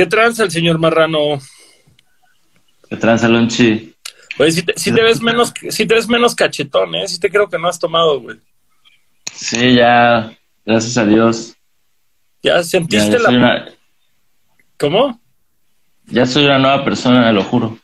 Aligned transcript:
¿Qué 0.00 0.06
tranza 0.06 0.44
el 0.44 0.50
señor 0.50 0.78
Marrano? 0.78 1.38
¿Qué 2.88 2.96
tranza, 2.96 3.28
Lonchi? 3.28 3.94
Oye, 4.38 4.50
si 4.50 4.62
te, 4.62 4.72
si 4.74 4.94
te 4.94 5.02
ves 5.02 5.20
menos, 5.20 5.52
si 5.68 5.84
te 5.84 5.94
ves 5.94 6.08
menos 6.08 6.34
cachetón, 6.34 6.94
¿eh? 6.94 7.06
Si 7.06 7.20
te 7.20 7.28
creo 7.28 7.50
que 7.50 7.58
no 7.58 7.68
has 7.68 7.78
tomado, 7.78 8.18
güey. 8.18 8.38
Sí, 9.30 9.74
ya, 9.74 10.32
gracias 10.64 10.96
a 10.96 11.04
Dios. 11.04 11.54
Ya 12.42 12.62
sentiste 12.62 13.10
ya 13.10 13.18
la... 13.18 13.28
una, 13.28 13.68
¿Cómo? 14.78 15.20
ya 16.06 16.24
soy 16.24 16.46
una 16.46 16.58
nueva 16.58 16.82
persona, 16.82 17.30
lo 17.30 17.44
juro. 17.44 17.78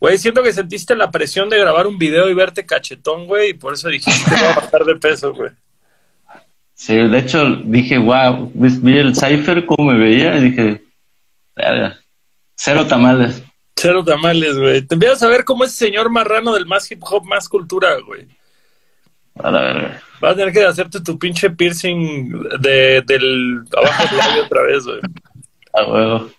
Güey, 0.00 0.18
siento 0.18 0.42
que 0.42 0.52
sentiste 0.52 0.96
la 0.96 1.12
presión 1.12 1.48
de 1.48 1.60
grabar 1.60 1.86
un 1.86 1.98
video 1.98 2.28
y 2.28 2.34
verte 2.34 2.66
cachetón, 2.66 3.28
güey, 3.28 3.50
y 3.50 3.54
por 3.54 3.74
eso 3.74 3.88
dijiste 3.88 4.28
que 4.28 4.34
voy 4.34 4.44
a 4.50 4.56
bajar 4.56 4.84
de 4.84 4.96
peso, 4.96 5.32
güey. 5.32 5.50
Sí, 6.74 6.96
de 6.96 7.16
hecho 7.16 7.46
dije, 7.64 7.96
wow, 7.96 8.50
vi 8.54 8.98
el 8.98 9.14
cipher 9.14 9.64
cómo 9.66 9.92
me 9.92 9.98
veía 10.00 10.36
y 10.36 10.50
dije, 10.50 10.89
"Verga, 11.56 12.00
cero 12.54 12.86
tamales. 12.86 13.42
Cero 13.76 14.04
tamales, 14.04 14.58
güey. 14.58 14.82
Te 14.82 14.94
empiezas 14.94 15.22
a 15.22 15.28
ver 15.28 15.44
como 15.44 15.64
ese 15.64 15.86
señor 15.86 16.10
marrano 16.10 16.52
del 16.52 16.66
más 16.66 16.90
hip 16.90 17.02
hop, 17.02 17.24
más 17.24 17.48
cultura, 17.48 17.98
güey. 18.00 18.28
A 19.36 19.50
la 19.50 19.60
verga. 19.60 20.02
Vas 20.20 20.32
a 20.32 20.36
tener 20.36 20.52
que 20.52 20.64
hacerte 20.64 21.00
tu 21.00 21.18
pinche 21.18 21.48
piercing 21.48 22.30
de, 22.60 23.02
del 23.06 23.62
abajo 23.74 24.04
del 24.04 24.18
labio 24.18 24.44
otra 24.44 24.62
vez, 24.64 24.84
güey. 24.84 25.00
A 25.72 25.84
huevo. 25.84 26.30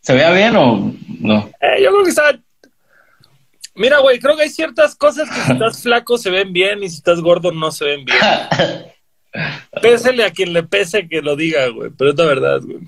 ¿Se 0.00 0.12
vea 0.12 0.32
bien 0.32 0.54
o 0.56 0.92
no? 1.20 1.50
Eh, 1.60 1.82
yo 1.82 1.90
creo 1.92 2.04
que 2.04 2.10
está. 2.10 2.38
Mira, 3.74 4.00
güey, 4.00 4.18
creo 4.18 4.36
que 4.36 4.42
hay 4.42 4.50
ciertas 4.50 4.94
cosas 4.94 5.30
que 5.30 5.40
si 5.40 5.52
estás 5.52 5.82
flaco 5.82 6.18
se 6.18 6.30
ven 6.30 6.52
bien 6.52 6.82
y 6.82 6.90
si 6.90 6.96
estás 6.96 7.20
gordo 7.20 7.52
no 7.52 7.70
se 7.70 7.86
ven 7.86 8.04
bien. 8.04 8.18
Pésele 9.80 10.24
a 10.24 10.30
quien 10.30 10.52
le 10.52 10.62
pese 10.62 11.08
que 11.08 11.22
lo 11.22 11.36
diga, 11.36 11.68
güey. 11.68 11.90
Pero 11.96 12.10
es 12.10 12.18
la 12.18 12.26
verdad, 12.26 12.60
güey. 12.60 12.80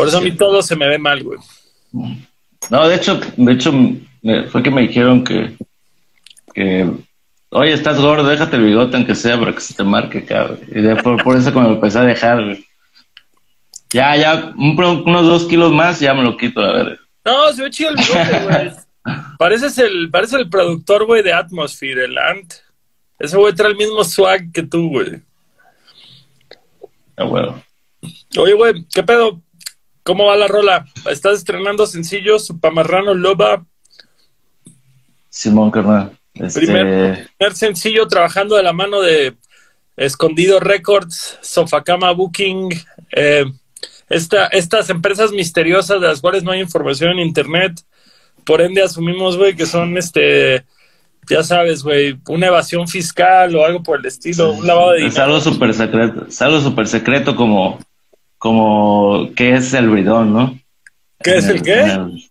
Por 0.00 0.08
eso 0.08 0.18
a 0.18 0.20
mí 0.20 0.32
todo 0.32 0.62
se 0.62 0.76
me 0.76 0.88
ve 0.88 0.98
mal, 0.98 1.22
güey. 1.22 1.38
No, 2.70 2.88
de 2.88 2.94
hecho, 2.96 3.20
de 3.36 3.52
hecho, 3.52 3.72
fue 4.50 4.62
que 4.62 4.70
me 4.70 4.82
dijeron 4.82 5.24
que, 5.24 5.56
que, 6.54 6.88
oye, 7.50 7.72
estás 7.72 8.00
gordo, 8.00 8.28
déjate 8.28 8.56
el 8.56 8.64
bigote 8.64 8.96
aunque 8.96 9.14
sea 9.14 9.38
para 9.38 9.52
que 9.54 9.60
se 9.60 9.74
te 9.74 9.82
marque, 9.84 10.24
cabrón. 10.24 10.60
Y 10.68 10.80
de- 10.80 10.96
por, 10.96 11.22
por 11.22 11.36
eso 11.36 11.52
como 11.52 11.68
me 11.68 11.74
empecé 11.74 11.98
a 11.98 12.04
dejar, 12.04 12.44
güey. 12.44 12.64
Ya, 13.92 14.16
ya, 14.16 14.52
un 14.56 14.78
unos 14.78 15.26
dos 15.26 15.44
kilos 15.46 15.72
más, 15.72 15.98
ya 15.98 16.14
me 16.14 16.22
lo 16.22 16.36
quito, 16.36 16.60
a 16.60 16.72
ver. 16.72 17.00
No, 17.24 17.52
se 17.52 17.62
ve 17.62 17.70
chido 17.70 17.90
el 17.90 17.96
bigote, 17.96 18.44
güey. 18.44 18.70
Pareces 19.38 19.78
el, 19.78 20.10
parece 20.10 20.36
el 20.36 20.48
productor, 20.48 21.06
güey, 21.06 21.22
de 21.22 21.32
Atmosphere, 21.32 22.04
el 22.04 22.18
Ant. 22.18 22.54
Ese 23.18 23.36
güey 23.36 23.54
trae 23.54 23.70
el 23.70 23.76
mismo 23.76 24.04
swag 24.04 24.52
que 24.52 24.62
tú, 24.62 24.88
güey. 24.90 25.20
A 27.16 27.24
huevo. 27.24 27.62
Oye, 28.38 28.54
güey, 28.54 28.84
¿qué 28.94 29.02
pedo? 29.02 29.40
¿Cómo 30.02 30.26
va 30.26 30.36
la 30.36 30.48
rola? 30.48 30.86
¿Estás 31.10 31.38
estrenando 31.38 31.86
sencillos? 31.86 32.52
Pamarrano 32.60 33.14
Loba, 33.14 33.64
Simón, 35.28 35.70
carnal. 35.70 36.16
Este, 36.34 36.60
Primer- 36.60 37.28
primer 37.38 37.54
sencillo 37.56 38.06
trabajando 38.08 38.56
de 38.56 38.62
la 38.62 38.72
mano 38.72 39.00
de 39.00 39.36
Escondido 39.96 40.58
Records, 40.60 41.38
Sofacama 41.40 42.10
Booking, 42.12 42.68
eh, 43.14 43.44
esta, 44.08 44.46
estas 44.48 44.90
empresas 44.90 45.30
misteriosas 45.32 46.00
de 46.00 46.06
las 46.08 46.20
cuales 46.20 46.42
no 46.42 46.50
hay 46.52 46.60
información 46.60 47.10
en 47.12 47.20
internet. 47.20 47.80
Por 48.44 48.60
ende, 48.60 48.82
asumimos, 48.82 49.36
güey, 49.36 49.54
que 49.54 49.66
son 49.66 49.96
este, 49.98 50.64
ya 51.28 51.42
sabes, 51.44 51.82
güey, 51.84 52.18
una 52.28 52.46
evasión 52.48 52.88
fiscal 52.88 53.54
o 53.54 53.64
algo 53.64 53.82
por 53.82 54.00
el 54.00 54.06
estilo, 54.06 54.52
un 54.52 54.66
lavado 54.66 54.92
de 54.92 54.98
es 54.98 55.04
dinero. 55.12 55.24
algo 55.24 55.40
súper 55.40 55.74
secreto, 55.74 56.26
es 56.26 56.42
algo 56.42 56.60
súper 56.60 56.88
secreto 56.88 57.36
como, 57.36 57.78
como, 58.40 59.30
¿qué 59.36 59.54
es 59.54 59.74
el 59.74 59.90
bridón, 59.90 60.32
no? 60.32 60.58
¿Qué 61.22 61.36
es 61.36 61.44
el 61.44 61.60
qué? 61.60 61.78
En 61.82 61.90
el, 61.90 62.24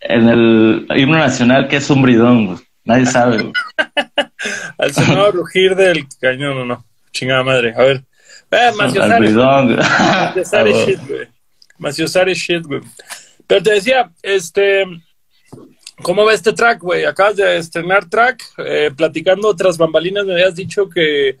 en 0.00 0.28
el 0.28 0.98
himno 0.98 1.16
nacional, 1.16 1.68
¿qué 1.68 1.76
es 1.76 1.88
un 1.90 2.02
bridón? 2.02 2.60
Nadie 2.82 3.06
sabe. 3.06 3.52
Al 4.78 4.92
sonado 4.92 5.30
rugir 5.30 5.76
del 5.76 6.08
cañón, 6.20 6.56
no, 6.56 6.64
no. 6.64 6.84
Chingada 7.12 7.44
madre. 7.44 7.72
A 7.76 7.82
ver. 7.82 8.02
Eh, 8.50 8.70
Al 9.00 9.20
bridón. 9.20 9.78
shit, 10.86 11.00
güey. 11.06 11.28
Maciosare 11.78 12.34
shit, 12.34 12.64
güey. 12.66 12.80
Pero 13.46 13.62
te 13.62 13.74
decía, 13.74 14.10
este. 14.22 14.84
¿Cómo 16.02 16.24
va 16.24 16.34
este 16.34 16.52
track, 16.52 16.80
güey? 16.80 17.04
Acabas 17.04 17.36
de 17.36 17.58
estrenar 17.58 18.08
track. 18.10 18.42
eh, 18.58 18.90
platicando 18.94 19.46
otras 19.46 19.78
bambalinas, 19.78 20.26
me 20.26 20.32
habías 20.32 20.56
dicho 20.56 20.88
que, 20.88 21.38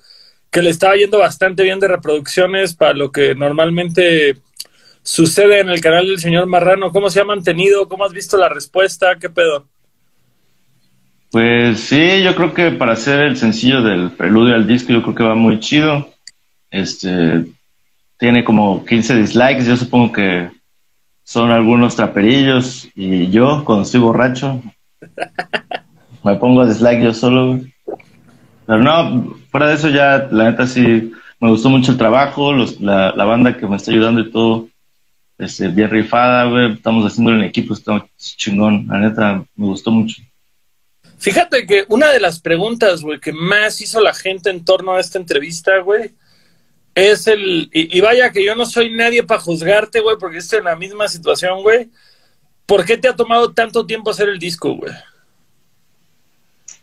que 0.54 0.62
le 0.62 0.70
estaba 0.70 0.94
yendo 0.94 1.18
bastante 1.18 1.64
bien 1.64 1.80
de 1.80 1.88
reproducciones 1.88 2.74
para 2.74 2.94
lo 2.94 3.10
que 3.10 3.34
normalmente 3.34 4.36
sucede 5.02 5.58
en 5.58 5.68
el 5.68 5.80
canal 5.80 6.06
del 6.06 6.20
señor 6.20 6.46
Marrano. 6.46 6.92
¿Cómo 6.92 7.10
se 7.10 7.20
ha 7.20 7.24
mantenido? 7.24 7.88
¿Cómo 7.88 8.04
has 8.04 8.12
visto 8.12 8.36
la 8.36 8.48
respuesta? 8.48 9.18
¿Qué 9.18 9.28
pedo? 9.28 9.66
Pues 11.32 11.80
sí, 11.80 12.22
yo 12.22 12.36
creo 12.36 12.54
que 12.54 12.70
para 12.70 12.92
hacer 12.92 13.22
el 13.22 13.36
sencillo 13.36 13.82
del 13.82 14.12
preludio 14.12 14.54
al 14.54 14.68
disco, 14.68 14.92
yo 14.92 15.02
creo 15.02 15.16
que 15.16 15.24
va 15.24 15.34
muy 15.34 15.58
chido. 15.58 16.08
Este 16.70 17.46
tiene 18.16 18.44
como 18.44 18.84
15 18.84 19.16
dislikes, 19.16 19.64
yo 19.64 19.76
supongo 19.76 20.12
que 20.12 20.50
son 21.24 21.50
algunos 21.50 21.96
traperillos 21.96 22.88
y 22.94 23.28
yo 23.28 23.64
cuando 23.64 23.82
estoy 23.82 23.98
borracho 23.98 24.62
me 26.22 26.36
pongo 26.36 26.60
a 26.60 26.66
dislike 26.66 27.02
yo 27.02 27.12
solo. 27.12 27.56
güey. 27.56 27.73
Pero 28.66 28.82
no, 28.82 29.36
fuera 29.50 29.68
de 29.68 29.74
eso 29.74 29.88
ya, 29.88 30.28
la 30.30 30.50
neta 30.50 30.66
sí, 30.66 31.12
me 31.40 31.50
gustó 31.50 31.68
mucho 31.68 31.92
el 31.92 31.98
trabajo, 31.98 32.52
los, 32.52 32.80
la, 32.80 33.12
la 33.14 33.24
banda 33.24 33.56
que 33.56 33.66
me 33.66 33.76
está 33.76 33.90
ayudando 33.90 34.20
y 34.20 34.30
todo, 34.30 34.68
este, 35.38 35.68
bien 35.68 35.90
rifada, 35.90 36.44
güey, 36.44 36.72
estamos 36.72 37.04
haciéndolo 37.04 37.38
en 37.38 37.44
equipo, 37.44 37.74
está 37.74 38.06
chingón, 38.16 38.86
la 38.88 38.98
neta 38.98 39.44
me 39.54 39.66
gustó 39.66 39.90
mucho. 39.90 40.22
Fíjate 41.18 41.66
que 41.66 41.84
una 41.88 42.10
de 42.10 42.20
las 42.20 42.40
preguntas, 42.40 43.02
güey, 43.02 43.20
que 43.20 43.32
más 43.32 43.80
hizo 43.80 44.00
la 44.00 44.14
gente 44.14 44.50
en 44.50 44.64
torno 44.64 44.92
a 44.92 45.00
esta 45.00 45.18
entrevista, 45.18 45.78
güey, 45.78 46.12
es 46.94 47.26
el. 47.26 47.70
Y, 47.72 47.96
y 47.96 48.00
vaya 48.00 48.30
que 48.30 48.44
yo 48.44 48.54
no 48.54 48.66
soy 48.66 48.92
nadie 48.92 49.22
para 49.22 49.40
juzgarte, 49.40 50.00
güey, 50.00 50.16
porque 50.18 50.38
estoy 50.38 50.58
en 50.58 50.66
la 50.66 50.76
misma 50.76 51.08
situación, 51.08 51.62
güey. 51.62 51.88
¿Por 52.66 52.84
qué 52.84 52.96
te 52.96 53.08
ha 53.08 53.16
tomado 53.16 53.52
tanto 53.52 53.86
tiempo 53.86 54.10
hacer 54.10 54.28
el 54.28 54.38
disco, 54.38 54.74
güey? 54.74 54.92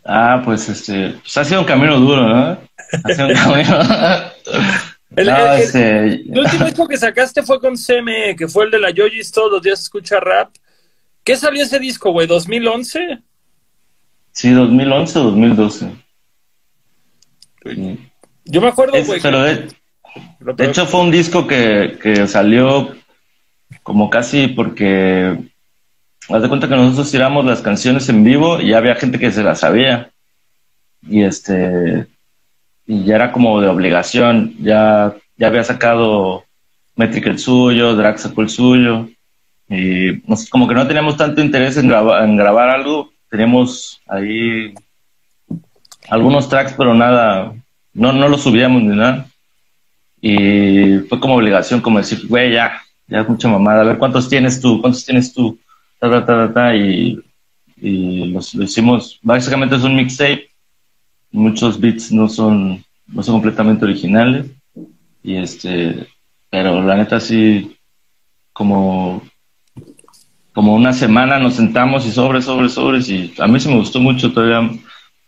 Ah, 0.04 0.42
pues 0.44 0.68
este, 0.68 1.10
pues 1.22 1.36
ha 1.36 1.44
sido 1.44 1.60
un 1.60 1.66
camino 1.66 1.98
duro, 2.00 2.22
¿no? 2.28 2.58
Ha 3.04 3.14
sido 3.14 3.28
un 3.28 3.34
camino. 3.34 3.78
El, 5.14 5.26
No, 5.26 5.36
el- 5.36 5.52
el- 5.56 5.62
este, 5.62 6.04
el 6.06 6.38
último 6.38 6.64
disco 6.64 6.88
que 6.88 6.96
sacaste 6.96 7.42
fue 7.42 7.60
con 7.60 7.74
CME, 7.76 8.34
que 8.36 8.48
fue 8.48 8.64
el 8.64 8.70
de 8.70 8.80
la 8.80 8.90
Yoyis 8.90 9.30
Todos 9.30 9.52
los 9.52 9.62
días 9.62 9.80
escucha 9.80 10.18
rap. 10.20 10.50
¿Qué 11.24 11.36
salió 11.36 11.62
ese 11.62 11.78
disco, 11.78 12.10
güey? 12.12 12.26
¿2011? 12.26 13.22
sí, 14.32 14.50
2011 14.50 15.18
o 15.18 15.22
2012. 15.24 15.90
Sí. 17.64 17.98
Yo 18.44 18.60
me 18.60 18.68
acuerdo, 18.68 18.94
güey. 19.04 19.20
pero 19.20 19.42
de, 19.42 19.68
de 20.56 20.64
hecho 20.66 20.86
fue 20.86 21.00
un 21.02 21.10
disco 21.10 21.46
que, 21.46 21.96
que 22.02 22.26
salió 22.26 22.96
como 23.82 24.10
casi 24.10 24.48
porque 24.48 25.51
haz 26.28 26.42
de 26.42 26.48
cuenta 26.48 26.68
que 26.68 26.76
nosotros 26.76 27.10
tiramos 27.10 27.44
las 27.44 27.60
canciones 27.60 28.08
en 28.08 28.24
vivo 28.24 28.60
y 28.60 28.72
había 28.72 28.94
gente 28.94 29.18
que 29.18 29.30
se 29.32 29.42
las 29.42 29.60
sabía. 29.60 30.10
Y 31.08 31.22
este 31.22 32.06
y 32.86 33.04
ya 33.04 33.16
era 33.16 33.32
como 33.32 33.60
de 33.60 33.68
obligación. 33.68 34.54
Ya 34.60 35.14
ya 35.36 35.46
había 35.48 35.64
sacado 35.64 36.44
Metric 36.96 37.26
el 37.26 37.38
suyo 37.38 37.94
Drax 37.96 38.22
sacó 38.22 38.42
el 38.42 38.48
suyo. 38.50 39.08
Y 39.68 40.20
como 40.50 40.68
que 40.68 40.74
no 40.74 40.86
teníamos 40.86 41.16
tanto 41.16 41.40
interés 41.40 41.76
en, 41.76 41.88
graba- 41.88 42.24
en 42.24 42.36
grabar 42.36 42.68
algo. 42.70 43.10
Teníamos 43.30 44.00
ahí 44.06 44.74
algunos 46.08 46.48
tracks 46.48 46.74
pero 46.76 46.94
nada 46.94 47.52
no 47.94 48.12
no 48.12 48.28
los 48.28 48.42
subíamos 48.42 48.82
ni 48.82 48.94
nada. 48.96 49.26
Y 50.20 50.98
fue 51.08 51.18
como 51.18 51.34
obligación, 51.34 51.80
como 51.80 51.98
decir, 51.98 52.28
güey, 52.28 52.52
ya, 52.52 52.80
ya 53.08 53.24
mucha 53.24 53.48
mamada, 53.48 53.80
a 53.80 53.84
ver 53.84 53.98
cuántos 53.98 54.28
tienes 54.28 54.60
tú, 54.60 54.80
cuántos 54.80 55.04
tienes 55.04 55.34
tú, 55.34 55.58
ta, 56.02 56.10
ta, 56.10 56.26
ta, 56.26 56.52
ta, 56.52 56.74
y, 56.74 57.22
y 57.76 58.26
lo 58.26 58.40
hicimos, 58.64 59.20
básicamente 59.22 59.76
es 59.76 59.84
un 59.84 59.94
mixtape, 59.94 60.50
muchos 61.30 61.78
beats 61.78 62.10
no 62.10 62.28
son, 62.28 62.84
no 63.06 63.22
son 63.22 63.36
completamente 63.36 63.84
originales, 63.84 64.46
y 65.22 65.36
este, 65.36 66.08
pero 66.50 66.82
la 66.82 66.96
neta 66.96 67.20
sí, 67.20 67.76
como, 68.52 69.22
como 70.52 70.74
una 70.74 70.92
semana 70.92 71.38
nos 71.38 71.54
sentamos 71.54 72.04
y 72.04 72.10
sobres, 72.10 72.46
sobres, 72.46 72.72
sobres, 72.72 73.08
y 73.08 73.32
a 73.38 73.46
mí 73.46 73.60
sí 73.60 73.68
me 73.68 73.76
gustó 73.76 74.00
mucho, 74.00 74.32
todavía 74.32 74.76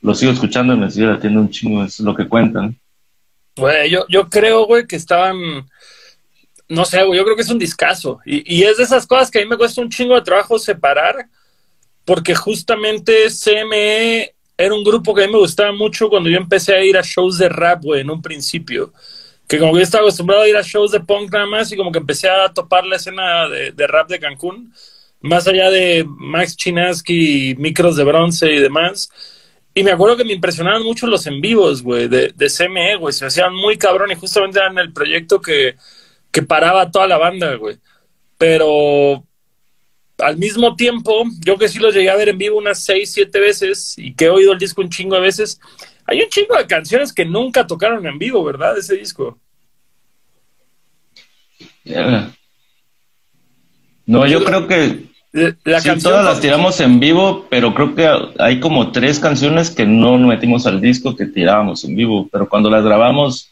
lo 0.02 0.14
sigo 0.14 0.32
escuchando 0.32 0.74
y 0.74 0.78
me 0.78 0.90
sigue 0.90 1.06
latiendo 1.06 1.40
un 1.40 1.50
chingo, 1.50 1.84
es 1.84 2.00
lo 2.00 2.16
que 2.16 2.26
cuentan. 2.26 2.76
Güey, 3.56 3.90
yo, 3.90 4.06
yo 4.08 4.28
creo, 4.28 4.66
güey, 4.66 4.88
que 4.88 4.96
estaban. 4.96 5.68
No 6.68 6.84
sé, 6.84 6.98
yo 6.98 7.24
creo 7.24 7.36
que 7.36 7.42
es 7.42 7.50
un 7.50 7.58
discazo. 7.58 8.20
Y, 8.24 8.56
y 8.58 8.64
es 8.64 8.78
de 8.78 8.84
esas 8.84 9.06
cosas 9.06 9.30
que 9.30 9.38
a 9.40 9.42
mí 9.42 9.48
me 9.48 9.56
cuesta 9.58 9.80
un 9.80 9.90
chingo 9.90 10.14
de 10.14 10.22
trabajo 10.22 10.58
separar, 10.58 11.26
porque 12.04 12.34
justamente 12.34 13.28
CME 13.30 14.34
era 14.56 14.74
un 14.74 14.84
grupo 14.84 15.14
que 15.14 15.24
a 15.24 15.26
mí 15.26 15.32
me 15.32 15.38
gustaba 15.38 15.72
mucho 15.72 16.08
cuando 16.08 16.30
yo 16.30 16.36
empecé 16.38 16.74
a 16.74 16.84
ir 16.84 16.96
a 16.96 17.02
shows 17.02 17.38
de 17.38 17.48
rap, 17.48 17.82
güey, 17.82 18.00
en 18.02 18.10
un 18.10 18.22
principio. 18.22 18.92
que 19.48 19.58
como 19.58 19.72
que 19.72 19.80
yo 19.80 19.84
estaba 19.84 20.02
acostumbrado 20.04 20.42
a 20.42 20.48
ir 20.48 20.56
a 20.56 20.62
shows 20.62 20.92
de 20.92 21.00
punk 21.00 21.32
nada 21.32 21.46
más 21.46 21.70
y 21.72 21.76
como 21.76 21.92
que 21.92 21.98
empecé 21.98 22.28
a 22.28 22.52
topar 22.52 22.86
la 22.86 22.96
escena 22.96 23.48
de, 23.48 23.72
de 23.72 23.86
rap 23.86 24.08
de 24.08 24.18
Cancún, 24.20 24.72
más 25.20 25.46
allá 25.48 25.70
de 25.70 26.04
Max 26.08 26.56
Chinaski, 26.56 27.54
micros 27.58 27.96
de 27.96 28.04
bronce 28.04 28.52
y 28.52 28.60
demás. 28.60 29.10
Y 29.74 29.82
me 29.82 29.90
acuerdo 29.92 30.16
que 30.16 30.24
me 30.24 30.32
impresionaban 30.34 30.82
mucho 30.82 31.06
los 31.06 31.26
en 31.26 31.40
vivos, 31.40 31.82
güey, 31.82 32.08
de, 32.08 32.32
de 32.34 32.48
CME, 32.48 32.96
güey. 32.96 33.12
Se 33.12 33.26
hacían 33.26 33.54
muy 33.54 33.76
cabrón 33.76 34.10
y 34.12 34.14
justamente 34.14 34.58
eran 34.60 34.78
el 34.78 34.92
proyecto 34.92 35.40
que, 35.40 35.76
que 36.34 36.42
paraba 36.42 36.90
toda 36.90 37.06
la 37.06 37.16
banda, 37.16 37.54
güey. 37.54 37.76
Pero 38.36 39.24
al 40.18 40.36
mismo 40.36 40.74
tiempo, 40.74 41.24
yo 41.46 41.56
que 41.56 41.68
sí 41.68 41.78
los 41.78 41.94
llegué 41.94 42.10
a 42.10 42.16
ver 42.16 42.28
en 42.28 42.38
vivo 42.38 42.58
unas 42.58 42.84
seis, 42.84 43.12
siete 43.12 43.38
veces 43.38 43.94
y 43.96 44.12
que 44.14 44.24
he 44.24 44.30
oído 44.30 44.52
el 44.52 44.58
disco 44.58 44.82
un 44.82 44.90
chingo 44.90 45.14
de 45.14 45.22
veces, 45.22 45.60
hay 46.04 46.20
un 46.20 46.28
chingo 46.28 46.56
de 46.56 46.66
canciones 46.66 47.12
que 47.12 47.24
nunca 47.24 47.64
tocaron 47.64 48.04
en 48.04 48.18
vivo, 48.18 48.42
¿verdad? 48.42 48.76
Ese 48.76 48.96
disco. 48.96 49.38
No, 54.04 54.26
yo 54.26 54.44
creo 54.44 54.66
que 54.66 55.04
la 55.32 55.80
sí, 55.80 55.90
todas 56.02 56.24
las 56.24 56.40
tiramos 56.40 56.80
en 56.80 56.98
vivo, 56.98 57.46
pero 57.48 57.72
creo 57.74 57.94
que 57.94 58.10
hay 58.40 58.58
como 58.58 58.90
tres 58.90 59.20
canciones 59.20 59.70
que 59.70 59.86
no 59.86 60.18
metimos 60.18 60.66
al 60.66 60.80
disco 60.80 61.14
que 61.14 61.26
tirábamos 61.26 61.84
en 61.84 61.94
vivo, 61.94 62.28
pero 62.32 62.48
cuando 62.48 62.70
las 62.70 62.84
grabamos, 62.84 63.48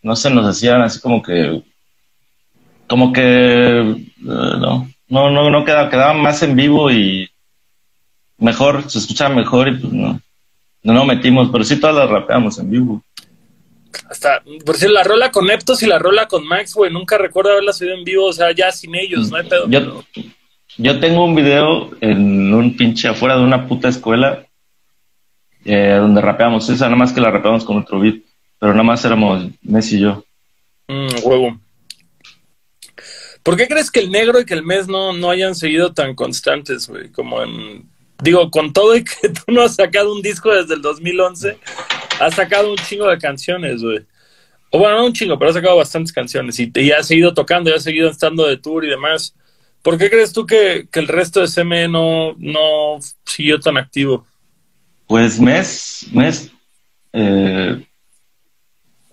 no 0.00 0.16
se 0.16 0.30
nos 0.30 0.46
hacían 0.46 0.80
así 0.80 0.98
como 0.98 1.22
que, 1.22 1.62
como 2.92 3.10
que, 3.10 3.22
eh, 3.22 3.96
no, 4.18 4.86
no, 5.08 5.30
no, 5.30 5.48
no 5.48 5.64
quedaba, 5.64 5.88
quedaba 5.88 6.12
más 6.12 6.42
en 6.42 6.54
vivo 6.54 6.90
y 6.90 7.26
mejor, 8.36 8.90
se 8.90 8.98
escuchaba 8.98 9.34
mejor 9.34 9.68
y 9.68 9.78
pues 9.78 9.90
no, 9.94 10.20
no 10.82 11.04
metimos, 11.06 11.48
pero 11.50 11.64
sí 11.64 11.80
todas 11.80 11.96
las 11.96 12.10
rapeamos 12.10 12.58
en 12.58 12.70
vivo. 12.70 13.02
Hasta, 14.10 14.42
por 14.66 14.76
si 14.76 14.88
la 14.88 15.02
rola 15.04 15.30
con 15.30 15.50
Eptos 15.50 15.82
y 15.82 15.86
la 15.86 15.98
rola 15.98 16.28
con 16.28 16.46
Max, 16.46 16.74
güey, 16.74 16.92
nunca 16.92 17.16
recuerdo 17.16 17.52
haberla 17.52 17.72
subido 17.72 17.94
en 17.94 18.04
vivo, 18.04 18.26
o 18.26 18.32
sea, 18.34 18.52
ya 18.54 18.70
sin 18.70 18.94
ellos, 18.94 19.30
no 19.30 19.38
hay 19.38 19.48
pedo. 19.48 19.70
Yo, 19.70 20.04
yo 20.76 21.00
tengo 21.00 21.24
un 21.24 21.34
video 21.34 21.92
en 22.02 22.52
un 22.52 22.76
pinche 22.76 23.08
afuera 23.08 23.38
de 23.38 23.42
una 23.42 23.66
puta 23.66 23.88
escuela 23.88 24.44
eh, 25.64 25.96
donde 25.98 26.20
rapeamos 26.20 26.68
esa, 26.68 26.84
nada 26.84 26.96
más 26.96 27.14
que 27.14 27.22
la 27.22 27.30
rapeamos 27.30 27.64
con 27.64 27.78
otro 27.78 27.98
beat, 28.00 28.16
pero 28.58 28.72
nada 28.72 28.84
más 28.84 29.02
éramos 29.06 29.46
Messi 29.62 29.96
y 29.96 30.00
yo. 30.00 30.22
Mm, 30.88 31.06
huevo. 31.24 31.61
¿Por 33.42 33.56
qué 33.56 33.66
crees 33.66 33.90
que 33.90 34.00
el 34.00 34.10
negro 34.10 34.40
y 34.40 34.44
que 34.44 34.54
el 34.54 34.64
mes 34.64 34.88
no, 34.88 35.12
no 35.12 35.30
hayan 35.30 35.54
seguido 35.54 35.92
tan 35.92 36.14
constantes, 36.14 36.88
güey? 36.88 37.10
Como 37.10 37.42
en. 37.42 37.90
Digo, 38.22 38.50
con 38.50 38.72
todo 38.72 38.94
y 38.94 39.02
que 39.02 39.28
tú 39.28 39.52
no 39.52 39.62
has 39.62 39.74
sacado 39.74 40.14
un 40.14 40.22
disco 40.22 40.54
desde 40.54 40.74
el 40.74 40.82
2011, 40.82 41.58
has 42.20 42.34
sacado 42.34 42.70
un 42.70 42.76
chingo 42.76 43.08
de 43.08 43.18
canciones, 43.18 43.82
güey. 43.82 44.00
O 44.70 44.78
bueno, 44.78 44.96
no 44.96 45.06
un 45.06 45.12
chingo, 45.12 45.38
pero 45.38 45.50
has 45.50 45.56
sacado 45.56 45.76
bastantes 45.76 46.12
canciones 46.12 46.58
y, 46.58 46.70
y 46.74 46.92
has 46.92 47.06
seguido 47.06 47.34
tocando, 47.34 47.68
y 47.68 47.74
has 47.74 47.82
seguido 47.82 48.08
estando 48.08 48.46
de 48.46 48.56
tour 48.56 48.84
y 48.84 48.88
demás. 48.88 49.34
¿Por 49.82 49.98
qué 49.98 50.08
crees 50.08 50.32
tú 50.32 50.46
que, 50.46 50.88
el 50.92 51.08
resto 51.08 51.40
de 51.40 51.48
CME 51.48 51.88
no, 51.88 52.34
no 52.38 52.98
siguió 53.26 53.58
tan 53.58 53.76
activo? 53.76 54.24
Pues 55.08 55.40
Mes, 55.40 56.06
Mes 56.12 56.52
eh, 57.12 57.84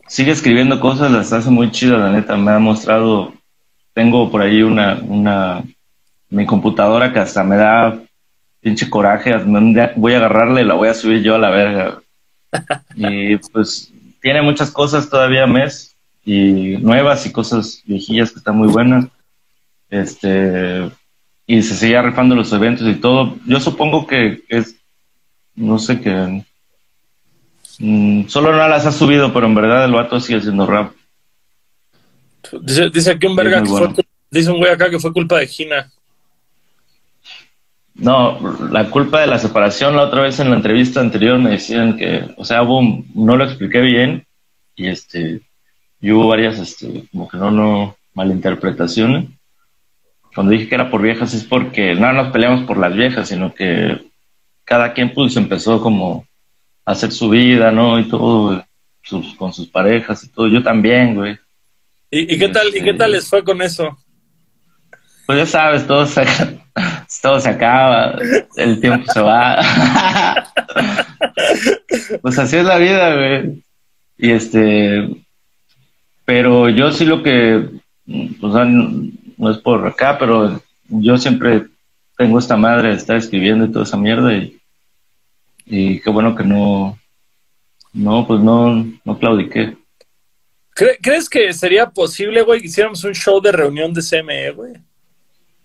sigue 0.08 0.32
escribiendo 0.32 0.80
cosas, 0.80 1.12
las 1.12 1.34
hace 1.34 1.50
muy 1.50 1.72
chidas, 1.72 2.00
la 2.00 2.12
neta. 2.12 2.38
Me 2.38 2.52
ha 2.52 2.60
mostrado, 2.60 3.34
tengo 3.94 4.30
por 4.32 4.42
ahí 4.42 4.62
una, 4.62 5.00
una, 5.02 5.64
mi 6.30 6.46
computadora 6.46 7.12
que 7.12 7.20
hasta 7.20 7.44
me 7.44 7.58
da 7.58 8.00
pinche 8.62 8.90
coraje. 8.90 9.34
Voy 9.96 10.14
a 10.14 10.18
agarrarle 10.18 10.62
y 10.62 10.66
la 10.66 10.76
voy 10.76 10.90
a 10.90 10.94
subir 10.94 11.22
yo 11.22 11.36
a 11.36 11.40
la 11.40 11.50
verga. 11.50 12.00
y 12.96 13.38
pues 13.38 13.92
tiene 14.22 14.42
muchas 14.42 14.72
cosas 14.72 15.10
todavía 15.10 15.48
Mes, 15.48 15.96
y 16.26 16.78
nuevas 16.78 17.26
y 17.26 17.32
cosas 17.32 17.82
viejillas 17.86 18.32
que 18.32 18.40
están 18.40 18.58
muy 18.58 18.68
buenas 18.68 19.08
este, 19.90 20.90
y 21.48 21.62
se 21.64 21.76
seguía 21.76 22.02
rifando 22.02 22.36
los 22.36 22.54
eventos 22.54 22.88
y 22.88 22.96
todo. 22.96 23.36
Yo 23.46 23.60
supongo 23.60 24.06
que 24.06 24.44
es, 24.50 24.76
no 25.56 25.80
sé 25.80 26.00
qué, 26.02 26.44
mm, 27.80 28.28
solo 28.28 28.52
no 28.52 28.68
las 28.68 28.86
ha 28.86 28.92
subido, 28.92 29.34
pero 29.34 29.48
en 29.48 29.56
verdad 29.56 29.86
el 29.86 29.94
vato 29.94 30.20
sigue 30.20 30.40
haciendo 30.40 30.66
rap. 30.66 30.92
Dice, 32.62 32.90
dice 32.90 33.12
aquí 33.12 33.28
un 33.28 33.36
verga 33.36 33.62
que 33.62 33.70
fue, 33.70 33.90
dice 34.30 34.52
un 34.52 34.60
güey 34.60 34.72
acá 34.72 34.90
que 34.90 35.00
fue 35.00 35.14
culpa 35.14 35.38
de 35.40 35.48
Gina. 35.48 35.92
No, 37.96 38.70
la 38.72 38.90
culpa 38.90 39.20
de 39.22 39.28
la 39.28 39.40
separación, 39.40 39.96
la 39.96 40.04
otra 40.04 40.22
vez 40.22 40.40
en 40.40 40.50
la 40.50 40.56
entrevista 40.56 41.02
anterior 41.02 41.38
me 41.38 41.52
decían 41.52 41.98
que, 41.98 42.34
o 42.38 42.46
sea, 42.46 42.64
hubo, 42.64 43.04
no 43.14 43.36
lo 43.36 43.44
expliqué 43.44 43.82
bien 43.82 44.26
y 44.76 44.88
este, 44.88 45.42
y 46.00 46.12
hubo 46.12 46.28
varias, 46.28 46.60
este, 46.60 47.04
como 47.12 47.28
que 47.28 47.38
no, 47.38 47.52
no, 47.52 47.98
malinterpretaciones 48.14 49.26
cuando 50.34 50.52
dije 50.52 50.68
que 50.68 50.76
era 50.76 50.90
por 50.90 51.02
viejas 51.02 51.34
es 51.34 51.44
porque 51.44 51.96
no 51.96 52.12
nos 52.14 52.32
peleamos 52.32 52.64
por 52.64 52.78
las 52.78 52.94
viejas, 52.94 53.28
sino 53.30 53.54
que 53.54 54.00
cada 54.64 54.94
quien 54.94 55.14
pues 55.14 55.36
empezó 55.36 55.82
como 55.82 56.26
a 56.86 56.92
hacer 56.92 57.12
su 57.12 57.30
vida, 57.30 57.72
¿no? 57.72 58.00
Y 58.00 58.08
todo, 58.08 58.64
con 59.38 59.54
sus 59.54 59.68
parejas 59.68 60.24
y 60.24 60.30
todo. 60.30 60.48
Yo 60.48 60.62
también, 60.64 61.16
güey. 61.16 61.38
¿Y, 62.12 62.40
qué 62.40 62.50
tal, 62.50 62.76
¿Y 62.76 62.82
qué 62.82 62.94
tal 62.94 63.12
les 63.12 63.30
fue 63.30 63.44
con 63.44 63.62
eso? 63.62 63.98
Pues 65.28 65.40
ya 65.40 65.46
sabes, 65.46 65.86
todo 65.86 66.08
se, 66.08 66.26
todo 67.22 67.40
se 67.40 67.50
acaba, 67.50 68.18
el 68.56 68.80
tiempo 68.82 69.12
se 69.12 69.22
va. 69.22 69.58
pues 72.22 72.40
así 72.40 72.58
es 72.58 72.66
la 72.66 72.78
vida, 72.78 73.16
güey. 73.16 73.64
Y 74.18 74.32
este, 74.32 75.08
pero 76.26 76.68
yo 76.70 76.92
sí 76.92 77.06
lo 77.06 77.22
que, 77.22 77.70
pues, 78.06 78.54
no 79.38 79.52
es 79.52 79.58
por 79.60 79.86
acá, 79.88 80.18
pero 80.18 80.62
yo 80.90 81.18
siempre 81.18 81.68
tengo 82.18 82.40
esta 82.40 82.58
madre 82.58 82.90
de 82.90 82.96
estar 82.96 83.16
escribiendo 83.16 83.66
y 83.66 83.72
toda 83.72 83.86
esa 83.86 83.98
mierda 83.98 84.34
y, 84.34 84.60
y 85.66 86.02
qué 86.02 86.10
bueno 86.10 86.36
que 86.36 86.44
no, 86.44 86.98
no, 87.94 88.28
pues 88.28 88.42
no, 88.42 88.86
no 89.06 89.20
claudiqué. 89.20 89.79
¿Crees 91.02 91.30
que 91.30 91.52
sería 91.54 91.90
posible, 91.90 92.42
güey, 92.42 92.62
que 92.62 92.68
hiciéramos 92.68 93.04
un 93.04 93.14
show 93.14 93.42
de 93.42 93.52
reunión 93.52 93.94
de 93.94 94.02
CME, 94.02 94.52
güey? 94.52 94.74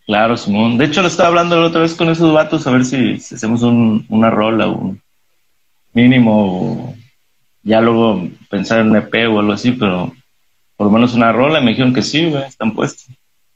Claro, 0.06 0.36
Simón. 0.36 0.76
De 0.76 0.84
hecho, 0.86 1.02
lo 1.02 1.08
estaba 1.08 1.28
hablando 1.28 1.60
la 1.60 1.68
otra 1.68 1.80
vez 1.80 1.94
con 1.94 2.10
esos 2.10 2.32
vatos 2.32 2.66
a 2.66 2.72
ver 2.72 2.84
si, 2.84 3.14
hacemos 3.14 3.62
un, 3.62 4.04
una 4.08 4.30
rola, 4.30 4.66
un 4.66 5.00
mínimo, 5.92 6.96
ya 7.62 7.80
luego 7.80 8.28
pensar 8.50 8.80
en 8.80 8.90
un 8.90 8.96
EP 8.96 9.14
o 9.30 9.38
algo 9.38 9.52
así, 9.52 9.72
pero 9.72 10.12
por 10.76 10.88
lo 10.88 10.92
menos 10.92 11.14
una 11.14 11.32
rola. 11.32 11.60
Y 11.60 11.64
me 11.64 11.70
dijeron 11.70 11.94
que 11.94 12.02
sí, 12.02 12.28
güey, 12.28 12.42
están 12.44 12.74
puestos. 12.74 13.06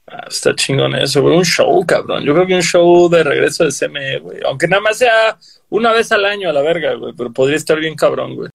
Ah, 0.07 0.25
está 0.27 0.55
chingón 0.55 0.95
eso, 0.95 1.21
güey. 1.21 1.37
Un 1.37 1.45
show, 1.45 1.85
cabrón. 1.85 2.23
Yo 2.23 2.33
creo 2.33 2.47
que 2.47 2.55
un 2.55 2.63
show 2.63 3.09
de 3.09 3.23
regreso 3.23 3.65
de 3.65 3.71
CME, 3.71 4.19
güey. 4.19 4.39
Aunque 4.45 4.67
nada 4.67 4.81
más 4.81 4.97
sea 4.97 5.37
una 5.69 5.91
vez 5.91 6.11
al 6.11 6.25
año 6.25 6.49
a 6.49 6.53
la 6.53 6.61
verga, 6.61 6.95
güey. 6.95 7.13
Pero 7.15 7.31
podría 7.31 7.57
estar 7.57 7.79
bien 7.79 7.95
cabrón, 7.95 8.35
güey. 8.35 8.49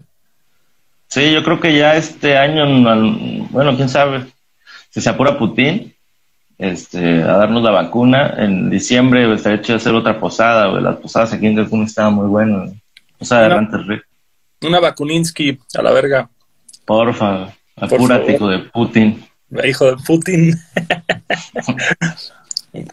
Sí, 1.14 1.32
yo 1.32 1.44
creo 1.44 1.60
que 1.60 1.78
ya 1.78 1.94
este 1.94 2.36
año, 2.36 2.66
bueno, 3.50 3.76
quién 3.76 3.88
sabe, 3.88 4.26
si 4.90 5.00
se 5.00 5.08
apura 5.08 5.38
Putin 5.38 5.94
este, 6.58 7.22
a 7.22 7.36
darnos 7.36 7.62
la 7.62 7.70
vacuna. 7.70 8.34
En 8.36 8.68
diciembre 8.68 9.32
estaría 9.32 9.60
hecho 9.60 9.76
hacer 9.76 9.94
otra 9.94 10.18
posada, 10.18 10.66
güey. 10.66 10.82
Las 10.82 10.96
posadas 10.96 11.32
aquí 11.32 11.46
en 11.46 11.54
Cancún 11.54 11.84
estaban 11.84 12.14
muy 12.14 12.26
buenas. 12.26 12.72
Posada 13.16 13.42
de 13.42 13.48
Ranter 13.50 14.04
Una 14.62 14.80
vacuninsky 14.80 15.56
a 15.78 15.82
la 15.82 15.92
verga. 15.92 16.28
Porfa, 16.84 17.54
apúrate, 17.76 18.32
hijo 18.32 18.48
de 18.48 18.58
Putin. 18.58 19.24
Hijo 19.64 19.92
de 19.92 19.96
Putin. 20.04 20.60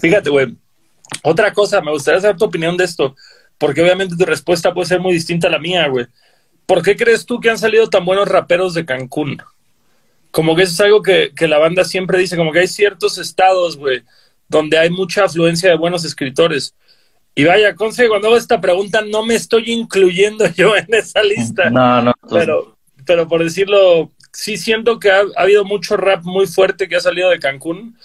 Fíjate, 0.00 0.30
güey. 0.30 0.56
Otra 1.22 1.52
cosa, 1.52 1.82
me 1.82 1.90
gustaría 1.90 2.22
saber 2.22 2.38
tu 2.38 2.46
opinión 2.46 2.78
de 2.78 2.84
esto, 2.84 3.14
porque 3.58 3.82
obviamente 3.82 4.16
tu 4.16 4.24
respuesta 4.24 4.72
puede 4.72 4.88
ser 4.88 5.00
muy 5.00 5.12
distinta 5.12 5.48
a 5.48 5.50
la 5.50 5.58
mía, 5.58 5.86
güey. 5.88 6.06
¿Por 6.66 6.82
qué 6.82 6.96
crees 6.96 7.26
tú 7.26 7.40
que 7.40 7.50
han 7.50 7.58
salido 7.58 7.88
tan 7.88 8.04
buenos 8.04 8.28
raperos 8.28 8.74
de 8.74 8.84
Cancún? 8.84 9.42
Como 10.30 10.56
que 10.56 10.62
eso 10.62 10.72
es 10.72 10.80
algo 10.80 11.02
que, 11.02 11.32
la 11.40 11.58
banda 11.58 11.84
siempre 11.84 12.18
dice, 12.18 12.36
como 12.36 12.52
que 12.52 12.60
hay 12.60 12.68
ciertos 12.68 13.18
estados, 13.18 13.76
güey, 13.76 14.02
donde 14.48 14.78
hay 14.78 14.90
mucha 14.90 15.24
afluencia 15.24 15.70
de 15.70 15.76
buenos 15.76 16.04
escritores. 16.04 16.74
Y 17.34 17.44
vaya, 17.44 17.74
Conce, 17.74 18.08
cuando 18.08 18.28
hago 18.28 18.36
esta 18.36 18.60
pregunta 18.60 19.02
no 19.02 19.24
me 19.24 19.34
estoy 19.34 19.72
incluyendo 19.72 20.46
yo 20.56 20.76
en 20.76 20.92
esa 20.92 21.22
lista. 21.22 21.70
No, 21.70 22.02
no. 22.02 22.12
Pero, 22.30 22.76
pero 23.04 23.28
por 23.28 23.42
decirlo 23.42 24.10
sí 24.34 24.56
siento 24.56 24.98
que 24.98 25.10
ha, 25.10 25.22
habido 25.36 25.64
mucho 25.64 25.96
rap 25.96 26.24
muy 26.24 26.46
fuerte 26.46 26.88
que 26.88 26.96
ha 26.96 27.00
salido 27.00 27.30
de 27.30 27.38
Cancún, 27.38 27.96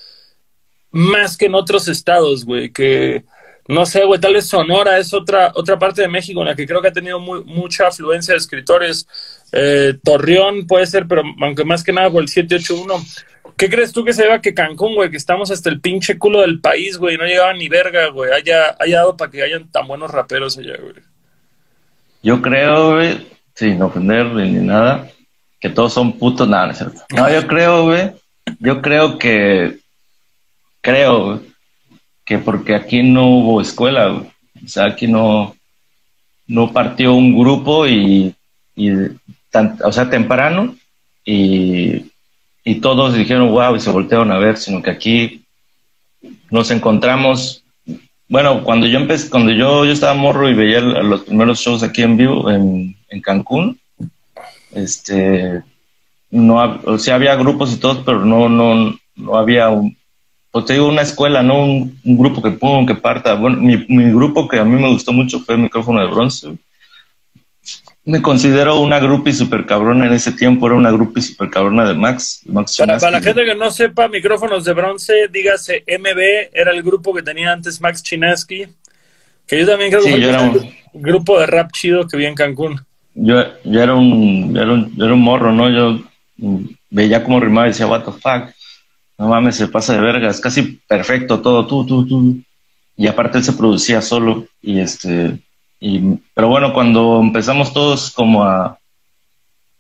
más 0.92 1.36
que 1.36 1.48
en 1.48 1.56
otros 1.56 1.88
estados, 1.88 2.46
güey, 2.46 2.72
que 2.72 3.24
no 3.70 3.86
sé, 3.86 4.04
güey, 4.04 4.20
tal 4.20 4.34
vez 4.34 4.48
Sonora 4.48 4.98
es 4.98 5.14
otra, 5.14 5.52
otra 5.54 5.78
parte 5.78 6.02
de 6.02 6.08
México 6.08 6.42
en 6.42 6.48
la 6.48 6.56
que 6.56 6.66
creo 6.66 6.82
que 6.82 6.88
ha 6.88 6.92
tenido 6.92 7.20
mucha 7.20 7.88
afluencia 7.88 8.34
de 8.34 8.40
escritores. 8.40 9.08
Eh, 9.52 9.94
Torreón 10.04 10.66
puede 10.66 10.88
ser, 10.88 11.08
pero 11.08 11.22
aunque 11.40 11.64
más 11.64 11.84
que 11.84 11.94
nada 11.94 12.10
por 12.10 12.24
el 12.24 12.30
781. 12.30 12.96
¿Qué 13.56 13.70
crees 13.70 13.92
tú 13.94 14.04
que 14.04 14.14
se 14.14 14.24
deba 14.24 14.42
que 14.42 14.56
Cancún, 14.56 14.96
güey, 14.96 15.12
que 15.12 15.18
estamos 15.18 15.52
hasta 15.52 15.70
el 15.70 15.82
pinche 15.82 16.18
culo 16.18 16.42
del 16.42 16.62
país, 16.62 16.98
güey, 16.98 17.16
no 17.16 17.26
llegaba 17.26 17.54
ni 17.54 17.70
verga, 17.70 18.08
güey, 18.08 18.32
haya, 18.32 18.76
haya 18.80 18.98
dado 18.98 19.16
para 19.16 19.30
que 19.30 19.44
hayan 19.44 19.70
tan 19.70 19.88
buenos 19.88 20.10
raperos 20.10 20.58
allá, 20.58 20.76
güey? 20.82 20.96
Yo 22.24 22.42
creo, 22.42 22.96
güey, 22.96 23.28
sin 23.54 23.80
ofender 23.84 24.26
ni 24.28 24.66
nada, 24.66 25.12
que 25.60 25.70
todos 25.70 25.94
son 25.94 26.18
putos, 26.18 26.48
nada, 26.48 26.66
no, 26.66 26.72
es 26.72 26.78
cierto. 26.80 27.02
No, 27.16 27.30
yo 27.30 27.46
creo, 27.46 27.84
güey, 27.84 28.14
yo 28.60 28.82
creo 28.82 29.20
que, 29.20 29.78
creo 30.82 31.49
que 32.30 32.38
porque 32.38 32.76
aquí 32.76 33.02
no 33.02 33.26
hubo 33.26 33.60
escuela, 33.60 34.12
o 34.12 34.68
sea, 34.68 34.86
aquí 34.86 35.08
no, 35.08 35.56
no 36.46 36.72
partió 36.72 37.16
un 37.16 37.36
grupo 37.36 37.88
y, 37.88 38.36
y 38.76 38.92
o 38.92 39.92
sea, 39.92 40.12
temprano 40.12 40.76
y, 41.26 42.06
y 42.64 42.76
todos 42.76 43.16
dijeron 43.16 43.50
wow 43.50 43.76
y 43.76 43.80
se 43.80 43.90
voltearon 43.90 44.32
a 44.32 44.38
ver, 44.38 44.58
sino 44.58 44.84
que 44.84 44.92
aquí 44.92 45.42
nos 46.52 46.70
encontramos. 46.70 47.64
Bueno, 48.28 48.64
cuando 48.64 48.86
yo 48.86 49.00
empecé, 49.00 49.32
cuando 49.32 49.52
yo, 49.52 49.86
yo 49.86 49.92
estaba 49.92 50.14
morro 50.14 50.48
y 50.48 50.54
veía 50.54 50.82
los 50.82 51.22
primeros 51.22 51.60
shows 51.60 51.82
aquí 51.82 52.04
en 52.04 52.16
vivo 52.16 52.52
en, 52.52 52.96
en 53.10 53.22
Cancún, 53.22 53.80
este, 54.76 55.64
no, 56.30 56.80
o 56.86 57.00
sea, 57.00 57.16
había 57.16 57.34
grupos 57.34 57.74
y 57.74 57.80
todo, 57.80 58.06
pero 58.06 58.24
no, 58.24 58.48
no, 58.48 58.96
no 59.16 59.36
había 59.36 59.70
un, 59.70 59.98
pues 60.60 60.68
te 60.68 60.74
digo, 60.74 60.88
una 60.88 61.02
escuela, 61.02 61.44
no 61.44 61.64
un, 61.64 62.00
grupo 62.04 62.42
que 62.42 62.52
pum, 62.52 62.86
que 62.86 62.96
parta. 62.96 63.36
Bueno, 63.36 63.58
mi, 63.58 63.86
mi, 63.88 64.12
grupo 64.12 64.48
que 64.48 64.60
a 64.60 64.66
mí 64.66 64.82
me 64.82 64.90
gustó 64.90 65.12
mucho 65.14 65.40
fue 65.40 65.56
el 65.56 65.62
micrófono 65.62 66.02
de 66.02 66.08
bronce 66.08 66.58
me 68.10 68.22
considero 68.24 68.80
una 68.80 69.00
groupie 69.00 69.34
super 69.34 69.68
cabrona 69.68 70.08
en 70.08 70.14
ese 70.14 70.32
tiempo, 70.32 70.66
era 70.66 70.76
una 70.76 70.92
groupie 70.92 71.22
super 71.22 71.50
cabrona 71.50 71.88
de 71.88 71.94
Max. 71.94 72.42
para, 72.78 73.12
la 73.12 73.22
gente 73.22 73.46
que 73.46 73.54
no 73.54 73.70
sepa, 73.70 74.08
Micrófonos 74.08 74.66
de 74.66 74.74
Bronce, 74.74 75.28
dígase 75.32 75.84
MB, 75.88 76.50
era 76.52 76.72
el 76.72 76.82
grupo 76.82 77.14
que 77.14 77.22
tenía 77.22 77.52
antes 77.52 77.80
Max 77.80 78.02
Chinaski, 78.02 78.66
que 79.46 79.60
yo 79.60 79.68
también 79.68 79.92
creo 79.92 80.04
que 80.04 80.10
fue 80.10 80.28
era 80.28 80.42
un 80.42 80.72
grupo 80.94 81.40
de 81.40 81.46
rap 81.46 81.72
chido 81.72 82.08
que 82.08 82.18
vi 82.18 82.26
en 82.26 82.34
Cancún. 82.34 82.84
Yo, 83.14 83.44
yo 83.64 83.84
era, 83.84 83.94
un, 83.94 84.58
era, 84.58 84.72
un, 84.72 84.96
era 84.98 85.14
un 85.14 85.22
morro, 85.22 85.52
¿no? 85.52 85.70
Yo 85.70 86.02
veía 86.90 87.24
como 87.24 87.40
rimaba 87.40 87.68
y 87.68 87.72
decía, 87.72 87.86
what 87.86 88.06
the 88.06 88.12
fuck, 88.12 88.52
no 89.20 89.28
mames, 89.28 89.58
se 89.58 89.68
pasa 89.68 89.94
de 89.94 90.00
verga, 90.00 90.30
es 90.30 90.40
casi 90.40 90.80
perfecto 90.88 91.42
todo, 91.42 91.68
tú, 91.68 91.86
tú, 91.86 92.08
tú. 92.08 92.42
Y 92.96 93.08
aparte 93.08 93.38
él 93.38 93.44
se 93.44 93.54
producía 93.54 94.02
solo 94.02 94.48
y 94.62 94.80
este 94.80 95.40
y, 95.80 96.02
pero 96.34 96.50
bueno, 96.50 96.74
cuando 96.74 97.20
empezamos 97.22 97.74
todos 97.74 98.12
como 98.12 98.44
a... 98.44 98.78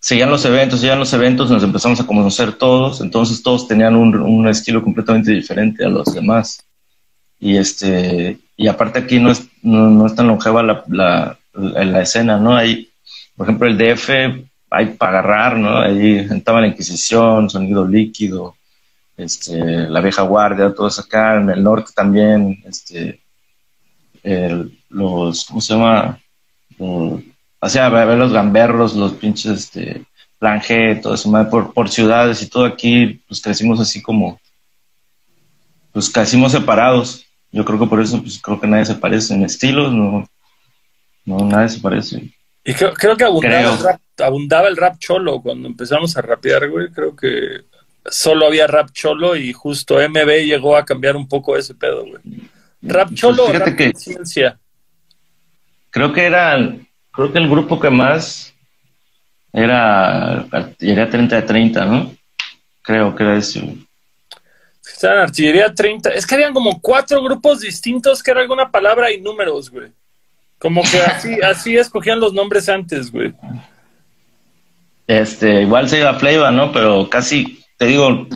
Seguían 0.01 0.29
los 0.29 0.45
eventos, 0.45 0.79
seguían 0.79 0.99
los 0.99 1.11
eventos, 1.11 1.51
nos 1.51 1.61
empezamos 1.61 1.99
a 1.99 2.07
conocer 2.07 2.53
todos, 2.53 3.01
entonces 3.01 3.43
todos 3.43 3.67
tenían 3.67 3.97
un, 3.97 4.47
estilo 4.47 4.81
completamente 4.81 5.31
diferente 5.31 5.83
a 5.83 5.89
los 5.89 6.13
demás. 6.13 6.63
Y 7.37 7.57
este 7.57 8.39
y 8.55 8.67
aparte 8.67 8.99
aquí 8.99 9.19
no 9.19 9.31
es, 9.31 9.47
no, 9.61 9.89
no 9.89 10.05
es 10.05 10.15
tan 10.15 10.27
longeva 10.27 10.63
la, 10.63 10.83
la, 10.87 11.37
la, 11.53 12.01
escena, 12.01 12.37
¿no? 12.37 12.55
Hay, 12.55 12.89
por 13.35 13.45
ejemplo, 13.45 13.67
el 13.67 13.77
DF 13.77 14.09
hay 14.69 14.85
para 14.97 15.19
agarrar, 15.19 15.57
¿no? 15.57 15.79
Ahí 15.79 16.27
estaba 16.29 16.61
la 16.61 16.67
Inquisición, 16.67 17.49
Sonido 17.49 17.85
Líquido, 17.85 18.55
este, 19.19 19.89
la 19.89 20.01
Vieja 20.01 20.21
Guardia, 20.21 20.73
todos 20.73 20.97
acá, 20.99 21.35
en 21.35 21.49
el 21.49 21.61
norte 21.61 21.91
también, 21.93 22.63
este, 22.65 23.21
el, 24.23 24.79
los, 24.89 25.45
¿cómo 25.45 25.61
se 25.61 25.73
llama? 25.73 26.19
o 26.77 27.21
sea, 27.67 27.89
ver 27.89 28.17
los 28.17 28.31
gamberros, 28.31 28.95
los 28.95 29.13
pinches, 29.13 29.51
este, 29.51 30.05
planje, 30.37 30.95
todo 30.95 31.13
eso, 31.13 31.29
por, 31.51 31.73
por 31.73 31.89
ciudades 31.89 32.41
y 32.41 32.49
todo 32.49 32.65
aquí, 32.65 33.21
pues 33.27 33.41
crecimos 33.41 33.81
así 33.81 34.01
como, 34.01 34.39
pues 35.91 36.09
crecimos 36.09 36.53
separados. 36.53 37.25
Yo 37.51 37.65
creo 37.65 37.79
que 37.79 37.87
por 37.87 37.99
eso, 37.99 38.21
pues 38.21 38.39
creo 38.41 38.61
que 38.61 38.67
nadie 38.67 38.85
se 38.85 38.95
parece 38.95 39.33
en 39.33 39.43
estilos, 39.43 39.91
no, 39.91 40.25
no, 41.25 41.37
nadie 41.39 41.67
se 41.67 41.81
parece. 41.81 42.31
Y 42.63 42.73
creo, 42.73 43.17
que 43.17 43.23
abundaba 43.23 43.73
el, 43.73 43.79
rap, 43.79 44.01
abundaba 44.19 44.67
el, 44.67 44.77
rap, 44.77 44.97
cholo 44.99 45.41
cuando 45.41 45.67
empezamos 45.67 46.15
a 46.15 46.21
rapear, 46.21 46.69
güey. 46.69 46.89
Creo 46.89 47.15
que 47.15 47.61
solo 48.05 48.47
había 48.47 48.67
rap 48.67 48.91
cholo 48.91 49.35
y 49.35 49.53
justo 49.53 49.95
MB 49.95 50.45
llegó 50.45 50.75
a 50.75 50.85
cambiar 50.85 51.15
un 51.15 51.27
poco 51.27 51.57
ese 51.57 51.75
pedo, 51.75 52.05
güey. 52.05 52.49
Rap 52.81 53.09
pues 53.09 53.19
cholo, 53.19 53.51
rap 53.51 53.75
que, 53.75 53.93
ciencia 53.93 54.59
creo 55.89 56.13
que 56.13 56.25
era, 56.25 56.57
creo 57.11 57.31
que 57.31 57.39
el 57.39 57.49
grupo 57.49 57.79
que 57.79 57.89
más 57.89 58.53
era 59.51 60.41
Artillería 60.51 61.09
30 61.09 61.35
de 61.35 61.41
30, 61.41 61.85
¿no? 61.85 62.15
Creo 62.81 63.15
que 63.15 63.23
era 63.23 63.37
eso. 63.37 63.61
Era 65.01 65.23
Artillería 65.23 65.73
30. 65.73 66.11
Es 66.11 66.25
que 66.25 66.35
habían 66.35 66.53
como 66.53 66.79
cuatro 66.81 67.21
grupos 67.23 67.61
distintos 67.61 68.21
que 68.21 68.31
era 68.31 68.41
alguna 68.41 68.69
palabra 68.69 69.11
y 69.11 69.21
números, 69.21 69.69
güey. 69.69 69.91
Como 70.57 70.83
que 70.83 70.99
así, 71.01 71.37
así 71.43 71.77
escogían 71.77 72.19
los 72.19 72.33
nombres 72.33 72.69
antes, 72.69 73.11
güey. 73.11 73.33
Este, 75.07 75.63
igual 75.63 75.89
se 75.89 75.99
iba 75.99 76.11
a 76.11 76.19
Flavor, 76.19 76.51
¿no? 76.53 76.71
Pero 76.71 77.09
casi, 77.09 77.58
te 77.79 77.85
digo, 77.85 78.27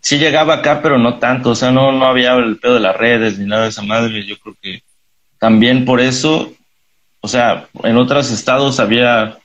sí 0.00 0.18
llegaba 0.18 0.56
acá, 0.56 0.82
pero 0.82 0.98
no 0.98 1.18
tanto. 1.18 1.50
O 1.50 1.54
sea, 1.54 1.72
no, 1.72 1.92
no 1.92 2.04
había 2.04 2.34
el 2.34 2.58
pedo 2.58 2.74
de 2.74 2.80
las 2.80 2.94
redes 2.94 3.38
ni 3.38 3.46
nada 3.46 3.62
de 3.62 3.70
esa 3.70 3.82
madre. 3.82 4.26
Yo 4.26 4.38
creo 4.38 4.54
que 4.60 4.82
también 5.38 5.86
por 5.86 6.00
eso, 6.02 6.52
o 7.20 7.26
sea, 7.26 7.66
en 7.84 7.96
otros 7.96 8.30
estados 8.30 8.78
había, 8.80 9.38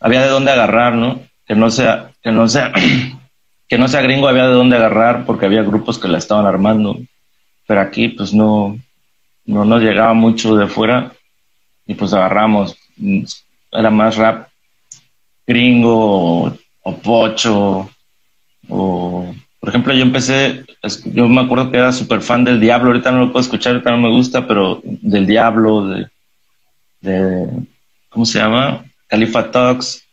había 0.00 0.22
de 0.22 0.28
dónde 0.28 0.50
agarrar, 0.50 0.96
¿no? 0.96 1.20
Que 1.46 1.54
no 1.54 1.70
sea, 1.70 2.10
que 2.24 2.32
no 2.32 2.48
sea, 2.48 2.72
que 3.68 3.78
no 3.78 3.86
sea 3.86 4.02
gringo 4.02 4.26
había 4.26 4.48
de 4.48 4.54
dónde 4.54 4.76
agarrar 4.76 5.26
porque 5.26 5.46
había 5.46 5.62
grupos 5.62 6.00
que 6.00 6.08
la 6.08 6.18
estaban 6.18 6.44
armando. 6.44 6.98
Pero 7.68 7.80
aquí, 7.80 8.08
pues 8.08 8.34
no, 8.34 8.76
no 9.44 9.64
nos 9.64 9.80
llegaba 9.80 10.12
mucho 10.12 10.56
de 10.56 10.66
fuera 10.66 11.12
y 11.86 11.94
pues 11.94 12.12
agarramos. 12.12 12.76
Era 13.70 13.90
más 13.90 14.16
rap 14.16 14.48
gringo 15.46 16.56
o 16.86 16.96
pocho 16.98 17.90
o 18.68 19.34
por 19.58 19.70
ejemplo, 19.70 19.92
yo 19.94 20.02
empecé, 20.02 20.64
yo 21.06 21.26
me 21.26 21.40
acuerdo 21.40 21.72
que 21.72 21.78
era 21.78 21.90
súper 21.90 22.20
fan 22.20 22.44
del 22.44 22.60
Diablo, 22.60 22.88
ahorita 22.88 23.10
no 23.10 23.18
lo 23.18 23.32
puedo 23.32 23.42
escuchar, 23.42 23.72
ahorita 23.72 23.90
no 23.90 23.98
me 23.98 24.10
gusta, 24.10 24.46
pero 24.46 24.80
del 24.84 25.26
Diablo, 25.26 25.88
de, 25.88 26.06
de 27.00 27.48
¿cómo 28.08 28.24
se 28.24 28.38
llama? 28.38 28.84
Califa 29.08 29.50
Talks, 29.50 30.04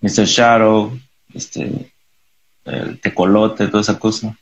Mr. 0.00 0.24
Shadow, 0.24 0.98
este, 1.32 1.92
el 2.64 3.00
Tecolote, 3.00 3.68
toda 3.68 3.82
esa 3.82 3.96
cosa. 3.96 4.36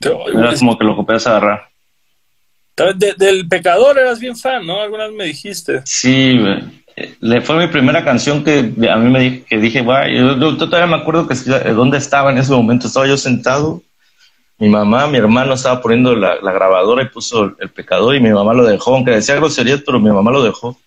era 0.00 0.54
como 0.54 0.78
que 0.78 0.84
lo 0.84 0.96
copias 0.96 1.26
a 1.26 1.36
agarrar. 1.36 1.68
del 2.94 3.46
pecador 3.48 3.98
eras 3.98 4.18
bien 4.18 4.36
fan, 4.36 4.66
¿no? 4.66 4.80
Algunas 4.80 5.12
me 5.12 5.24
dijiste. 5.24 5.82
Sí, 5.84 6.38
le 7.20 7.40
fue 7.42 7.58
mi 7.58 7.66
primera 7.66 8.04
canción 8.04 8.42
que 8.42 8.72
a 8.90 8.96
mí 8.96 9.10
me 9.10 9.20
dije, 9.20 9.44
que 9.44 9.58
dije, 9.58 9.82
guay, 9.82 10.16
yo, 10.16 10.38
yo, 10.38 10.56
todavía 10.56 10.86
me 10.86 11.02
acuerdo 11.02 11.28
que 11.28 11.34
dónde 11.72 11.98
estaba 11.98 12.30
en 12.30 12.38
ese 12.38 12.52
momento, 12.52 12.86
estaba 12.86 13.06
yo 13.06 13.16
sentado 13.16 13.82
mi 14.58 14.68
mamá, 14.68 15.06
mi 15.06 15.18
hermano 15.18 15.54
estaba 15.54 15.80
poniendo 15.80 16.14
la, 16.14 16.36
grabadora 16.36 17.02
y 17.02 17.08
puso 17.08 17.54
el, 17.58 17.70
pecador 17.70 18.16
y 18.16 18.20
mi 18.20 18.30
mamá 18.30 18.54
lo 18.54 18.64
dejó, 18.64 18.94
aunque 18.94 19.10
decía 19.10 19.36
groserías, 19.36 19.82
pero 19.84 20.00
mi 20.00 20.10
mamá 20.10 20.30
lo 20.30 20.42
dejó. 20.42 20.78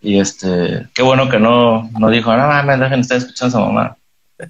Y 0.00 0.20
este, 0.20 0.86
qué 0.94 1.02
bueno 1.02 1.28
que 1.28 1.38
no, 1.38 1.90
no 1.98 2.10
dijo, 2.10 2.34
no 2.36 2.62
me 2.64 2.76
dejen 2.76 3.00
estar 3.00 3.18
escuchando 3.18 3.56
a 3.56 3.60
esa 3.60 3.66
mamá. 3.66 3.96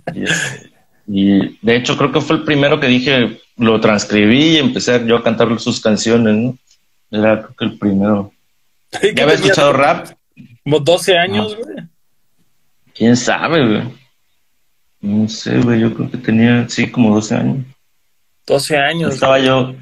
Este, 0.06 0.72
y, 1.06 1.58
de 1.64 1.76
hecho 1.76 1.96
creo 1.96 2.12
que 2.12 2.20
fue 2.20 2.36
el 2.36 2.42
primero 2.42 2.80
que 2.80 2.88
dije, 2.88 3.40
lo 3.56 3.80
transcribí 3.80 4.56
y 4.56 4.58
empecé 4.58 5.02
yo 5.06 5.16
a 5.16 5.22
cantar 5.22 5.58
sus 5.60 5.80
canciones, 5.80 6.36
¿no? 6.36 6.58
Era 7.10 7.40
creo 7.40 7.54
que 7.56 7.64
el 7.64 7.78
primero. 7.78 8.32
¿Ya 9.14 9.22
había 9.22 9.36
escuchado 9.36 9.72
rap? 9.72 10.08
Como 10.68 10.80
12 10.80 11.16
años, 11.16 11.56
güey. 11.56 11.76
¿Quién 12.94 13.16
sabe, 13.16 13.66
güey? 13.66 13.82
No 15.00 15.26
sé, 15.26 15.58
güey, 15.60 15.80
yo 15.80 15.94
creo 15.94 16.10
que 16.10 16.18
tenía, 16.18 16.68
sí, 16.68 16.90
como 16.90 17.14
12 17.14 17.34
años. 17.36 17.64
12 18.46 18.76
años. 18.76 19.14
Estaba 19.14 19.38
yo, 19.38 19.74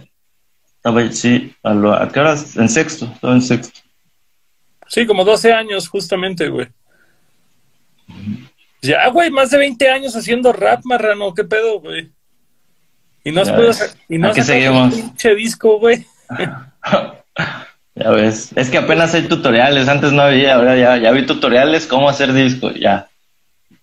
estaba, 0.76 1.10
sí, 1.10 1.52
a, 1.64 1.74
lo, 1.74 1.92
¿a 1.92 2.08
qué 2.08 2.20
horas? 2.20 2.56
En 2.56 2.68
sexto, 2.68 3.06
estaba 3.06 3.34
en 3.34 3.42
sexto. 3.42 3.80
Sí, 4.86 5.04
como 5.06 5.24
12 5.24 5.52
años, 5.52 5.88
justamente, 5.88 6.48
güey. 6.50 6.68
Ya, 8.80 9.08
güey, 9.08 9.28
más 9.32 9.50
de 9.50 9.58
20 9.58 9.90
años 9.90 10.14
haciendo 10.14 10.52
rap, 10.52 10.84
marrano, 10.84 11.34
¿qué 11.34 11.42
pedo, 11.42 11.80
güey? 11.80 12.12
Y 13.24 13.32
no 13.32 13.40
has 13.40 13.50
podido 13.50 13.72
y 14.08 14.18
no 14.18 14.28
has 14.28 14.38
un 14.38 14.90
pinche 14.92 15.34
disco, 15.34 15.80
güey. 15.80 16.06
ya 17.96 18.10
ves, 18.10 18.50
es 18.54 18.70
que 18.70 18.78
apenas 18.78 19.14
hay 19.14 19.22
tutoriales, 19.22 19.88
antes 19.88 20.12
no 20.12 20.22
había, 20.22 20.54
ahora 20.54 20.76
ya, 20.76 20.96
ya 20.98 21.10
vi 21.10 21.26
tutoriales 21.26 21.86
cómo 21.86 22.08
hacer 22.08 22.32
disco, 22.32 22.70
ya. 22.70 23.08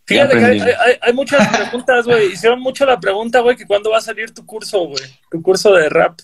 Fíjate 0.06 0.38
que 0.38 0.76
hay, 1.02 1.14
muchas 1.14 1.48
preguntas, 1.48 2.06
güey. 2.06 2.34
Hicieron 2.34 2.60
mucho 2.60 2.86
la 2.86 3.00
pregunta, 3.00 3.40
güey, 3.40 3.56
que 3.56 3.66
cuándo 3.66 3.90
va 3.90 4.00
a 4.00 4.02
salir 4.02 4.34
tu 4.34 4.46
curso, 4.46 4.80
güey. 4.86 5.04
Tu 5.32 5.42
curso 5.42 5.74
de 5.74 5.88
rap. 5.90 6.20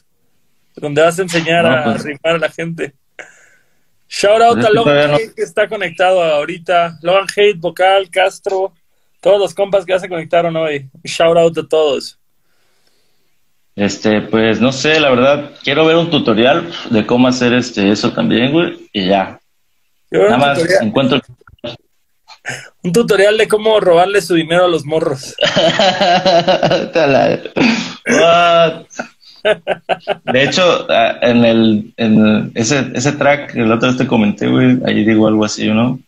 Donde 0.76 1.02
vas 1.02 1.18
a 1.18 1.22
enseñar 1.22 1.66
a 1.66 1.86
pues. 1.86 2.04
rimar 2.04 2.36
a 2.36 2.38
la 2.38 2.50
gente. 2.50 2.94
Shout 4.10 4.42
out 4.42 4.56
pues 4.56 4.66
a 4.66 4.72
Logan 4.72 5.14
Hate 5.14 5.34
que 5.34 5.44
está 5.44 5.70
conectado 5.70 6.22
ahorita. 6.22 7.00
Logan 7.02 7.28
Hate, 7.36 7.58
Vocal, 7.58 8.10
Castro. 8.10 8.74
Todos 9.22 9.40
los 9.40 9.54
compas 9.54 9.86
que 9.86 9.94
ya 9.94 10.00
se 10.00 10.10
conectaron 10.10 10.56
hoy. 10.58 10.90
Shout 11.04 11.38
out 11.38 11.58
a 11.58 11.68
todos. 11.68 12.19
Este, 13.80 14.22
pues 14.22 14.60
no 14.60 14.74
sé, 14.74 15.00
la 15.00 15.10
verdad, 15.10 15.52
quiero 15.64 15.86
ver 15.86 15.96
un 15.96 16.10
tutorial 16.10 16.70
de 16.90 17.06
cómo 17.06 17.30
hacer 17.30 17.54
este 17.54 17.90
eso 17.90 18.12
también, 18.12 18.52
güey, 18.52 18.90
y 18.92 19.08
ya. 19.08 19.40
Nada 20.12 20.38
más 20.38 20.60
encuentro 20.82 21.22
Un 22.84 22.92
tutorial 22.92 23.38
de 23.38 23.48
cómo 23.48 23.80
robarle 23.80 24.22
su 24.22 24.36
dinero 24.36 24.66
a 24.66 24.68
los 24.68 24.84
morros. 24.86 25.34
de 30.26 30.44
hecho, 30.44 30.86
en 31.22 31.46
el 31.46 31.94
en 31.96 32.52
ese, 32.56 32.92
ese 32.94 33.14
track, 33.14 33.56
el 33.56 33.72
otro 33.72 33.96
te 33.96 34.08
comenté, 34.08 34.48
güey, 34.48 34.78
ahí 34.86 35.06
digo 35.06 35.26
algo 35.26 35.46
así, 35.46 35.70
¿no? 35.70 36.00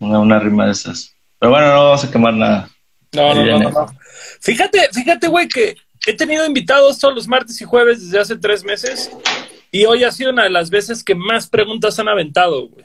Una, 0.00 0.18
una 0.18 0.40
rima 0.40 0.66
de 0.66 0.72
esas. 0.72 1.14
Pero 1.38 1.52
bueno, 1.52 1.68
no 1.68 1.84
vamos 1.84 2.04
a 2.04 2.10
quemar 2.10 2.34
nada. 2.34 2.68
No, 3.12 3.32
no, 3.32 3.44
no, 3.44 3.70
no, 3.70 3.86
Fíjate, 4.40 4.88
fíjate, 4.92 5.28
güey, 5.28 5.48
que 5.48 5.76
he 6.06 6.12
tenido 6.14 6.46
invitados 6.46 6.98
todos 6.98 7.14
los 7.14 7.28
martes 7.28 7.60
y 7.60 7.64
jueves 7.64 8.02
desde 8.02 8.20
hace 8.20 8.36
tres 8.36 8.64
meses 8.64 9.10
y 9.70 9.84
hoy 9.84 10.04
ha 10.04 10.12
sido 10.12 10.30
una 10.30 10.44
de 10.44 10.50
las 10.50 10.70
veces 10.70 11.04
que 11.04 11.14
más 11.14 11.48
preguntas 11.48 11.98
han 11.98 12.08
aventado, 12.08 12.68
güey. 12.68 12.84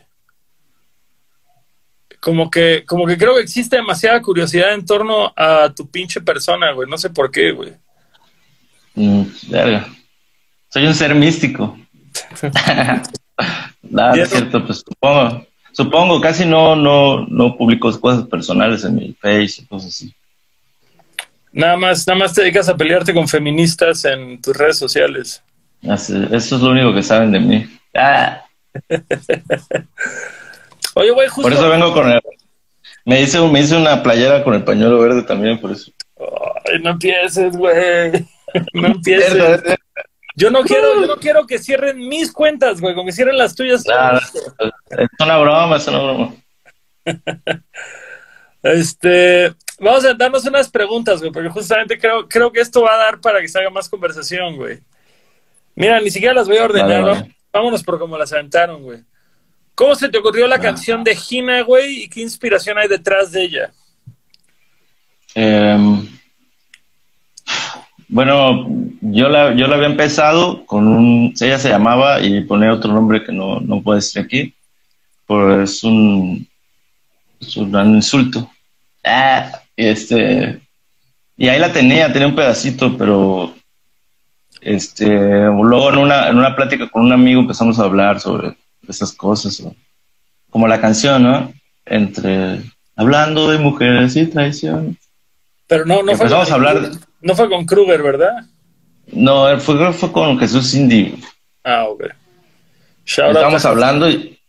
Como 2.19 2.49
que, 2.49 2.85
como 2.85 3.05
que 3.05 3.17
creo 3.17 3.35
que 3.35 3.41
existe 3.41 3.75
demasiada 3.75 4.21
curiosidad 4.21 4.73
en 4.73 4.85
torno 4.85 5.33
a 5.35 5.73
tu 5.75 5.89
pinche 5.89 6.21
persona, 6.21 6.71
güey. 6.71 6.89
No 6.89 6.97
sé 6.97 7.09
por 7.09 7.29
qué, 7.29 7.51
güey. 7.51 7.73
Mm, 8.95 9.23
Soy 10.69 10.87
un 10.87 10.93
ser 10.93 11.13
místico. 11.15 11.77
Nada, 13.81 14.15
es 14.15 14.29
cierto, 14.29 14.65
pues 14.65 14.83
supongo. 14.87 15.45
Supongo, 15.73 16.21
casi 16.21 16.45
no, 16.45 16.75
no, 16.75 17.25
no 17.25 17.57
publico 17.57 17.99
cosas 17.99 18.27
personales 18.27 18.85
en 18.85 18.95
mi 18.95 19.13
face 19.13 19.61
y 19.61 19.65
cosas 19.65 19.89
así. 19.89 20.13
Nada 21.53 21.77
más, 21.77 22.05
nada 22.07 22.19
más 22.19 22.33
te 22.33 22.41
dedicas 22.41 22.67
a 22.67 22.75
pelearte 22.75 23.13
con 23.13 23.27
feministas 23.27 24.03
en 24.05 24.41
tus 24.41 24.57
redes 24.57 24.77
sociales. 24.77 25.43
eso 25.81 26.27
es 26.31 26.51
lo 26.51 26.71
único 26.71 26.93
que 26.93 27.03
saben 27.03 27.31
de 27.31 27.39
mí. 27.39 27.79
Ah. 27.93 28.43
Oye, 30.95 31.11
güey, 31.11 31.27
justo. 31.27 31.43
Por 31.43 31.53
eso 31.53 31.69
vengo 31.69 31.93
con 31.93 32.11
el. 32.11 32.19
Me 33.05 33.21
hice, 33.21 33.39
me 33.39 33.61
hice 33.61 33.77
una 33.77 34.01
playera 34.01 34.43
con 34.43 34.55
el 34.55 34.63
pañuelo 34.63 34.99
verde 34.99 35.21
también, 35.23 35.59
por 35.59 35.71
eso. 35.71 35.91
Ay, 36.65 36.79
no 36.81 36.91
empieces, 36.91 37.55
güey. 37.55 38.27
No 38.73 38.87
empieces. 38.87 39.63
Yo 40.35 40.51
no 40.51 40.61
quiero, 40.61 41.01
yo 41.01 41.07
no 41.07 41.15
quiero 41.15 41.47
que 41.47 41.57
cierren 41.57 42.07
mis 42.07 42.31
cuentas, 42.31 42.79
güey, 42.81 42.93
como 42.93 43.07
que 43.07 43.11
cierren 43.11 43.37
las 43.37 43.55
tuyas. 43.55 43.83
es 43.83 45.07
una 45.19 45.37
broma, 45.37 45.77
es 45.77 45.87
una 45.87 45.99
broma. 45.99 46.35
este, 48.63 49.53
Vamos 49.83 50.05
a 50.05 50.13
darnos 50.13 50.45
unas 50.45 50.69
preguntas, 50.69 51.19
güey, 51.19 51.31
porque 51.31 51.49
justamente 51.49 51.99
creo, 51.99 52.27
creo 52.27 52.51
que 52.51 52.61
esto 52.61 52.81
va 52.81 52.93
a 52.93 52.97
dar 52.97 53.21
para 53.21 53.41
que 53.41 53.47
se 53.47 53.59
haga 53.59 53.69
más 53.69 53.89
conversación, 53.89 54.55
güey. 54.55 54.79
Mira, 55.75 55.99
ni 55.99 56.09
siquiera 56.09 56.33
las 56.33 56.47
voy 56.47 56.57
a 56.57 56.65
ordenar, 56.65 57.27
Vámonos 57.51 57.83
por 57.83 57.99
cómo 57.99 58.17
las 58.17 58.33
aventaron, 58.33 58.81
güey. 58.81 58.99
¿Cómo 59.75 59.93
se 59.95 60.09
te 60.09 60.17
ocurrió 60.17 60.47
la 60.47 60.55
ah. 60.55 60.59
canción 60.59 61.03
de 61.03 61.15
Gina, 61.15 61.61
güey? 61.61 62.03
¿Y 62.03 62.09
qué 62.09 62.21
inspiración 62.21 62.77
hay 62.77 62.87
detrás 62.87 63.31
de 63.31 63.43
ella? 63.43 63.71
Em, 65.35 66.07
bueno, 68.07 68.67
yo 69.01 69.29
la, 69.29 69.53
yo 69.53 69.67
la 69.67 69.75
había 69.75 69.87
empezado 69.87 70.65
con 70.65 70.87
un... 70.87 71.33
Ella 71.39 71.59
se 71.59 71.69
llamaba 71.69 72.21
y 72.21 72.41
pone 72.41 72.69
otro 72.69 72.91
nombre 72.91 73.23
que 73.23 73.31
no, 73.31 73.59
no 73.59 73.81
puedo 73.81 73.95
decir 73.95 74.21
aquí. 74.23 74.55
Pues 75.27 75.83
un, 75.83 76.47
es 77.39 77.55
un 77.57 77.95
insulto. 77.95 78.49
Ah, 79.03 79.62
este, 79.75 80.61
y 81.37 81.47
ahí 81.47 81.59
la 81.59 81.71
tenía, 81.71 82.11
tenía 82.11 82.27
un 82.27 82.35
pedacito, 82.35 82.97
pero 82.97 83.53
este, 84.61 85.07
luego 85.07 85.89
en 85.89 85.97
una, 85.97 86.29
en 86.29 86.37
una 86.37 86.55
plática 86.55 86.89
con 86.89 87.03
un 87.03 87.11
amigo 87.11 87.41
empezamos 87.41 87.79
a 87.79 87.83
hablar 87.83 88.19
sobre 88.19 88.55
esas 88.87 89.13
cosas, 89.13 89.63
como 90.49 90.67
la 90.67 90.79
canción, 90.79 91.23
¿no? 91.23 91.53
Entre 91.85 92.61
hablando 92.95 93.49
de 93.49 93.57
mujeres 93.57 94.15
y 94.15 94.27
traición. 94.27 94.97
Pero 95.67 95.85
no, 95.85 96.03
no 96.03 96.15
fue 96.15 96.29
con, 96.29 96.37
a 96.37 96.53
hablar. 96.53 96.91
No 97.21 97.35
fue 97.35 97.49
con 97.49 97.65
Kruger, 97.65 98.01
¿verdad? 98.03 98.45
No, 99.07 99.59
fue, 99.59 99.93
fue 99.93 100.11
con 100.11 100.37
Jesús 100.39 100.73
Indy. 100.75 101.19
Ah, 101.63 101.85
ok. 101.85 102.05
Estábamos 103.05 103.65
hablando 103.65 104.09
y 104.09 104.39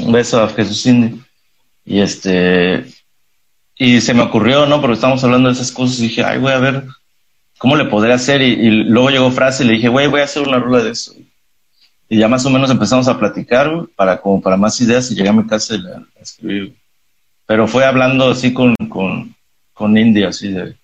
un 0.00 0.12
beso 0.12 0.42
a 0.42 0.48
Jesús 0.48 0.86
Indy. 0.86 1.20
Y 1.84 2.00
este, 2.00 2.84
y 3.82 4.02
se 4.02 4.12
me 4.12 4.20
ocurrió, 4.20 4.66
¿no? 4.66 4.78
Porque 4.82 4.96
estábamos 4.96 5.24
hablando 5.24 5.48
de 5.48 5.54
esas 5.54 5.72
cosas 5.72 5.98
y 6.00 6.08
dije, 6.08 6.22
ay, 6.22 6.36
voy 6.38 6.52
a 6.52 6.58
ver 6.58 6.84
cómo 7.56 7.76
le 7.76 7.86
podré 7.86 8.12
hacer. 8.12 8.42
Y, 8.42 8.70
luego 8.70 9.08
llegó 9.08 9.30
frase 9.30 9.64
y 9.64 9.68
le 9.68 9.72
dije, 9.72 9.88
güey, 9.88 10.06
voy 10.06 10.20
a 10.20 10.24
hacer 10.24 10.46
una 10.46 10.58
rola 10.58 10.84
de 10.84 10.90
eso. 10.90 11.14
Y 12.06 12.18
ya 12.18 12.28
más 12.28 12.44
o 12.44 12.50
menos 12.50 12.70
empezamos 12.70 13.08
a 13.08 13.18
platicar 13.18 13.70
para 13.96 14.20
como 14.20 14.42
para 14.42 14.58
más 14.58 14.78
ideas 14.82 15.10
y 15.10 15.14
llegué 15.14 15.30
a 15.30 15.32
mi 15.32 15.46
casa 15.46 15.76
y 15.76 15.78
la, 15.78 16.02
escribí. 16.20 16.76
Pero 17.46 17.66
fue 17.66 17.86
hablando 17.86 18.28
así 18.28 18.52
con, 18.52 18.74
con, 18.90 19.34
con 19.72 19.96
India, 19.96 20.28
así 20.28 20.52
de, 20.52 20.76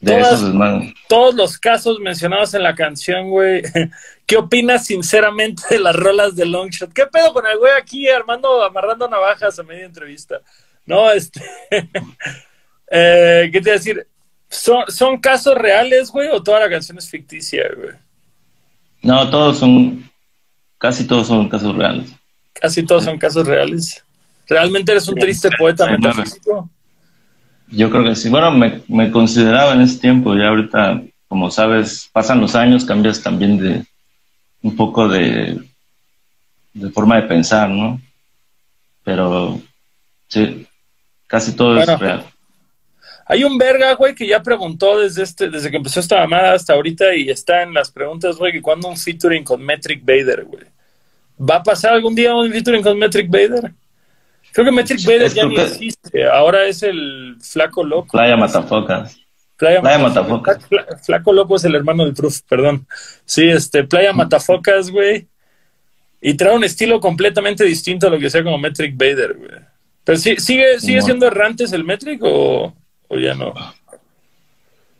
de 0.00 0.20
esos 0.20 0.50
Todos 1.10 1.34
los 1.34 1.58
casos 1.58 1.98
mencionados 2.00 2.54
en 2.54 2.62
la 2.62 2.74
canción, 2.74 3.28
güey. 3.28 3.60
¿Qué 4.26 4.38
opinas 4.38 4.86
sinceramente 4.86 5.62
de 5.68 5.78
las 5.78 5.94
rolas 5.94 6.36
de 6.36 6.46
Longshot? 6.46 6.94
¿Qué 6.94 7.04
pedo 7.06 7.34
con 7.34 7.46
el 7.46 7.58
güey 7.58 7.72
aquí 7.78 8.08
armando, 8.08 8.64
amarrando 8.64 9.06
navajas 9.10 9.58
a 9.58 9.62
media 9.62 9.84
entrevista? 9.84 10.40
No, 10.86 11.10
este. 11.10 11.42
eh, 12.90 13.48
¿Qué 13.52 13.60
te 13.60 13.68
iba 13.68 13.74
a 13.74 13.78
decir? 13.78 14.06
¿Son, 14.48 14.84
¿Son 14.88 15.18
casos 15.18 15.56
reales, 15.56 16.10
güey, 16.10 16.28
o 16.28 16.42
toda 16.42 16.60
la 16.60 16.70
canción 16.70 16.98
es 16.98 17.08
ficticia, 17.08 17.64
güey? 17.76 17.94
No, 19.02 19.28
todos 19.30 19.58
son. 19.58 20.10
Casi 20.78 21.06
todos 21.06 21.26
son 21.26 21.48
casos 21.48 21.74
reales. 21.74 22.12
Casi 22.52 22.84
todos 22.84 23.04
son 23.04 23.18
casos 23.18 23.46
reales. 23.46 24.04
¿Realmente 24.46 24.92
eres 24.92 25.08
un 25.08 25.16
triste 25.16 25.48
poeta 25.58 25.90
metafísico? 25.90 26.68
Yo 27.68 27.90
creo 27.90 28.04
que 28.04 28.14
sí. 28.14 28.28
Bueno, 28.28 28.50
me, 28.50 28.82
me 28.88 29.10
consideraba 29.10 29.72
en 29.72 29.80
ese 29.80 29.98
tiempo. 29.98 30.34
Ya 30.34 30.48
ahorita, 30.48 31.02
como 31.28 31.50
sabes, 31.50 32.08
pasan 32.12 32.40
los 32.40 32.54
años, 32.54 32.84
cambias 32.84 33.22
también 33.22 33.58
de 33.58 33.84
un 34.62 34.76
poco 34.76 35.08
de, 35.08 35.60
de 36.72 36.90
forma 36.90 37.16
de 37.16 37.28
pensar, 37.28 37.70
¿no? 37.70 38.00
Pero 39.02 39.60
sí, 40.28 40.63
Casi 41.34 41.56
todo 41.56 41.76
es 41.80 41.98
real. 41.98 42.24
Hay 43.26 43.42
un 43.42 43.58
verga, 43.58 43.92
güey, 43.94 44.14
que 44.14 44.24
ya 44.24 44.40
preguntó 44.40 45.00
desde 45.00 45.24
este, 45.24 45.50
desde 45.50 45.68
que 45.68 45.78
empezó 45.78 45.98
esta 45.98 46.20
mamada 46.20 46.52
hasta 46.52 46.74
ahorita 46.74 47.12
y 47.16 47.28
está 47.28 47.62
en 47.62 47.74
las 47.74 47.90
preguntas, 47.90 48.36
güey, 48.36 48.52
que 48.52 48.62
cuando 48.62 48.86
un 48.86 48.96
featuring 48.96 49.42
con 49.42 49.60
Metric 49.60 50.04
Vader, 50.04 50.44
güey. 50.44 50.62
¿Va 51.36 51.56
a 51.56 51.62
pasar 51.64 51.94
algún 51.94 52.14
día 52.14 52.36
un 52.36 52.52
featuring 52.52 52.84
con 52.84 52.96
Metric 52.96 53.28
Vader? 53.28 53.72
Creo 54.52 54.64
que 54.64 54.70
Metric 54.70 55.04
Vader 55.04 55.32
ya 55.32 55.44
ni 55.44 55.56
existe. 55.56 56.24
Ahora 56.24 56.66
es 56.66 56.84
el 56.84 57.36
Flaco 57.40 57.82
Loco. 57.82 58.12
Playa 58.12 58.36
Matafocas. 58.36 59.18
Playa, 59.56 59.80
Matafocas. 59.82 60.58
Flaco 61.04 61.32
Loco 61.32 61.56
es 61.56 61.64
el 61.64 61.74
hermano 61.74 62.04
del 62.04 62.14
Proof, 62.14 62.42
perdón. 62.42 62.86
Sí, 63.24 63.48
este, 63.48 63.82
Playa 63.82 64.12
Matafocas, 64.12 64.88
güey. 64.88 65.26
Y 66.20 66.34
trae 66.34 66.54
un 66.54 66.62
estilo 66.62 67.00
completamente 67.00 67.64
distinto 67.64 68.06
a 68.06 68.10
lo 68.10 68.20
que 68.20 68.30
sea 68.30 68.44
como 68.44 68.56
Metric 68.56 68.96
Vader, 68.96 69.34
güey. 69.34 69.73
Pero 70.04 70.18
sí, 70.18 70.36
sigue, 70.36 70.78
sigue 70.80 71.02
siendo 71.02 71.26
errantes 71.26 71.72
el 71.72 71.84
Metric 71.84 72.20
o, 72.22 72.74
ya 73.10 73.34
no. 73.34 73.54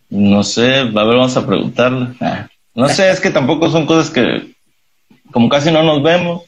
No 0.09 0.43
sé, 0.43 0.77
a 0.77 0.85
ver, 0.85 0.95
vamos 0.95 1.37
a 1.37 1.47
preguntarle. 1.47 2.15
Ah, 2.21 2.49
no 2.75 2.89
sé, 2.89 3.11
es 3.11 3.21
que 3.21 3.31
tampoco 3.31 3.71
son 3.71 3.87
cosas 3.87 4.11
que, 4.11 4.55
como 5.31 5.49
casi 5.49 5.71
no 5.71 5.83
nos 5.83 6.03
vemos, 6.03 6.43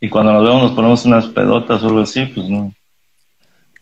y 0.00 0.08
cuando 0.08 0.32
nos 0.32 0.44
vemos 0.44 0.62
nos 0.62 0.72
ponemos 0.72 1.04
unas 1.04 1.26
pedotas 1.26 1.82
o 1.82 1.88
algo 1.88 2.00
así, 2.00 2.24
pues 2.26 2.48
no. 2.48 2.72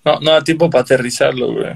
No, 0.04 0.20
no 0.20 0.30
da 0.32 0.42
tiempo 0.42 0.68
para 0.68 0.82
aterrizarlo, 0.82 1.52
güey. 1.52 1.74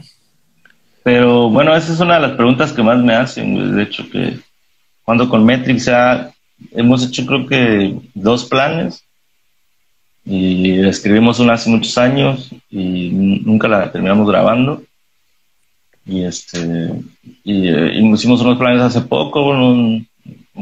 Pero 1.03 1.49
bueno, 1.49 1.75
esa 1.75 1.93
es 1.93 2.01
una 2.01 2.17
de 2.17 2.29
las 2.29 2.37
preguntas 2.37 2.73
que 2.73 2.83
más 2.83 2.99
me 2.99 3.15
hacen, 3.15 3.55
güey. 3.55 3.71
De 3.73 3.83
hecho, 3.85 4.09
que 4.11 4.39
cuando 5.03 5.29
con 5.29 5.45
Metric 5.45 5.79
ya 5.79 6.31
hemos 6.73 7.07
hecho 7.07 7.25
creo 7.25 7.47
que 7.47 7.97
dos 8.15 8.45
planes 8.45 9.08
y 10.31 10.87
escribimos 10.87 11.41
una 11.41 11.55
hace 11.55 11.71
muchos 11.71 11.97
años 11.97 12.51
y 12.69 13.09
nunca 13.11 13.67
la 13.67 13.91
terminamos 13.91 14.29
grabando. 14.29 14.83
Y 16.05 16.23
este 16.23 16.93
y, 17.45 17.69
eh, 17.69 17.99
hicimos 18.13 18.43
unos 18.43 18.59
planes 18.59 18.83
hace 18.83 19.01
poco, 19.01 19.43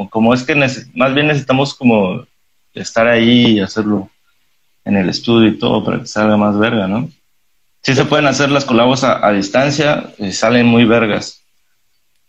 como, 0.09 0.35
es 0.35 0.45
que 0.45 0.55
más 0.55 1.15
bien 1.15 1.27
necesitamos 1.27 1.75
como 1.75 2.25
estar 2.75 3.09
ahí 3.09 3.57
y 3.57 3.61
hacerlo 3.61 4.09
en 4.85 4.97
el 4.99 5.09
estudio 5.09 5.49
y 5.49 5.59
todo 5.59 5.85
para 5.85 5.99
que 5.99 6.07
salga 6.07 6.37
más 6.37 6.57
verga, 6.57 6.87
¿no? 6.87 7.11
Sí 7.83 7.95
se 7.95 8.05
pueden 8.05 8.27
hacer 8.27 8.51
las 8.51 8.65
colabos 8.65 9.03
a, 9.03 9.33
distancia 9.33 10.13
y 10.19 10.31
salen 10.31 10.67
muy 10.67 10.85
vergas, 10.85 11.43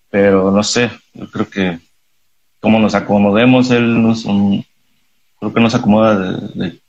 pero 0.10 0.50
no 0.50 0.64
sé, 0.64 0.90
yo 1.14 1.30
creo 1.30 1.50
que 1.50 1.80
como 2.60 2.80
nos 2.80 2.96
acomodemos, 2.96 3.70
él 3.70 4.02
nos, 4.02 4.24
creo 4.24 5.54
que 5.54 5.60
nos 5.60 5.76
acomoda 5.76 6.18
de 6.18 6.80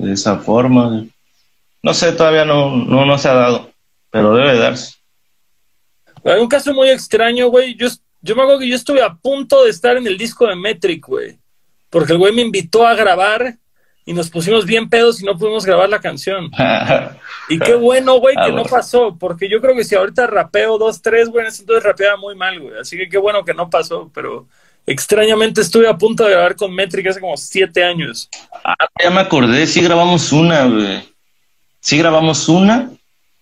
esa 0.00 0.38
forma. 0.38 1.04
No 1.82 1.94
sé, 1.94 2.12
todavía 2.12 2.44
no, 2.44 2.76
no, 2.76 3.04
no 3.04 3.18
se 3.18 3.28
ha 3.28 3.34
dado, 3.34 3.70
pero 4.10 4.34
debe 4.34 4.58
darse. 4.58 4.94
Hay 6.24 6.40
un 6.40 6.48
caso 6.48 6.72
muy 6.72 6.88
extraño, 6.90 7.48
güey. 7.48 7.74
Yo, 7.74 7.88
yo 8.20 8.36
me 8.36 8.42
acuerdo 8.42 8.60
que 8.60 8.68
yo 8.68 8.76
estuve 8.76 9.02
a 9.02 9.14
punto 9.14 9.64
de 9.64 9.70
estar 9.70 9.96
en 9.96 10.06
el 10.06 10.16
disco 10.16 10.46
de 10.46 10.54
Metric, 10.54 11.06
güey. 11.06 11.38
Porque 11.90 12.12
el 12.12 12.18
güey 12.18 12.32
me 12.32 12.42
invitó 12.42 12.86
a 12.86 12.94
grabar 12.94 13.56
y 14.04 14.12
nos 14.12 14.30
pusimos 14.30 14.64
bien 14.66 14.88
pedos 14.88 15.20
y 15.20 15.24
no 15.24 15.36
pudimos 15.36 15.64
grabar 15.64 15.88
la 15.88 16.00
canción. 16.00 16.50
y 17.48 17.58
qué 17.58 17.74
bueno, 17.74 18.18
güey, 18.18 18.34
que 18.34 18.42
ah, 18.42 18.52
no 18.52 18.64
pasó, 18.64 19.16
porque 19.18 19.48
yo 19.48 19.60
creo 19.60 19.74
que 19.74 19.84
si 19.84 19.94
ahorita 19.94 20.26
rapeo 20.26 20.78
dos, 20.78 21.02
tres, 21.02 21.28
güey, 21.28 21.46
entonces 21.46 21.82
rapeaba 21.82 22.16
muy 22.16 22.34
mal, 22.34 22.58
güey. 22.60 22.78
Así 22.80 22.96
que 22.96 23.08
qué 23.08 23.18
bueno 23.18 23.44
que 23.44 23.54
no 23.54 23.68
pasó, 23.68 24.10
pero 24.14 24.48
extrañamente 24.86 25.60
estuve 25.60 25.88
a 25.88 25.96
punto 25.96 26.24
de 26.24 26.32
grabar 26.32 26.56
con 26.56 26.74
Metric 26.74 27.06
hace 27.06 27.20
como 27.20 27.36
siete 27.36 27.84
años. 27.84 28.28
Ah, 28.64 28.74
ya 29.02 29.10
me 29.10 29.20
acordé, 29.20 29.66
sí 29.66 29.80
grabamos 29.80 30.32
una. 30.32 31.02
Sí 31.80 31.98
grabamos 31.98 32.48
una, 32.48 32.90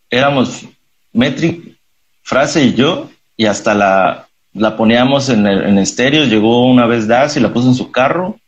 éramos 0.09 0.65
Metric, 1.13 1.77
Frase 2.23 2.65
y 2.65 2.75
yo, 2.75 3.11
y 3.37 3.47
hasta 3.47 3.75
la, 3.75 4.29
la 4.55 4.77
poníamos 4.77 5.29
en, 5.29 5.47
el, 5.47 5.63
en 5.65 5.79
estéreo, 5.79 6.25
llegó 6.25 6.67
una 6.67 6.87
vez 6.87 7.07
Das 7.07 7.37
y 7.37 7.41
la 7.41 7.53
puso 7.53 7.69
en 7.69 7.75
su 7.75 7.91
carro 7.91 8.39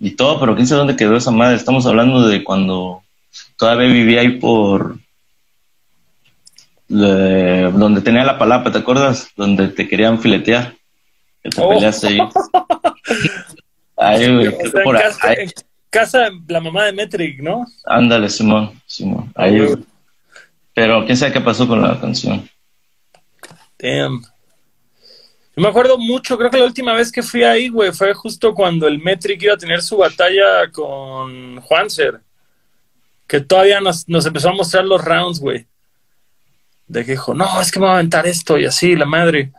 y 0.00 0.12
todo, 0.12 0.40
pero 0.40 0.54
quién 0.54 0.66
sabe 0.66 0.80
dónde 0.80 0.96
quedó 0.96 1.16
esa 1.16 1.30
madre. 1.30 1.56
Estamos 1.56 1.86
hablando 1.86 2.26
de 2.26 2.42
cuando 2.42 3.02
todavía 3.56 3.88
vivía 3.88 4.22
ahí 4.22 4.38
por 4.38 4.98
donde 6.88 8.00
tenía 8.00 8.24
la 8.24 8.38
palapa, 8.38 8.72
¿te 8.72 8.78
acuerdas? 8.78 9.28
Donde 9.36 9.68
te 9.68 9.86
querían 9.88 10.20
filetear. 10.20 10.74
Que 11.42 11.50
te 11.50 11.60
oh. 11.60 11.72
ahí. 11.72 12.18
ahí, 13.96 14.34
güey. 14.34 14.70
por 14.84 15.00
casa, 15.00 15.28
ahí. 15.28 15.50
casa 15.88 16.30
la 16.48 16.60
mamá 16.60 16.86
de 16.86 16.92
Metric, 16.92 17.40
¿no? 17.40 17.66
Ándale, 17.84 18.28
Simón, 18.28 18.80
Simón. 18.86 19.32
Ahí, 19.34 19.60
Pero 20.74 21.04
quién 21.04 21.16
sabe 21.16 21.32
qué 21.32 21.40
pasó 21.40 21.66
con 21.66 21.82
la 21.82 22.00
canción. 22.00 22.48
Damn 23.78 24.22
me 25.60 25.68
acuerdo 25.68 25.98
mucho, 25.98 26.38
creo 26.38 26.50
que 26.50 26.58
la 26.58 26.64
última 26.64 26.94
vez 26.94 27.12
que 27.12 27.22
fui 27.22 27.42
ahí, 27.42 27.68
güey, 27.68 27.92
fue 27.92 28.14
justo 28.14 28.54
cuando 28.54 28.86
el 28.88 28.98
Metric 28.98 29.42
iba 29.42 29.54
a 29.54 29.58
tener 29.58 29.82
su 29.82 29.98
batalla 29.98 30.70
con 30.72 31.60
Juanser. 31.60 32.20
Que 33.26 33.40
todavía 33.40 33.80
nos, 33.80 34.06
empezó 34.08 34.48
a 34.48 34.54
mostrar 34.54 34.84
los 34.84 35.04
rounds, 35.04 35.38
güey. 35.38 35.66
De 36.86 37.04
que 37.04 37.12
dijo, 37.12 37.34
no, 37.34 37.60
es 37.60 37.70
que 37.70 37.78
me 37.78 37.86
va 37.86 37.92
a 37.92 37.94
aventar 37.96 38.26
esto 38.26 38.58
y 38.58 38.64
así, 38.64 38.96
la 38.96 39.04
madre. 39.04 39.52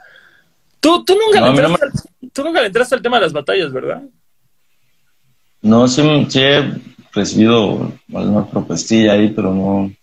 Tú, 0.81 1.05
tú, 1.05 1.15
nunca, 1.15 1.39
le 1.39 1.49
entraste 1.49 1.85
al, 1.85 2.31
tú 2.33 2.43
nunca 2.43 2.59
le 2.59 2.67
entraste 2.67 2.95
al 2.95 3.01
tema 3.01 3.17
de 3.17 3.21
las 3.21 3.33
batallas, 3.33 3.71
¿verdad? 3.71 4.01
No, 5.61 5.87
sí, 5.87 6.01
he 6.33 6.73
recibido 7.13 7.93
alguna 8.13 8.47
propuestilla 8.47 9.13
ahí, 9.13 9.29
pero 9.29 9.53
no, 9.53 9.93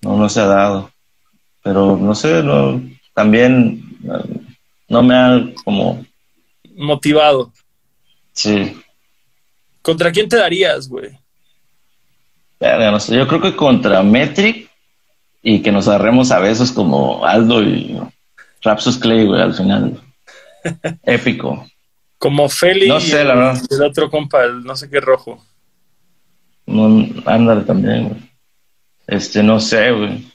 no, 0.00 0.16
no 0.16 0.28
se 0.28 0.40
ha 0.40 0.46
dado. 0.46 0.90
Pero 1.62 1.96
no 1.96 2.14
sé, 2.14 2.42
no, 2.44 2.80
también 3.14 3.98
no 4.88 5.02
me 5.02 5.14
ha 5.14 5.44
como... 5.64 6.06
Motivado. 6.76 7.52
Sí. 8.32 8.80
¿Contra 9.82 10.12
quién 10.12 10.28
te 10.28 10.36
darías, 10.36 10.88
güey? 10.88 11.18
no 12.60 13.00
sé, 13.00 13.16
yo 13.16 13.28
creo 13.28 13.40
que 13.42 13.56
contra 13.56 14.02
Metric 14.02 14.70
y 15.42 15.60
que 15.60 15.72
nos 15.72 15.86
agarremos 15.88 16.30
a 16.30 16.38
besos 16.38 16.72
como 16.72 17.26
Aldo 17.26 17.62
y 17.62 18.00
Rapsus 18.64 18.98
Clay, 18.98 19.26
güey, 19.26 19.40
al 19.40 19.54
final. 19.54 20.00
Épico. 21.04 21.66
Como 22.18 22.48
Feli 22.48 22.88
no 22.88 23.00
sé, 23.00 23.22
la 23.22 23.34
verdad. 23.34 23.62
el 23.70 23.82
otro 23.82 24.10
compa, 24.10 24.44
el 24.44 24.64
no 24.64 24.74
sé 24.74 24.88
qué 24.88 25.00
rojo. 25.00 25.44
No, 26.66 27.06
ándale 27.26 27.62
también, 27.62 28.08
güey. 28.08 28.20
Este, 29.06 29.42
no 29.42 29.60
sé, 29.60 29.90
güey. 29.90 30.26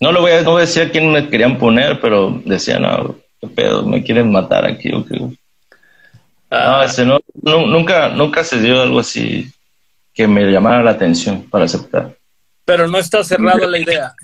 No 0.00 0.12
lo 0.12 0.22
voy 0.22 0.32
a, 0.32 0.42
no 0.42 0.52
voy 0.52 0.62
a 0.62 0.66
decir 0.66 0.82
a 0.82 0.90
quién 0.90 1.12
me 1.12 1.28
querían 1.28 1.58
poner, 1.58 2.00
pero 2.00 2.40
decían, 2.46 2.82
no, 2.82 3.16
qué 3.38 3.48
pedo, 3.48 3.84
me 3.84 4.02
quieren 4.02 4.32
matar 4.32 4.64
aquí 4.64 4.90
o 4.94 5.04
qué. 5.04 5.18
No, 5.18 5.36
ah. 6.50 6.84
ese 6.86 7.04
no, 7.04 7.20
nunca, 7.42 8.08
nunca 8.08 8.42
se 8.42 8.58
dio 8.60 8.80
algo 8.80 9.00
así 9.00 9.52
que 10.14 10.26
me 10.26 10.50
llamara 10.50 10.82
la 10.82 10.92
atención 10.92 11.42
para 11.42 11.66
aceptar. 11.66 12.16
Pero 12.64 12.88
no 12.88 12.98
está 12.98 13.22
cerrada 13.22 13.66
la 13.66 13.78
idea. 13.78 14.14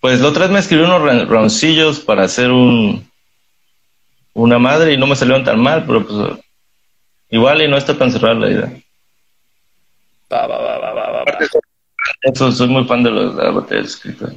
Pues 0.00 0.20
la 0.20 0.28
otra 0.28 0.44
vez 0.44 0.50
me 0.50 0.58
escribió 0.58 0.86
unos 0.86 1.28
roncillos 1.28 2.00
para 2.00 2.24
hacer 2.24 2.50
un 2.50 3.08
una 4.32 4.58
madre 4.58 4.94
y 4.94 4.96
no 4.96 5.06
me 5.06 5.16
salieron 5.16 5.44
tan 5.44 5.60
mal, 5.60 5.84
pero 5.86 6.06
pues 6.06 6.38
igual 7.28 7.62
y 7.62 7.68
no 7.68 7.76
está 7.76 7.96
tan 7.96 8.10
cerrada 8.10 8.34
la 8.34 8.50
idea. 8.50 8.82
Va, 10.32 10.46
va, 10.46 10.58
va, 10.58 10.78
va, 10.78 10.92
va, 10.92 11.10
va. 11.12 11.24
Eso, 12.22 12.52
soy 12.52 12.68
muy 12.68 12.84
fan 12.84 13.02
de, 13.02 13.10
las 13.10 13.54
batallas 13.54 13.86
escritas. 13.86 14.32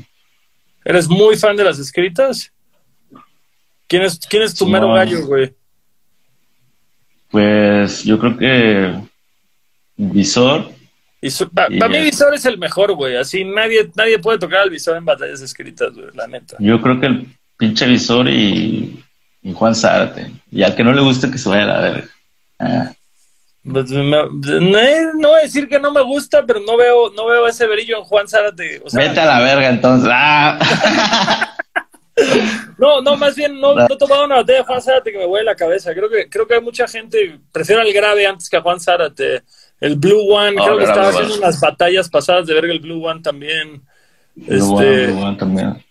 ¿Eres 0.83 1.07
muy 1.07 1.37
fan 1.37 1.55
de 1.55 1.63
las 1.63 1.79
escritas? 1.79 2.51
¿Quién 3.87 4.03
es, 4.03 4.19
quién 4.27 4.43
es 4.43 4.55
tu 4.55 4.67
mero 4.67 4.91
gallo, 4.93 5.25
güey? 5.25 5.53
Pues 7.29 8.03
yo 8.03 8.19
creo 8.19 8.37
que 8.37 9.03
Visor. 9.95 10.71
Para 11.53 11.89
mí 11.89 11.99
Visor 12.01 12.33
es 12.33 12.45
el 12.45 12.57
mejor, 12.57 12.93
güey. 12.93 13.15
Así 13.15 13.43
nadie, 13.45 13.89
nadie 13.95 14.19
puede 14.19 14.39
tocar 14.39 14.59
al 14.59 14.69
Visor 14.69 14.97
en 14.97 15.05
batallas 15.05 15.41
escritas, 15.41 15.93
güey, 15.93 16.07
la 16.13 16.27
neta. 16.27 16.57
Yo 16.59 16.81
creo 16.81 16.99
que 16.99 17.05
el 17.05 17.27
pinche 17.57 17.85
Visor 17.85 18.27
y, 18.29 19.03
Juan 19.53 19.75
Zárate. 19.75 20.31
Y 20.51 20.63
al 20.63 20.75
que 20.75 20.83
no 20.83 20.93
le 20.93 21.01
guste 21.01 21.31
que 21.31 21.37
se 21.37 21.49
vaya 21.49 21.63
a 21.63 21.67
la 21.67 21.79
verga. 21.79 22.09
Ah. 22.59 22.91
Pues, 23.63 23.89
no, 23.89 24.29
voy 24.29 25.39
a 25.39 25.43
decir 25.43 25.69
que 25.69 25.79
no 25.79 25.93
me 25.93 26.01
gusta, 26.01 26.45
pero 26.45 26.59
no 26.59 26.75
veo, 26.75 27.11
no 27.11 27.27
veo 27.27 27.47
ese 27.47 27.65
verillo 27.65 27.97
en 27.97 28.03
Juan 28.03 28.27
Zárate. 28.27 28.81
Vete 28.91 29.19
a 29.19 29.25
la 29.25 29.39
verga 29.39 29.69
entonces. 29.69 30.09
Ah. 30.11 31.55
no, 32.77 33.01
no, 33.01 33.15
más 33.15 33.35
bien 33.35 33.59
no, 33.61 33.73
no 33.73 33.87
he 33.89 33.97
tomado 33.97 34.25
una 34.25 34.35
batalla 34.35 34.59
de 34.59 34.65
Juan 34.65 34.81
Zárate 34.81 35.11
que 35.13 35.17
me 35.17 35.25
huele 35.25 35.45
la 35.45 35.55
cabeza. 35.55 35.93
Creo 35.93 36.09
que, 36.09 36.27
creo 36.29 36.45
que 36.45 36.55
hay 36.55 36.61
mucha 36.61 36.87
gente, 36.87 37.39
prefiero 37.53 37.81
al 37.81 37.93
grave 37.93 38.27
antes 38.27 38.49
que 38.49 38.57
a 38.57 38.61
Juan 38.61 38.81
Zárate. 38.81 39.43
El 39.83 39.97
Blue 39.97 40.33
One, 40.33 40.55
creo 40.55 40.77
que 40.77 40.85
estaba 40.85 41.09
haciendo 41.09 41.35
unas 41.35 41.59
batallas 41.59 42.09
pasadas 42.09 42.47
de 42.47 42.53
verga 42.53 42.71
el 42.71 42.79
Blue 42.79 43.05
One 43.05 43.21
también. 43.21 43.81
este, 44.37 45.11
One 45.11 45.35
también. 45.35 45.83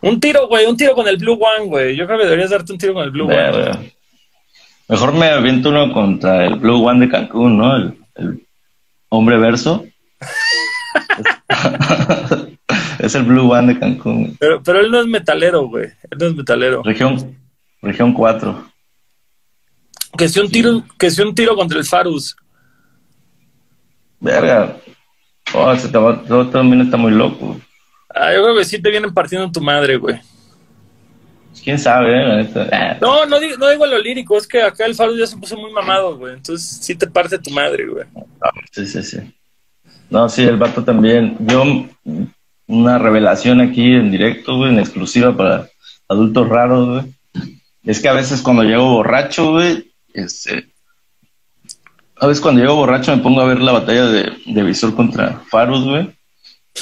Un 0.00 0.18
tiro, 0.18 0.48
güey, 0.48 0.66
un 0.66 0.76
tiro 0.76 0.96
con 0.96 1.06
el 1.06 1.16
Blue 1.16 1.38
One, 1.40 1.66
güey. 1.66 1.94
Yo 1.94 2.06
creo 2.06 2.18
que 2.18 2.24
deberías 2.24 2.50
darte 2.50 2.72
un 2.72 2.78
tiro 2.78 2.92
con 2.92 3.04
el 3.04 3.12
Blue 3.12 3.28
One. 3.28 3.92
Mejor 4.88 5.12
me 5.12 5.26
aviento 5.26 5.68
uno 5.68 5.92
contra 5.92 6.44
el 6.44 6.56
Blue 6.56 6.84
One 6.84 7.06
de 7.06 7.12
Cancún, 7.12 7.56
¿no? 7.56 7.94
El, 8.16 8.44
hombre 9.10 9.38
verso. 9.38 9.86
es 12.98 13.14
el 13.14 13.22
Blue 13.22 13.48
One 13.48 13.74
de 13.74 13.78
Cancún. 13.78 14.36
Pero, 14.40 14.60
pero 14.64 14.80
él 14.80 14.90
no 14.90 15.00
es 15.00 15.06
metalero, 15.06 15.68
güey. 15.68 15.84
Él 16.10 16.18
no 16.18 16.26
es 16.26 16.34
metalero. 16.34 16.82
Región, 16.82 17.36
región 17.80 18.12
4. 18.12 18.72
Que 20.18 20.28
sea 20.28 20.42
un 20.42 20.50
tiro, 20.50 20.82
que 20.98 21.12
sea 21.12 21.24
un 21.24 21.32
tiro 21.32 21.54
contra 21.54 21.78
el 21.78 21.84
Farus. 21.84 22.34
Verga. 24.26 24.76
Oh, 25.54 25.72
ese 25.72 25.88
también 25.88 26.82
está 26.82 26.96
muy 26.96 27.12
loco. 27.12 27.56
Ah, 28.14 28.32
yo 28.34 28.42
creo 28.42 28.56
que 28.56 28.64
sí 28.64 28.80
te 28.80 28.90
vienen 28.90 29.12
partiendo 29.12 29.50
tu 29.50 29.60
madre, 29.60 29.96
güey 29.96 30.20
quién 31.66 31.80
sabe, 31.80 32.42
¿eh? 32.42 32.48
Ah. 32.70 32.96
No, 33.00 33.26
no 33.26 33.40
digo, 33.40 33.56
no 33.56 33.68
digo 33.68 33.84
lo 33.86 33.98
lírico, 33.98 34.38
es 34.38 34.46
que 34.46 34.62
acá 34.62 34.86
el 34.86 34.94
Faro 34.94 35.16
ya 35.16 35.26
se 35.26 35.36
puso 35.36 35.56
muy 35.56 35.72
mamado, 35.72 36.16
güey. 36.16 36.34
Entonces 36.34 36.78
sí 36.80 36.94
te 36.94 37.08
parte 37.08 37.40
tu 37.40 37.50
madre, 37.50 37.88
güey. 37.88 38.04
Ah, 38.40 38.52
sí, 38.70 38.86
sí, 38.86 39.02
sí. 39.02 39.18
No, 40.08 40.28
sí, 40.28 40.44
el 40.44 40.58
vato 40.58 40.84
también. 40.84 41.36
Yo, 41.40 41.64
una 42.68 42.98
revelación 42.98 43.60
aquí 43.60 43.94
en 43.94 44.12
directo, 44.12 44.58
güey, 44.58 44.70
en 44.70 44.78
exclusiva 44.78 45.36
para 45.36 45.68
adultos 46.06 46.48
raros, 46.48 46.88
güey. 46.88 47.50
Es 47.82 48.00
que 48.00 48.10
a 48.10 48.12
veces 48.12 48.42
cuando 48.42 48.62
llego 48.62 48.92
borracho, 48.92 49.50
güey, 49.50 49.92
este. 50.14 50.68
A 52.18 52.26
veces 52.26 52.40
cuando 52.40 52.60
llego 52.60 52.76
borracho 52.76 53.14
me 53.14 53.22
pongo 53.22 53.40
a 53.40 53.46
ver 53.46 53.60
la 53.60 53.72
batalla 53.72 54.06
de, 54.06 54.32
de 54.46 54.62
Visor 54.62 54.94
contra 54.94 55.40
Faros, 55.50 55.84
güey. 55.84 56.10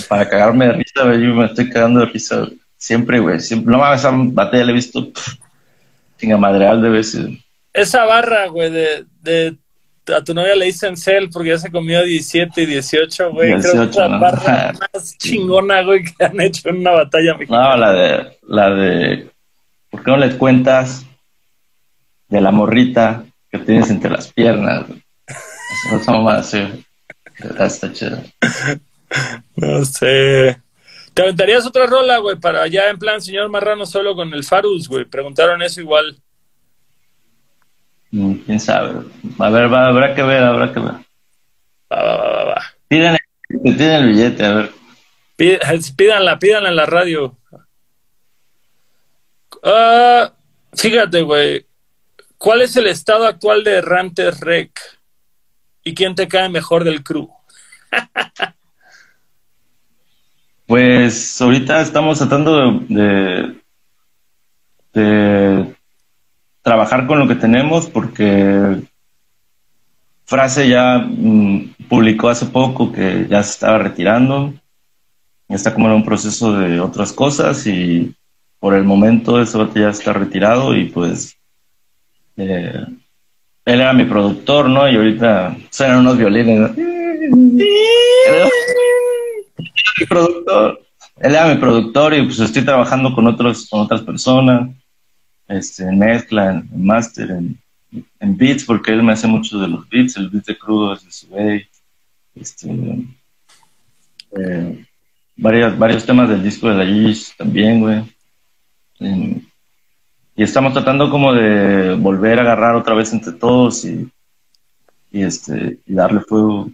Para 0.09 0.29
cagarme 0.29 0.67
de 0.67 0.73
risa, 0.73 1.05
güey. 1.05 1.23
Yo 1.23 1.35
me 1.35 1.47
estoy 1.47 1.71
cagando 1.71 2.01
de 2.01 2.07
risa, 2.07 2.39
güey. 2.39 2.59
Siempre, 2.77 3.19
güey. 3.19 3.41
Siempre. 3.41 3.73
No 3.73 3.79
mames, 3.79 4.01
esa 4.01 4.13
batalla 4.13 4.65
la 4.65 4.71
he 4.71 4.75
visto 4.75 5.11
sin 6.17 6.39
madreal 6.39 6.83
de 6.83 6.89
veces. 6.89 7.27
Esa 7.73 8.05
barra, 8.05 8.47
güey, 8.47 8.71
de, 8.71 9.05
de 9.23 9.57
a 10.13 10.23
tu 10.23 10.35
novia 10.35 10.55
le 10.55 10.67
dicen 10.67 10.97
cel 10.97 11.31
porque 11.31 11.51
ya 11.51 11.59
se 11.59 11.71
comió 11.71 12.03
17 12.03 12.63
y 12.63 12.67
18, 12.67 13.33
güey. 13.33 13.61
Creo 13.61 13.73
que 13.73 13.91
es 13.91 13.97
la 13.97 14.09
barra 14.19 14.73
más 14.93 15.17
chingona, 15.19 15.83
güey, 15.83 16.05
que 16.05 16.25
han 16.25 16.41
hecho 16.41 16.69
en 16.69 16.79
una 16.79 16.91
batalla 16.91 17.35
mexicana. 17.35 17.71
No, 17.71 17.77
la 17.77 17.93
de, 17.93 18.39
la 18.43 18.71
de, 18.71 19.31
¿por 19.91 20.03
qué 20.03 20.11
no 20.11 20.17
le 20.19 20.37
cuentas 20.37 21.07
de 22.29 22.41
la 22.41 22.51
morrita 22.51 23.25
que 23.51 23.59
tienes 23.59 23.91
entre 23.91 24.11
las 24.11 24.33
piernas? 24.33 24.87
Esa 25.93 26.13
mamá, 26.13 26.43
sí. 26.43 26.85
Está 27.59 27.93
chido. 27.93 28.23
No 29.57 29.85
sé. 29.85 30.61
¿Te 31.13 31.23
aventarías 31.23 31.65
otra 31.67 31.87
rola, 31.87 32.19
güey, 32.19 32.37
para 32.37 32.63
allá 32.63 32.91
en 32.91 32.99
plan 32.99 33.21
señor 33.21 33.49
Marrano 33.49 33.87
solo 33.87 34.17
con 34.17 34.35
el 34.35 34.43
Farus, 34.43 34.89
güey? 34.89 35.05
Preguntaron 35.05 35.63
eso 35.63 35.81
igual. 35.81 36.17
Mm, 38.11 38.35
quién 38.47 38.61
sabe. 38.61 39.05
A 39.39 39.51
ver, 39.51 39.73
va, 39.73 39.87
habrá 39.87 40.15
que 40.15 40.23
ver, 40.23 40.43
habrá 40.43 40.73
que 40.73 40.81
ver. 40.81 40.93
Va, 41.93 42.03
va, 42.03 42.17
va, 42.17 42.45
va. 42.45 42.63
Pídanle, 42.89 43.19
el 43.49 44.09
billete, 44.09 44.45
a 44.45 44.55
ver. 44.55 44.73
Pídanla, 45.37 46.39
pídanla 46.39 46.69
en 46.69 46.77
la 46.77 46.87
radio. 46.87 47.37
Ah, 49.63 50.33
fíjate, 50.73 51.23
güey. 51.23 51.67
¿Cuál 52.37 52.63
es 52.63 52.77
el 52.77 52.87
estado 52.89 53.27
actual 53.27 53.65
de 53.65 53.79
Errantes 53.79 54.41
Rec? 54.41 54.79
¿Y 55.85 55.95
quién 55.95 56.15
te 56.15 56.27
cae 56.27 56.49
mejor 56.49 56.83
del 56.83 57.05
crew? 57.05 57.29
pues 60.67 61.41
ahorita 61.41 61.83
estamos 61.83 62.19
tratando 62.19 62.81
de, 62.89 63.55
trabajar 66.63 67.07
con 67.07 67.19
lo 67.19 67.29
que 67.29 67.35
tenemos 67.35 67.87
porque 67.87 68.83
Frase 70.25 70.69
ya 70.71 70.99
mm, 70.99 71.75
publicó 71.89 72.31
hace 72.31 72.47
poco 72.47 72.91
que 72.91 73.27
ya 73.29 73.43
se 73.43 73.51
estaba 73.51 73.77
retirando. 73.79 74.55
Está 75.49 75.75
como 75.75 75.89
en 75.89 75.97
un 75.97 76.05
proceso 76.05 76.57
de 76.57 76.81
otras 76.81 77.13
cosas 77.13 77.67
y 77.67 78.15
por 78.59 78.73
el 78.73 78.85
momento 78.85 79.43
eso 79.43 79.71
ya 79.75 79.91
está 79.91 80.15
retirado 80.15 80.75
y 80.75 80.87
pues 80.87 81.37
eh, 82.39 82.87
él 83.65 83.81
era 83.81 83.93
mi 83.93 84.05
productor, 84.05 84.69
¿no? 84.69 84.89
Y 84.91 84.97
ahorita 84.97 85.57
suenan 85.71 86.01
unos 86.01 86.19
violines. 86.19 86.71
mi 89.99 90.07
productor. 90.07 90.81
Él 91.17 91.33
era 91.33 91.47
mi 91.55 91.61
productor 91.61 92.15
y 92.15 92.23
pues 92.23 92.41
estoy 92.41 92.65
trabajando 92.65 93.15
con 93.15 93.27
otros, 93.27 93.69
con 93.69 93.81
otras 93.81 94.03
personas, 94.03 94.71
este, 95.49 95.85
en 95.85 95.99
mezcla, 95.99 96.51
en, 96.51 96.85
máster, 96.85 97.31
en, 97.31 97.59
en, 98.19 98.37
beats, 98.37 98.65
porque 98.65 98.93
él 98.93 99.03
me 99.03 99.13
hace 99.13 99.27
muchos 99.27 99.61
de 99.61 99.69
los 99.69 99.89
beats, 99.89 100.17
el 100.17 100.29
beat 100.29 100.45
de 100.45 100.59
crudo 100.59 100.95
es 100.95 101.29
de 101.31 101.69
este, 102.35 102.69
eh, 104.37 104.85
varios, 105.37 105.79
varios 105.79 106.05
temas 106.05 106.29
del 106.29 106.43
disco 106.43 106.69
de 106.69 106.75
la 106.75 106.85
Yish 106.85 107.37
también, 107.37 107.81
güey. 107.81 108.03
Y 110.37 110.43
estamos 110.43 110.73
tratando 110.73 111.11
como 111.11 111.33
de 111.33 111.95
volver 111.95 112.39
a 112.39 112.43
agarrar 112.43 112.75
otra 112.75 112.95
vez 112.95 113.13
entre 113.13 113.33
todos 113.33 113.85
y, 113.85 114.11
y 115.13 115.23
este 115.23 115.79
y 115.87 115.95
darle 115.95 116.21
fuego. 116.21 116.71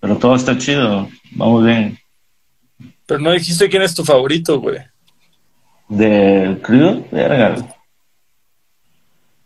Pero 0.00 0.16
todo 0.18 0.36
está 0.36 0.58
chido, 0.58 1.08
vamos 1.32 1.64
bien. 1.64 1.98
Pero 3.06 3.20
no 3.20 3.32
dijiste 3.32 3.68
quién 3.68 3.82
es 3.82 3.94
tu 3.94 4.04
favorito, 4.04 4.60
güey. 4.60 4.78
¿De 5.88 6.58
crudo? 6.62 7.06
Verga. 7.10 7.56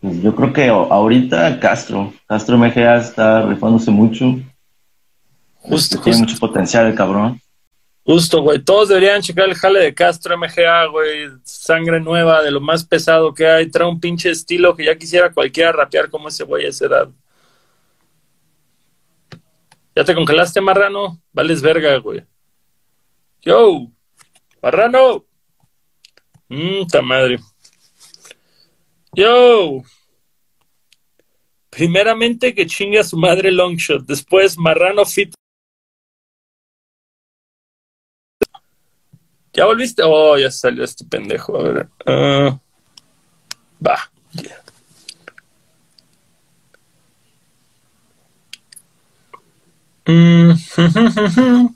Pues 0.01 0.23
yo 0.23 0.35
creo 0.35 0.53
que 0.53 0.69
ahorita 0.69 1.59
Castro. 1.61 2.13
Castro 2.27 2.57
MGA 2.57 2.99
está 2.99 3.43
rifándose 3.43 3.91
mucho. 3.91 4.41
Justo, 5.55 6.01
Tiene 6.01 6.21
mucho 6.21 6.39
potencial 6.39 6.87
el 6.87 6.95
cabrón. 6.95 7.41
Justo, 8.09 8.41
güey. 8.41 8.59
Todos 8.59 8.89
deberían 8.89 9.21
checar 9.21 9.51
el 9.51 9.55
jale 9.55 9.81
de 9.81 9.95
Castro 9.95 10.35
MGA, 10.39 10.87
güey. 10.87 11.29
Sangre 11.45 12.01
nueva, 12.01 12.43
de 12.43 12.51
lo 12.51 12.59
más 12.59 12.83
pesado 12.83 13.35
que 13.35 13.47
hay. 13.47 13.71
Trae 13.71 13.87
un 13.87 14.01
pinche 14.01 14.31
estilo 14.31 14.75
que 14.75 14.87
ya 14.87 14.97
quisiera 14.97 15.31
cualquiera 15.31 15.73
rapear 15.73 16.09
como 16.09 16.29
ese 16.29 16.43
güey 16.43 16.65
a 16.65 16.69
esa 16.71 16.87
edad. 16.87 17.11
¿Ya 19.95 20.05
te 20.05 20.15
congelaste, 20.15 20.59
marrano? 20.63 21.21
Vales 21.35 21.61
verga, 21.61 21.99
güey. 21.99 22.25
Yo, 23.43 23.89
marrano. 24.63 25.27
Mmm, 26.49 26.87
ta 26.91 27.03
madre. 27.03 27.39
Yo. 29.13 29.83
Primeramente 31.69 32.55
que 32.55 32.67
chingue 32.67 33.01
a 33.01 33.05
su 33.05 33.19
madre 33.19 33.53
Longshot. 33.53 34.07
Después 34.07 34.57
Marrano 34.57 35.05
Fit 35.05 35.35
¿Ya 39.59 39.65
volviste? 39.65 40.05
Oh, 40.05 40.39
ya 40.39 40.53
salió 40.53 40.85
este 40.85 41.05
pendejo. 41.05 41.59
A 41.59 41.63
ver. 41.65 41.89
Uh, 42.07 42.57
va. 43.85 43.99
Mm, 50.07 50.53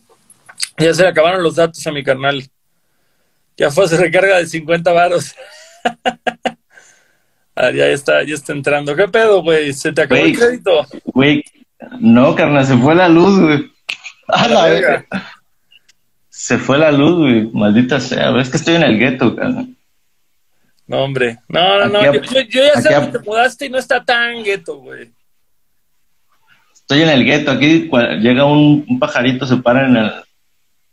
ya 0.78 0.94
se 0.94 1.02
le 1.02 1.08
acabaron 1.08 1.42
los 1.42 1.56
datos 1.56 1.84
a 1.84 1.90
mi 1.90 2.04
carnal. 2.04 2.48
Ya 3.56 3.68
fue, 3.72 3.88
se 3.88 3.96
recarga 3.96 4.38
de 4.38 4.46
50 4.46 4.92
varos. 4.92 5.34
ah, 7.56 7.72
ya 7.72 7.88
está, 7.88 8.22
ya 8.22 8.34
está 8.34 8.52
entrando. 8.52 8.94
¿Qué 8.94 9.08
pedo, 9.08 9.42
güey? 9.42 9.72
¿Se 9.72 9.92
te 9.92 10.02
acabó 10.02 10.20
el 10.20 10.38
crédito? 10.38 10.86
Güey, 11.06 11.42
no, 11.98 12.36
carnal, 12.36 12.64
se 12.64 12.76
fue 12.76 12.94
la 12.94 13.08
luz, 13.08 13.40
güey. 13.40 13.72
A 14.28 14.46
la 14.46 14.66
verga. 14.66 15.06
Se 16.34 16.56
fue 16.56 16.78
la 16.78 16.90
luz, 16.90 17.18
güey. 17.18 17.50
Maldita 17.52 18.00
sea. 18.00 18.34
Es 18.40 18.48
que 18.48 18.56
estoy 18.56 18.76
en 18.76 18.84
el 18.84 18.98
gueto, 18.98 19.36
cara. 19.36 19.66
No, 20.86 21.04
hombre. 21.04 21.38
No, 21.46 21.78
no, 21.78 21.88
no. 21.88 22.14
Yo, 22.14 22.22
ya 22.48 22.80
sé 22.80 22.88
que 22.88 23.18
te 23.18 23.18
mudaste 23.18 23.66
y 23.66 23.68
no 23.68 23.76
está 23.76 24.02
tan 24.02 24.42
gueto, 24.42 24.78
güey. 24.78 25.12
Estoy 26.72 27.02
en 27.02 27.10
el 27.10 27.26
gueto. 27.26 27.50
Aquí 27.50 27.90
llega 28.20 28.46
un, 28.46 28.98
pajarito, 28.98 29.46
se 29.46 29.58
para 29.58 29.86
en 29.86 29.96
el, 29.98 30.10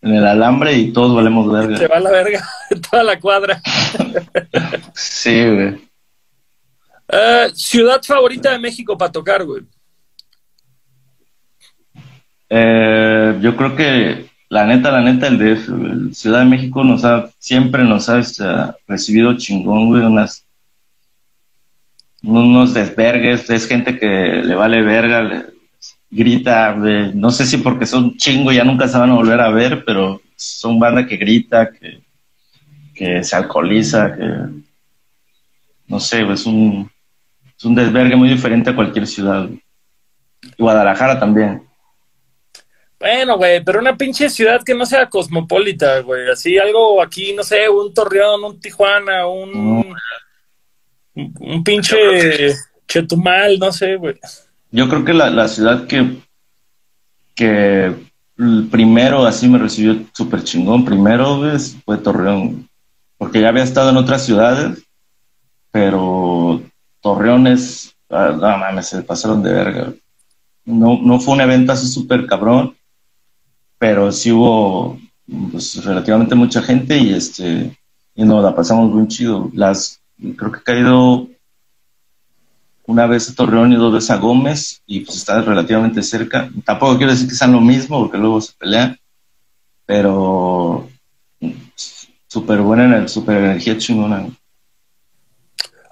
en 0.02 0.15
el 0.15 0.28
alambre 0.28 0.73
y 0.73 0.91
todos 0.91 1.15
valemos 1.15 1.49
verga. 1.49 1.78
Se 1.78 1.88
va 1.88 2.02
la 2.02 2.12
verga. 2.12 2.45
Toda 2.91 3.04
la 3.04 3.17
cuadra. 3.17 3.62
sí, 4.93 5.49
güey. 5.49 5.89
Eh, 7.08 7.47
ciudad 7.54 8.04
favorita 8.04 8.52
de 8.52 8.60
México 8.60 8.97
para 8.97 9.12
tocar, 9.12 9.45
güey. 9.45 9.63
Eh, 12.49 13.38
yo 13.39 13.56
creo 13.56 13.75
que 13.78 14.29
la 14.49 14.65
neta, 14.65 14.91
la 14.91 15.01
neta, 15.01 15.27
el 15.27 15.38
de 15.38 16.13
Ciudad 16.13 16.39
de 16.39 16.45
México 16.45 16.83
nos 16.83 17.05
ha, 17.05 17.29
siempre 17.38 17.83
nos 17.83 18.09
ha 18.09 18.19
este, 18.19 18.43
recibido 18.88 19.38
chingón, 19.38 19.88
güey, 19.88 20.03
unas, 20.03 20.45
unos 22.23 22.73
desvergues, 22.73 23.49
es 23.49 23.67
gente 23.67 23.97
que 23.99 24.07
le 24.07 24.55
vale 24.55 24.81
verga, 24.81 25.21
le, 25.21 25.45
grita, 26.09 26.75
no 27.13 27.29
sé 27.29 27.45
si 27.45 27.57
porque 27.57 27.85
son 27.85 28.17
chingo 28.17 28.51
ya 28.51 28.63
nunca 28.63 28.88
se 28.88 28.97
van 28.97 29.12
a 29.12 29.15
volver 29.15 29.39
a 29.39 29.49
ver, 29.49 29.83
pero 29.85 30.19
son 30.35 30.79
banda 30.79 31.05
que 31.05 31.17
grita, 31.17 31.71
que, 31.71 32.01
que 32.95 33.23
se 33.23 33.35
alcoholiza, 33.35 34.15
que 34.15 34.25
no 35.88 35.99
sé, 35.99 36.21
es 36.31 36.45
un, 36.45 36.89
es 37.57 37.65
un 37.65 37.75
desvergue 37.75 38.15
muy 38.15 38.29
diferente 38.29 38.69
a 38.71 38.75
cualquier 38.75 39.05
ciudad. 39.05 39.47
Guadalajara 40.57 41.19
también. 41.19 41.68
Bueno, 42.99 43.38
güey, 43.38 43.63
pero 43.63 43.79
una 43.79 43.95
pinche 43.95 44.29
ciudad 44.29 44.62
que 44.63 44.75
no 44.75 44.85
sea 44.85 45.09
cosmopolita, 45.09 46.01
güey. 46.01 46.29
Así 46.29 46.57
algo 46.57 47.01
aquí, 47.01 47.33
no 47.33 47.43
sé, 47.43 47.69
un 47.69 47.93
Torreón, 47.93 48.43
un 48.43 48.59
Tijuana, 48.59 49.25
un. 49.25 49.95
Un 51.15 51.63
pinche 51.63 52.55
Chetumal, 52.88 53.57
no 53.57 53.71
sé, 53.71 53.95
güey. 53.95 54.15
Yo 54.71 54.89
creo 54.89 55.05
que 55.05 55.13
la, 55.13 55.47
ciudad 55.47 55.88
que. 55.88 56.17
que 57.35 57.93
primero 58.69 59.25
así 59.25 59.47
me 59.47 59.59
recibió 59.59 60.05
súper 60.13 60.43
chingón, 60.43 60.83
primero, 60.83 61.41
fue 61.85 61.97
Torreón. 61.97 62.69
Porque 63.17 63.39
ya 63.39 63.49
había 63.49 63.63
estado 63.63 63.91
en 63.91 63.97
otras 63.97 64.25
ciudades, 64.25 64.83
pero 65.71 66.62
Torreón 66.99 67.47
es. 67.47 67.95
Ah, 68.09 68.31
no 68.33 68.57
mames, 68.57 68.88
se 68.88 69.03
pasaron 69.03 69.41
de 69.41 69.53
verga. 69.53 69.93
No, 70.65 70.99
no 71.01 71.19
fue 71.21 71.35
un 71.35 71.41
evento 71.41 71.71
así 71.71 71.88
súper 71.88 72.25
cabrón 72.25 72.75
pero 73.80 74.12
sí 74.12 74.32
hubo 74.32 75.00
pues, 75.52 75.84
relativamente 75.84 76.36
mucha 76.36 76.62
gente 76.62 76.98
y 76.98 77.13
este 77.13 77.76
y 78.13 78.24
nos 78.26 78.44
la 78.44 78.54
pasamos 78.54 78.92
muy 78.92 79.08
chido. 79.08 79.50
Las 79.54 80.02
creo 80.38 80.52
que 80.52 80.60
he 80.60 80.63
caído 80.63 81.28
una 82.86 83.08
vez 83.08 83.30
a 83.30 83.36
Torreón 83.36 83.72
y 83.72 83.78
dos 83.78 83.94
veces 83.94 84.10
a 84.10 84.18
Gómez 84.18 84.82
y 84.86 85.00
pues 85.00 85.18
está 85.18 85.42
relativamente 85.42 86.04
cerca. 86.04 86.50
Tampoco 86.65 86.98
quiero 86.98 87.13
decir 87.13 87.30
que 87.30 87.36
sean 87.36 87.54
lo 87.54 87.62
mismo 87.62 88.00
porque 88.02 88.18
luego 88.18 88.42
se 88.42 88.54
pelean, 88.58 89.00
pero 89.86 90.89
súper 92.28 92.60
buena, 92.60 93.08
súper 93.08 93.38
energía 93.38 93.78
chingona. 93.78 94.28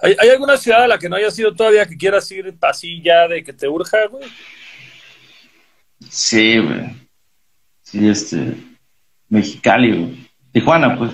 ¿Hay, 0.00 0.14
¿Hay, 0.20 0.28
alguna 0.28 0.56
ciudad 0.56 0.84
a 0.84 0.88
la 0.88 0.98
que 0.98 1.08
no 1.08 1.16
hayas 1.16 1.36
ido 1.38 1.54
todavía 1.54 1.86
que 1.86 1.96
quieras 1.96 2.30
ir 2.30 2.54
así 2.60 3.02
ya 3.02 3.26
de 3.26 3.42
que 3.42 3.52
te 3.52 3.66
urja, 3.66 4.06
güey? 4.06 4.28
Sí, 6.08 6.58
güey. 6.58 7.07
Sí, 7.90 8.06
este, 8.06 8.54
Mexicali, 9.30 10.28
Tijuana, 10.52 10.94
pues. 10.98 11.12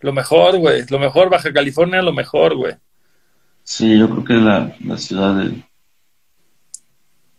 Lo 0.00 0.12
mejor, 0.12 0.58
güey, 0.58 0.82
lo 0.90 0.98
mejor, 0.98 1.30
Baja 1.30 1.52
California, 1.52 2.02
lo 2.02 2.12
mejor, 2.12 2.56
güey. 2.56 2.74
Sí, 3.62 3.96
yo 3.96 4.10
creo 4.10 4.24
que 4.24 4.36
es 4.36 4.42
la, 4.42 4.98
ciudad 4.98 5.36
de, 5.36 5.62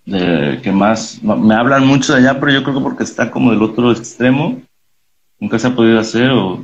de, 0.05 0.61
que 0.61 0.71
más, 0.71 1.21
me 1.21 1.55
hablan 1.55 1.85
mucho 1.85 2.13
de 2.13 2.19
allá, 2.19 2.39
pero 2.39 2.53
yo 2.53 2.63
creo 2.63 2.75
que 2.75 2.81
porque 2.81 3.03
está 3.03 3.29
como 3.29 3.51
del 3.51 3.63
otro 3.63 3.91
extremo, 3.91 4.61
nunca 5.37 5.59
se 5.59 5.67
ha 5.67 5.75
podido 5.75 5.99
hacer 5.99 6.31
o 6.31 6.63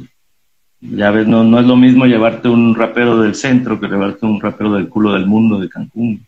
ya 0.79 1.11
ves, 1.11 1.27
no, 1.27 1.43
no 1.43 1.59
es 1.59 1.65
lo 1.65 1.75
mismo 1.75 2.05
llevarte 2.05 2.47
un 2.47 2.75
rapero 2.75 3.19
del 3.19 3.35
centro 3.35 3.77
que 3.77 3.87
llevarte 3.87 4.25
un 4.25 4.39
rapero 4.39 4.71
del 4.71 4.87
culo 4.87 5.11
del 5.15 5.25
mundo 5.25 5.59
de 5.59 5.67
Cancún. 5.67 6.25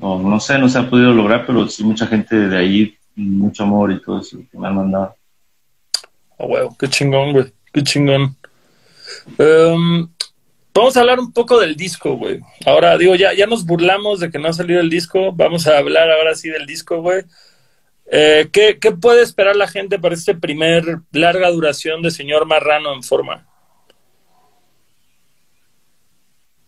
O 0.00 0.20
no 0.20 0.38
sé, 0.38 0.58
no 0.58 0.68
se 0.68 0.78
ha 0.78 0.90
podido 0.90 1.14
lograr, 1.14 1.46
pero 1.46 1.66
sí 1.66 1.82
mucha 1.82 2.06
gente 2.06 2.36
de 2.36 2.58
ahí 2.58 2.98
mucho 3.16 3.64
amor 3.64 3.92
y 3.92 4.00
todo 4.00 4.20
eso 4.20 4.38
que 4.50 4.58
me 4.58 4.68
han 4.68 4.76
mandado. 4.76 5.16
Oh, 6.38 6.76
qué 6.78 6.88
chingón, 6.88 7.32
güey, 7.32 7.52
qué 7.72 7.82
chingón. 7.82 8.36
Em, 9.38 10.08
Vamos 10.74 10.96
a 10.96 11.00
hablar 11.00 11.20
un 11.20 11.32
poco 11.32 11.60
del 11.60 11.76
disco, 11.76 12.16
güey. 12.16 12.40
Ahora, 12.64 12.96
digo, 12.96 13.14
ya, 13.14 13.34
ya 13.34 13.46
nos 13.46 13.66
burlamos 13.66 14.20
de 14.20 14.30
que 14.30 14.38
no 14.38 14.48
ha 14.48 14.52
salido 14.54 14.80
el 14.80 14.88
disco. 14.88 15.32
Vamos 15.32 15.66
a 15.66 15.76
hablar 15.76 16.10
ahora 16.10 16.34
sí 16.34 16.48
del 16.48 16.66
disco, 16.66 17.02
güey. 17.02 17.24
Eh, 18.10 18.48
¿qué, 18.50 18.78
¿Qué 18.78 18.92
puede 18.92 19.22
esperar 19.22 19.54
la 19.54 19.68
gente 19.68 19.98
para 19.98 20.14
este 20.14 20.34
primer 20.34 21.00
larga 21.12 21.50
duración 21.50 22.00
de 22.00 22.10
Señor 22.10 22.46
Marrano 22.46 22.94
en 22.94 23.02
forma? 23.02 23.46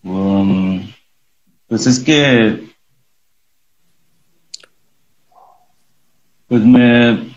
Um, 0.02 0.86
pues 1.66 1.86
es 1.86 1.98
que. 1.98 2.73
Pues 6.54 6.64
me, 6.64 7.32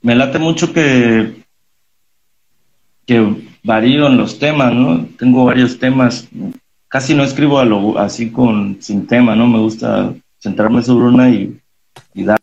me 0.00 0.14
late 0.14 0.38
mucho 0.38 0.72
que. 0.72 1.44
que 3.04 3.52
varío 3.62 4.06
en 4.06 4.16
los 4.16 4.38
temas, 4.38 4.72
¿no? 4.72 5.04
Tengo 5.18 5.44
varios 5.44 5.78
temas. 5.78 6.26
Casi 6.88 7.14
no 7.14 7.22
escribo 7.22 7.58
a 7.58 7.66
lo, 7.66 7.98
así 7.98 8.32
con 8.32 8.80
sin 8.80 9.06
tema, 9.06 9.36
¿no? 9.36 9.46
Me 9.46 9.58
gusta 9.58 10.14
centrarme 10.38 10.82
sobre 10.82 11.04
una 11.04 11.28
y, 11.28 11.60
dar. 12.14 12.40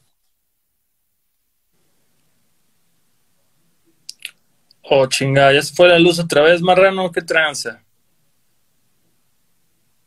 Oh, 4.84 5.08
chingada, 5.08 5.52
ya 5.52 5.64
se 5.64 5.74
fue 5.74 5.88
la 5.88 5.98
luz 5.98 6.20
otra 6.20 6.44
vez, 6.44 6.62
marrano, 6.62 7.12
qué 7.12 7.24
tranza. 7.24 7.82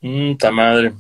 Mmm, 0.01 0.37
madre. 0.53 0.95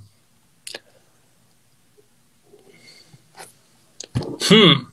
Hmm. 4.50 4.91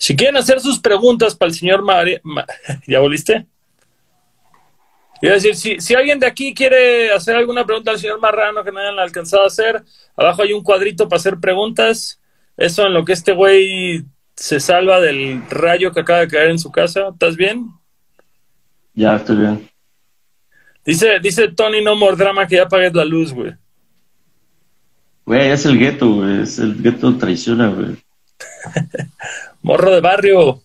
Si 0.00 0.16
quieren 0.16 0.38
hacer 0.38 0.60
sus 0.60 0.80
preguntas 0.80 1.34
para 1.36 1.50
el 1.50 1.54
señor 1.54 1.82
María... 1.82 2.22
¿Ya 2.86 3.00
volviste? 3.00 3.46
A 5.22 5.26
decir, 5.26 5.54
si, 5.54 5.78
si 5.78 5.94
alguien 5.94 6.18
de 6.18 6.26
aquí 6.26 6.54
quiere 6.54 7.12
hacer 7.12 7.36
alguna 7.36 7.66
pregunta 7.66 7.90
al 7.90 7.98
señor 7.98 8.18
Marrano 8.18 8.64
que 8.64 8.72
no 8.72 8.80
hayan 8.80 8.98
alcanzado 8.98 9.44
a 9.44 9.48
hacer, 9.48 9.82
abajo 10.16 10.40
hay 10.40 10.54
un 10.54 10.62
cuadrito 10.62 11.06
para 11.06 11.18
hacer 11.18 11.38
preguntas. 11.38 12.18
Eso 12.56 12.86
en 12.86 12.94
lo 12.94 13.04
que 13.04 13.12
este 13.12 13.32
güey 13.32 14.02
se 14.34 14.58
salva 14.58 15.00
del 15.00 15.42
rayo 15.50 15.92
que 15.92 16.00
acaba 16.00 16.20
de 16.20 16.28
caer 16.28 16.48
en 16.48 16.58
su 16.58 16.72
casa. 16.72 17.08
¿Estás 17.12 17.36
bien? 17.36 17.68
Ya, 18.94 19.16
estoy 19.16 19.36
bien. 19.36 19.68
Dice, 20.82 21.20
dice 21.20 21.48
Tony 21.48 21.84
No 21.84 21.94
More 21.94 22.16
Drama 22.16 22.46
que 22.46 22.56
ya 22.56 22.62
apagues 22.62 22.94
la 22.94 23.04
luz, 23.04 23.34
güey. 23.34 23.52
Güey, 25.26 25.50
es 25.50 25.66
el 25.66 25.78
gueto, 25.78 26.10
güey. 26.14 26.40
Es 26.40 26.58
el 26.58 26.82
gueto 26.82 27.14
traiciona, 27.18 27.68
güey. 27.68 27.98
Morro 29.62 29.94
de 29.94 30.00
barrio. 30.00 30.62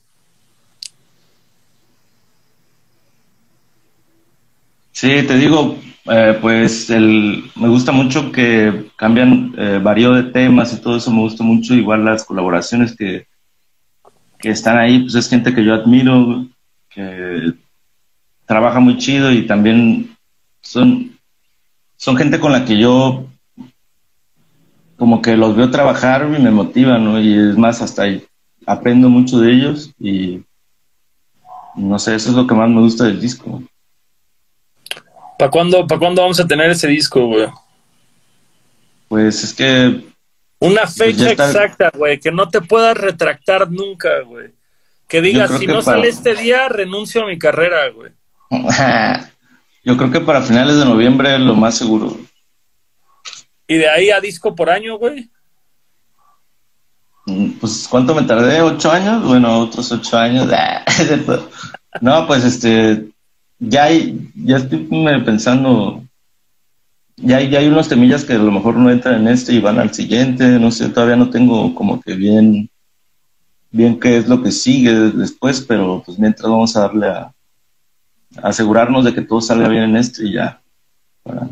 Sí, 4.91 5.23
te 5.27 5.37
digo, 5.37 5.77
eh, 6.05 6.37
pues 6.41 6.89
el, 6.89 7.51
me 7.55 7.67
gusta 7.67 7.91
mucho 7.91 8.31
que 8.31 8.91
cambian, 8.95 9.53
eh, 9.57 9.79
varío 9.83 10.13
de 10.13 10.31
temas 10.31 10.73
y 10.73 10.81
todo 10.81 10.97
eso 10.97 11.11
me 11.11 11.19
gusta 11.19 11.43
mucho. 11.43 11.73
Igual 11.73 12.05
las 12.05 12.23
colaboraciones 12.23 12.95
que, 12.95 13.27
que 14.39 14.49
están 14.49 14.77
ahí, 14.77 15.01
pues 15.01 15.15
es 15.15 15.29
gente 15.29 15.53
que 15.53 15.65
yo 15.65 15.73
admiro, 15.73 16.47
que 16.89 17.53
trabaja 18.45 18.79
muy 18.79 18.97
chido 18.97 19.31
y 19.31 19.45
también 19.45 20.15
son, 20.61 21.17
son 21.97 22.15
gente 22.15 22.39
con 22.39 22.51
la 22.51 22.63
que 22.63 22.77
yo 22.77 23.24
como 24.97 25.21
que 25.21 25.35
los 25.35 25.55
veo 25.55 25.69
trabajar 25.71 26.25
y 26.25 26.41
me 26.41 26.51
motivan, 26.51 27.03
¿no? 27.03 27.19
Y 27.19 27.33
es 27.33 27.57
más, 27.57 27.81
hasta 27.81 28.03
ahí 28.03 28.25
aprendo 28.65 29.09
mucho 29.09 29.39
de 29.39 29.51
ellos 29.51 29.91
y 29.99 30.41
no 31.75 31.99
sé, 31.99 32.15
eso 32.15 32.29
es 32.29 32.35
lo 32.35 32.47
que 32.47 32.55
más 32.55 32.69
me 32.69 32.81
gusta 32.81 33.03
del 33.05 33.19
disco. 33.19 33.61
¿Para 35.37 35.51
cuándo, 35.51 35.85
¿Para 35.85 35.99
cuándo 35.99 36.21
vamos 36.21 36.39
a 36.39 36.47
tener 36.47 36.71
ese 36.71 36.87
disco, 36.87 37.27
güey? 37.27 37.47
Pues 39.09 39.43
es 39.43 39.53
que... 39.53 40.05
Una 40.59 40.83
pues 40.83 40.95
fecha 40.95 41.31
exacta, 41.31 41.91
güey, 41.93 42.19
que 42.19 42.31
no 42.31 42.47
te 42.47 42.61
puedas 42.61 42.97
retractar 42.97 43.69
nunca, 43.69 44.21
güey. 44.21 44.51
Que 45.07 45.21
digas, 45.21 45.51
si 45.59 45.67
no 45.67 45.81
sale 45.81 46.07
este 46.07 46.33
día, 46.35 46.69
renuncio 46.69 47.23
a 47.23 47.27
mi 47.27 47.37
carrera, 47.37 47.89
güey. 47.89 48.11
Yo 49.83 49.97
creo 49.97 50.09
que 50.09 50.21
para 50.21 50.41
finales 50.41 50.77
de 50.77 50.85
noviembre 50.85 51.35
es 51.35 51.41
lo 51.41 51.53
más 51.55 51.77
seguro. 51.77 52.17
¿Y 53.67 53.77
de 53.77 53.89
ahí 53.89 54.09
a 54.11 54.21
disco 54.21 54.55
por 54.55 54.69
año, 54.69 54.97
güey? 54.97 55.29
Mm, 57.25 57.51
pues, 57.59 57.87
¿cuánto 57.89 58.13
me 58.13 58.23
tardé? 58.23 58.61
¿Ocho 58.61 58.91
años? 58.91 59.23
Bueno, 59.23 59.59
otros 59.59 59.91
ocho 59.91 60.17
años. 60.17 60.47
no, 62.01 62.27
pues, 62.27 62.43
este, 62.43 63.09
ya, 63.59 63.85
hay, 63.85 64.31
ya 64.35 64.57
estoy 64.57 64.87
pensando, 65.25 66.03
ya 67.17 67.37
hay, 67.37 67.49
ya 67.49 67.59
hay 67.59 67.67
unos 67.67 67.89
temillas 67.89 68.23
que 68.23 68.33
a 68.33 68.37
lo 68.37 68.51
mejor 68.51 68.75
no 68.75 68.91
entran 68.91 69.21
en 69.21 69.27
este 69.29 69.53
y 69.53 69.59
van 69.59 69.79
al 69.79 69.93
siguiente, 69.93 70.59
no 70.59 70.71
sé, 70.71 70.89
todavía 70.89 71.15
no 71.15 71.29
tengo 71.29 71.73
como 71.73 71.99
que 72.01 72.13
bien, 72.13 72.69
bien 73.71 73.99
qué 73.99 74.17
es 74.17 74.27
lo 74.27 74.43
que 74.43 74.51
sigue 74.51 74.93
después, 74.93 75.61
pero 75.61 76.03
pues 76.05 76.19
mientras 76.19 76.49
vamos 76.49 76.75
a 76.75 76.81
darle 76.81 77.07
a, 77.07 77.31
asegurarnos 78.43 79.05
de 79.05 79.13
que 79.13 79.21
todo 79.21 79.41
salga 79.41 79.67
bien 79.67 79.83
en 79.83 79.95
este 79.97 80.25
y 80.25 80.33
ya. 80.33 80.61
Para, 81.23 81.49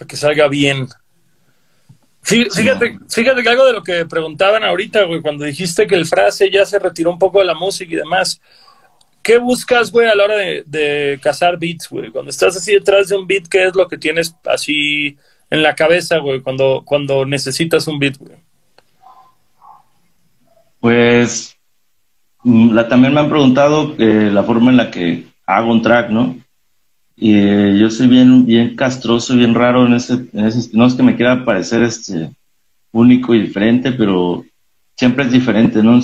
para 0.00 0.08
que 0.08 0.16
salga 0.16 0.48
bien. 0.48 0.88
Fíjate, 2.22 2.98
fíjate 3.08 3.42
que 3.42 3.48
algo 3.50 3.66
de 3.66 3.72
lo 3.74 3.82
que 3.82 4.06
preguntaban 4.06 4.64
ahorita, 4.64 5.04
güey, 5.04 5.20
cuando 5.20 5.44
dijiste 5.44 5.86
que 5.86 5.94
el 5.94 6.06
frase 6.06 6.50
ya 6.50 6.64
se 6.64 6.78
retiró 6.78 7.10
un 7.10 7.18
poco 7.18 7.40
de 7.40 7.44
la 7.44 7.54
música 7.54 7.92
y 7.92 7.96
demás, 7.96 8.40
¿qué 9.22 9.36
buscas, 9.36 9.92
güey, 9.92 10.08
a 10.08 10.14
la 10.14 10.24
hora 10.24 10.36
de, 10.64 11.20
cazar 11.22 11.58
beats, 11.58 11.86
güey? 11.90 12.10
Cuando 12.10 12.30
estás 12.30 12.56
así 12.56 12.72
detrás 12.72 13.08
de 13.08 13.16
un 13.16 13.26
beat, 13.26 13.46
¿qué 13.46 13.64
es 13.64 13.74
lo 13.74 13.88
que 13.88 13.98
tienes 13.98 14.34
así 14.46 15.18
en 15.50 15.62
la 15.62 15.74
cabeza, 15.74 16.16
güey, 16.16 16.40
cuando, 16.40 16.82
cuando 16.86 17.26
necesitas 17.26 17.86
un 17.86 17.98
beat, 17.98 18.16
güey? 18.16 18.38
Pues 20.80 21.58
mm, 22.42 22.72
la, 22.72 22.88
también 22.88 23.12
me 23.12 23.20
han 23.20 23.28
preguntado 23.28 23.94
eh, 23.98 24.30
la 24.32 24.44
forma 24.44 24.70
en 24.70 24.78
la 24.78 24.90
que 24.90 25.26
hago 25.44 25.70
un 25.70 25.82
track, 25.82 26.08
¿no? 26.08 26.36
Y 27.22 27.34
eh, 27.34 27.76
yo 27.78 27.90
soy 27.90 28.08
bien, 28.08 28.46
bien 28.46 28.74
castroso, 28.74 29.36
bien 29.36 29.54
raro 29.54 29.86
en 29.86 29.92
ese, 29.92 30.14
en 30.32 30.46
ese, 30.46 30.70
no 30.72 30.86
es 30.86 30.94
que 30.94 31.02
me 31.02 31.16
quiera 31.16 31.44
parecer 31.44 31.82
este 31.82 32.30
único 32.92 33.34
y 33.34 33.42
diferente, 33.42 33.92
pero 33.92 34.42
siempre 34.96 35.24
es 35.24 35.30
diferente, 35.30 35.82
¿no? 35.82 36.00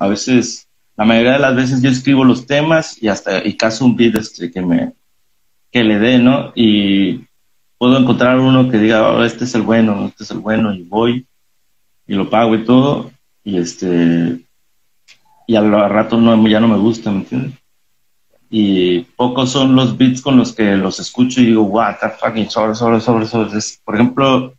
a 0.00 0.08
veces 0.08 0.66
la 0.96 1.04
mayoría 1.04 1.34
de 1.34 1.38
las 1.38 1.54
veces 1.54 1.82
yo 1.82 1.88
escribo 1.88 2.24
los 2.24 2.46
temas 2.46 3.00
y 3.00 3.06
hasta 3.06 3.46
y 3.46 3.56
caso 3.56 3.84
un 3.84 3.96
beat 3.96 4.16
este, 4.16 4.50
que 4.50 4.60
me 4.60 4.92
que 5.70 5.84
le 5.84 6.00
dé, 6.00 6.18
¿no? 6.18 6.52
Y 6.56 7.20
puedo 7.78 7.96
encontrar 7.98 8.40
uno 8.40 8.68
que 8.68 8.78
diga, 8.78 9.12
oh, 9.12 9.22
este 9.22 9.44
es 9.44 9.54
el 9.54 9.62
bueno, 9.62 10.06
este 10.06 10.24
es 10.24 10.30
el 10.32 10.38
bueno, 10.38 10.74
y 10.74 10.82
voy 10.82 11.26
y 12.08 12.14
lo 12.14 12.28
pago 12.28 12.56
y 12.56 12.64
todo, 12.64 13.12
y 13.44 13.58
este 13.58 14.40
y 15.46 15.54
al, 15.54 15.70
rato 15.70 16.18
no, 16.18 16.48
ya 16.48 16.58
no 16.58 16.66
me 16.66 16.78
gusta, 16.78 17.12
¿me 17.12 17.18
entiendes? 17.18 17.54
Y 18.48 19.00
pocos 19.16 19.50
son 19.50 19.74
los 19.74 19.96
beats 19.98 20.22
con 20.22 20.36
los 20.36 20.52
que 20.52 20.76
los 20.76 21.00
escucho 21.00 21.40
y 21.40 21.46
digo, 21.46 21.62
what 21.64 21.96
the 22.00 22.10
fucking 22.10 22.48
sobre, 22.48 22.74
sobre, 22.74 23.00
sobre, 23.00 23.26
sobre. 23.26 23.50
por 23.84 23.94
ejemplo, 23.94 24.54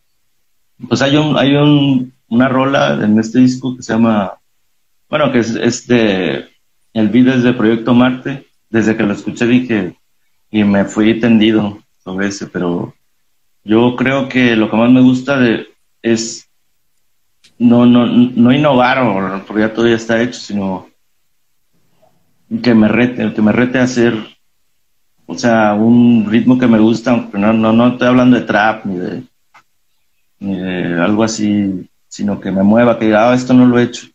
pues 0.88 1.02
hay 1.02 1.16
un, 1.16 1.38
hay 1.38 1.56
un, 1.56 2.14
una 2.28 2.50
rola 2.50 2.94
en 3.02 3.18
este 3.20 3.40
disco 3.40 3.76
que 3.76 3.84
se 3.84 3.94
llama 3.94 4.38
bueno, 5.10 5.32
que 5.32 5.40
es, 5.40 5.56
este, 5.56 6.50
el 6.94 7.10
video 7.10 7.34
es 7.34 7.44
de 7.44 7.54
Proyecto 7.54 7.94
Marte. 7.94 8.46
Desde 8.70 8.98
que 8.98 9.04
lo 9.04 9.14
escuché 9.14 9.48
dije, 9.48 9.96
y 10.52 10.64
me 10.66 10.84
fui 10.84 11.20
tendido 11.20 11.80
sobre 12.04 12.28
ese, 12.28 12.48
pero 12.48 12.94
yo 13.64 13.96
creo 13.96 14.28
que 14.28 14.58
lo 14.58 14.70
que 14.70 14.76
más 14.76 14.92
me 14.92 15.00
gusta 15.00 15.38
de, 15.38 15.68
es 16.02 16.50
no, 17.58 17.86
no, 17.86 18.06
no 18.06 18.52
innovar, 18.52 19.46
porque 19.46 19.62
ya 19.62 19.74
todo 19.74 19.88
ya 19.88 19.96
está 19.96 20.22
hecho, 20.22 20.40
sino 20.40 20.87
que 22.64 22.74
me 22.74 22.88
rete, 22.88 23.34
que 23.34 23.42
me 23.42 23.52
rete 23.52 23.80
a 23.80 23.84
hacer, 23.84 24.16
o 25.26 25.38
sea, 25.38 25.74
un 25.74 26.26
ritmo 26.30 26.58
que 26.58 26.68
me 26.68 26.80
gusta, 26.80 27.12
aunque 27.12 27.38
no, 27.38 27.54
no, 27.54 27.74
no 27.74 27.90
estoy 27.90 28.08
hablando 28.08 28.40
de 28.40 28.46
trap 28.46 28.86
ni 28.86 28.98
de, 28.98 29.24
ni 30.40 30.58
de 30.58 31.02
algo 31.02 31.24
así, 31.24 31.90
sino 32.08 32.40
que 32.40 32.52
me 32.52 32.64
mueva, 32.64 32.98
que 32.98 33.06
diga, 33.06 33.30
ah, 33.30 33.36
esto 33.36 33.54
no 33.54 33.66
lo 33.66 33.80
he 33.80 33.84
hecho 33.84 34.08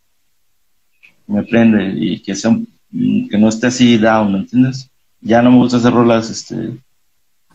me 1.27 1.43
prende 1.43 1.93
y 1.95 2.19
que 2.21 2.35
sea 2.35 2.51
que 2.91 3.37
no 3.37 3.49
esté 3.49 3.67
así 3.67 3.97
down, 3.97 4.31
¿me 4.31 4.39
entiendes? 4.39 4.89
Ya 5.21 5.41
no 5.41 5.51
me 5.51 5.57
gusta 5.57 5.77
hacer 5.77 5.93
rolas 5.93 6.29
este, 6.29 6.77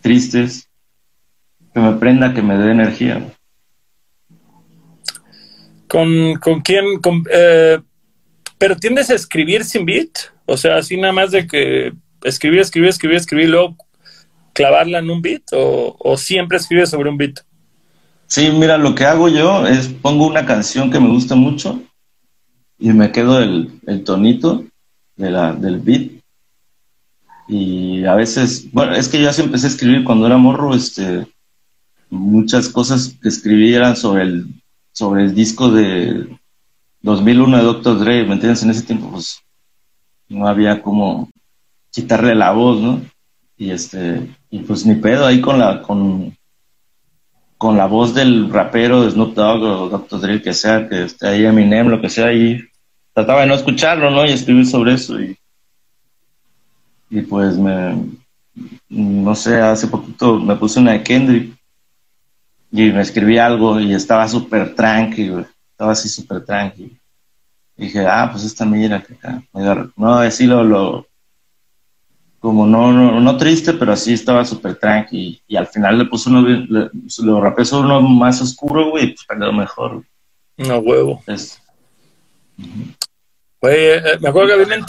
tristes, 0.01 0.69
que 1.73 1.81
me 1.81 1.93
prenda, 1.93 2.35
que 2.35 2.43
me 2.43 2.57
dé 2.57 2.73
energía. 2.73 3.33
¿Con, 5.87 6.35
con 6.37 6.61
quién? 6.61 7.01
Con, 7.01 7.23
eh, 7.31 7.79
¿Pero 8.59 8.77
tiendes 8.77 9.11
a 9.11 9.15
escribir 9.15 9.65
sin 9.65 9.85
beat? 9.85 10.33
O 10.51 10.57
sea, 10.57 10.79
así 10.79 10.97
nada 10.97 11.13
más 11.13 11.31
de 11.31 11.47
que 11.47 11.93
escribir, 12.25 12.61
escribir, 12.61 12.89
escribir, 12.89 13.17
escribir, 13.19 13.51
luego 13.51 13.77
clavarla 14.55 14.99
en 14.99 15.11
un 15.11 15.21
beat 15.21 15.43
o, 15.53 16.17
siempre 16.17 16.57
escribes 16.57 16.89
sobre 16.89 17.11
un 17.11 17.19
beat? 17.19 17.41
Sí, 18.27 18.51
mira, 18.51 18.79
lo 18.79 18.95
que 18.95 19.05
hago 19.05 19.29
yo 19.29 19.67
es 19.67 19.89
pongo 19.89 20.27
una 20.27 20.47
canción 20.47 20.91
que 20.91 21.01
me 21.01 21.11
gusta 21.11 21.35
mucho 21.35 21.83
y 22.79 22.89
me 22.95 23.13
quedo 23.13 23.43
el, 23.43 23.79
el 23.87 24.05
tonito 24.05 24.65
de 25.17 25.31
la, 25.31 25.53
del 25.53 25.81
beat 25.81 26.13
Y 27.47 28.05
a 28.07 28.15
veces, 28.15 28.73
bueno, 28.73 28.95
es 28.95 29.09
que 29.09 29.21
yo 29.21 29.29
así 29.29 29.43
empecé 29.43 29.67
a 29.67 29.71
escribir 29.71 30.03
cuando 30.03 30.27
era 30.27 30.39
morro, 30.39 30.75
este, 30.75 31.27
muchas 32.09 32.71
cosas 32.71 33.15
que 33.21 33.29
escribí 33.29 33.75
eran 33.75 33.97
sobre 33.97 34.23
el, 34.23 34.47
sobre 34.93 35.25
el 35.25 35.35
disco 35.35 35.71
de 35.71 36.27
2001 37.03 37.59
de 37.59 37.63
Dr. 37.63 37.99
Dre, 37.99 38.25
¿me 38.25 38.33
entiendes? 38.33 38.63
En 38.63 38.71
ese 38.71 38.83
tiempo, 38.83 39.11
pues, 39.11 39.43
no 40.29 40.47
había 40.47 40.83
como 40.83 41.31
quitarle 41.91 42.35
la 42.35 42.53
voz, 42.53 42.81
¿no? 42.81 43.03
Y 43.57 43.71
este, 43.71 44.29
y 44.51 44.61
pues 44.61 44.87
ni 44.87 44.95
pedo 44.95 45.27
ahí 45.27 45.41
con 45.41 45.59
la, 45.59 45.83
con, 45.83 46.37
con 47.57 47.77
la 47.77 47.87
voz 47.87 48.15
del 48.15 48.51
rapero 48.51 49.03
de 49.03 49.11
Snoop 49.11 49.35
Dogg 49.35 49.63
o 49.63 49.89
Dr. 49.89 50.21
Dre, 50.21 50.43
que 50.43 50.53
sea, 50.53 50.89
que 50.89 51.05
esté 51.05 51.29
ahí 51.29 51.45
Eminem, 51.45 51.89
lo 51.89 52.01
que 52.01 52.09
sea, 52.09 52.33
y 52.33 52.65
trataba 53.13 53.41
de 53.41 53.49
no 53.49 53.55
escucharlo, 53.55 54.11
¿no? 54.11 54.25
Y 54.25 54.31
escribir 54.31 54.67
sobre 54.67 54.95
eso. 54.95 55.21
Y, 55.21 55.37
y 57.11 57.23
pues 57.23 57.57
me, 57.57 57.97
no 58.89 59.35
sé, 59.35 59.61
hace 59.61 59.87
poquito 59.89 60.39
me 60.39 60.57
puse 60.57 60.81
una 60.81 60.93
de 60.93 61.03
Kendrick 61.03 61.59
y 62.71 62.91
me 62.91 63.01
escribí 63.01 63.39
algo 63.39 63.81
y 63.81 63.95
estaba 63.95 64.29
súper 64.29 64.75
tranquilo, 64.75 65.47
estaba 65.71 65.93
así 65.93 66.09
súper 66.09 66.45
tranquilo. 66.45 66.91
Y 67.79 67.85
dije, 67.85 68.05
ah, 68.07 68.29
pues 68.31 68.45
esta 68.45 68.65
mira 68.65 69.03
que 69.03 69.15
acá. 69.15 69.43
No, 69.97 70.15
así 70.19 70.47
lo, 70.47 70.65
lo, 70.65 71.07
como 72.41 72.67
no, 72.67 72.93
no, 72.93 73.21
no 73.21 73.37
triste, 73.37 73.73
pero 73.73 73.93
así 73.93 74.13
estaba 74.13 74.45
súper 74.45 74.77
tranqui. 74.77 75.41
Y, 75.47 75.57
al 75.57 75.69
final 75.69 75.99
le 75.99 76.05
puse 76.07 76.29
uno, 76.29 76.43
le, 76.43 76.91
lo 77.23 77.41
rapé 77.41 77.65
sobre 77.65 77.87
uno 77.87 78.01
más 78.01 78.41
oscuro, 78.43 78.91
güey, 78.91 79.15
pues 79.15 79.25
perdió 79.27 79.53
mejor. 79.53 80.03
No 80.57 80.79
huevo. 80.79 81.23
Güey, 83.61 83.77
eh, 83.77 83.97
eh, 83.97 84.19
me 84.21 84.29
acuerdo 84.29 84.49
que 84.49 84.55
había 84.55 84.67
una, 84.67 84.87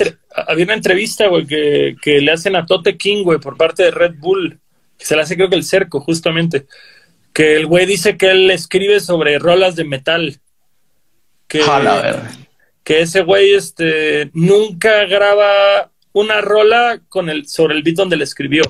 había 0.48 0.66
una 0.66 0.74
entrevista, 0.74 1.28
güey, 1.28 1.46
que, 1.46 1.96
que, 2.02 2.22
le 2.22 2.32
hacen 2.32 2.56
a 2.56 2.66
Tote 2.66 2.98
King, 2.98 3.24
güey, 3.24 3.40
por 3.40 3.56
parte 3.56 3.84
de 3.84 3.92
Red 3.92 4.16
Bull. 4.18 4.60
Que 4.98 5.06
se 5.06 5.16
le 5.16 5.22
hace 5.22 5.36
creo 5.36 5.50
que 5.50 5.56
el 5.56 5.64
cerco, 5.64 6.02
justamente. 6.02 6.66
Que 7.34 7.56
el 7.56 7.68
güey 7.68 7.86
dice 7.86 8.18
que 8.18 8.32
él 8.32 8.50
escribe 8.52 9.00
sobre 9.00 9.38
rolas 9.40 9.76
de 9.76 9.86
metal. 9.86 10.40
Que, 11.48 11.62
que 12.84 13.02
ese 13.02 13.22
güey 13.22 13.54
este, 13.54 14.30
nunca 14.34 15.06
graba 15.06 15.92
una 16.14 16.42
rola 16.42 17.00
con 17.10 17.30
el, 17.30 17.48
sobre 17.48 17.76
el 17.76 17.84
beat 17.84 17.96
donde 17.96 18.18
le 18.18 18.24
escribió. 18.24 18.64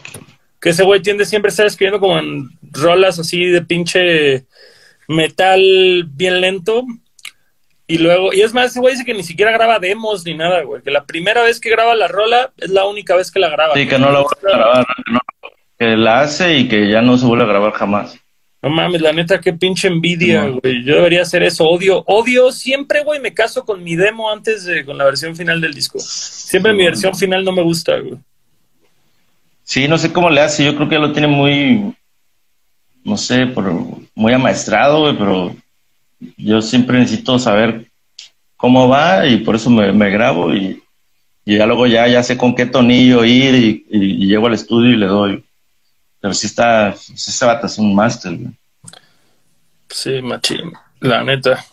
Que 0.60 0.70
ese 0.70 0.84
güey 0.84 1.02
tiende 1.02 1.26
siempre 1.26 1.50
a 1.50 1.52
estar 1.52 1.66
escribiendo 1.66 2.00
como 2.00 2.20
en 2.20 2.50
rolas 2.62 3.18
así 3.20 3.46
de 3.46 3.62
pinche 3.62 4.46
metal 5.08 6.06
bien 6.10 6.42
lento. 6.42 6.86
Y 7.88 7.98
luego, 7.98 8.34
y 8.34 8.42
es 8.42 8.54
más, 8.54 8.68
ese 8.68 8.80
güey 8.80 8.94
dice 8.94 9.06
que 9.06 9.16
ni 9.16 9.24
siquiera 9.24 9.52
graba 9.52 9.80
demos 9.80 10.24
ni 10.26 10.36
nada, 10.36 10.62
güey. 10.62 10.84
Que 10.84 10.92
la 10.92 11.06
primera 11.06 11.44
vez 11.44 11.60
que 11.60 11.72
graba 11.72 11.96
la 11.96 12.08
rola 12.08 12.52
es 12.58 12.70
la 12.70 12.86
única 12.86 13.16
vez 13.16 13.32
que 13.32 13.40
la 13.40 13.50
graba. 13.50 13.74
Sí, 13.74 13.88
que 13.88 13.98
no 13.98 14.12
la 14.12 14.20
vuelve 14.20 14.54
a 14.54 14.58
grabar, 14.58 14.88
que 15.78 15.98
la 15.98 16.20
hace 16.20 16.58
y 16.58 16.68
que 16.68 16.90
ya 16.90 17.02
no 17.02 17.18
se 17.18 17.26
vuelve 17.26 17.46
a 17.46 17.48
grabar 17.48 17.72
jamás. 17.72 18.20
No 18.62 18.70
mames, 18.70 19.02
la 19.02 19.14
neta, 19.14 19.40
qué 19.40 19.54
pinche 19.54 19.88
envidia, 19.88 20.48
güey. 20.48 20.84
Yo 20.84 20.96
debería 20.96 21.22
hacer 21.22 21.44
eso. 21.44 21.66
Odio, 21.66 22.04
odio 22.08 22.52
siempre, 22.52 23.04
güey, 23.04 23.20
me 23.22 23.34
caso 23.34 23.64
con 23.64 23.84
mi 23.84 23.96
demo 23.96 24.30
antes 24.30 24.66
de 24.66 24.84
con 24.84 24.98
la 24.98 25.06
versión 25.06 25.36
final 25.36 25.62
del 25.62 25.74
disco. 25.74 25.98
Siempre 26.00 26.74
mi 26.74 26.84
versión 26.84 27.16
final 27.16 27.46
no 27.46 27.54
me 27.54 27.62
gusta, 27.62 27.98
güey. 28.00 28.20
Sí, 29.64 29.88
no 29.88 29.98
sé 29.98 30.12
cómo 30.12 30.30
le 30.30 30.42
hace. 30.42 30.66
Yo 30.66 30.76
creo 30.76 30.90
que 30.90 31.00
lo 31.00 31.14
tiene 31.14 31.28
muy, 31.28 31.96
no 33.06 33.16
sé, 33.16 33.48
por, 33.48 33.72
muy 34.14 34.34
amaestrado, 34.34 35.02
güey, 35.02 35.18
pero 35.18 35.56
yo 36.36 36.62
siempre 36.62 37.00
necesito 37.00 37.40
saber 37.40 37.90
cómo 38.58 38.90
va 38.90 39.26
y 39.26 39.38
por 39.38 39.56
eso 39.56 39.70
me, 39.70 40.10
grabo 40.10 40.54
y, 40.54 40.84
ya 41.46 41.66
luego 41.66 41.88
ya, 41.88 42.08
ya 42.10 42.22
sé 42.24 42.38
con 42.38 42.54
qué 42.56 42.66
tonillo 42.66 43.24
ir 43.24 43.56
y, 43.56 43.86
y 43.90 44.28
llego 44.28 44.48
al 44.48 44.54
estudio 44.54 44.92
y 44.92 44.98
le 44.98 45.06
doy. 45.06 45.44
Pero 46.20 46.34
sí 46.34 46.48
está, 46.48 46.90
ese 46.90 47.46
vato 47.46 47.68
es 47.68 47.78
un 47.78 47.96
máster, 47.96 48.38
Sí, 49.90 50.22
machín, 50.22 50.74
la 51.00 51.24
neta. 51.24 51.66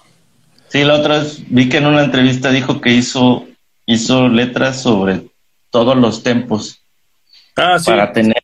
Sí, 0.68 0.84
la 0.84 0.94
otra 0.94 1.18
vez 1.18 1.42
vi 1.48 1.68
que 1.68 1.78
en 1.78 1.86
una 1.86 2.04
entrevista 2.04 2.50
dijo 2.50 2.80
que 2.80 2.90
hizo, 2.90 3.46
hizo 3.84 4.28
letras 4.28 4.80
sobre 4.82 5.22
todos 5.70 5.96
los 5.96 6.22
tempos. 6.22 6.80
Ah, 7.56 7.78
sí. 7.78 7.90
Para 7.90 8.12
tener, 8.12 8.42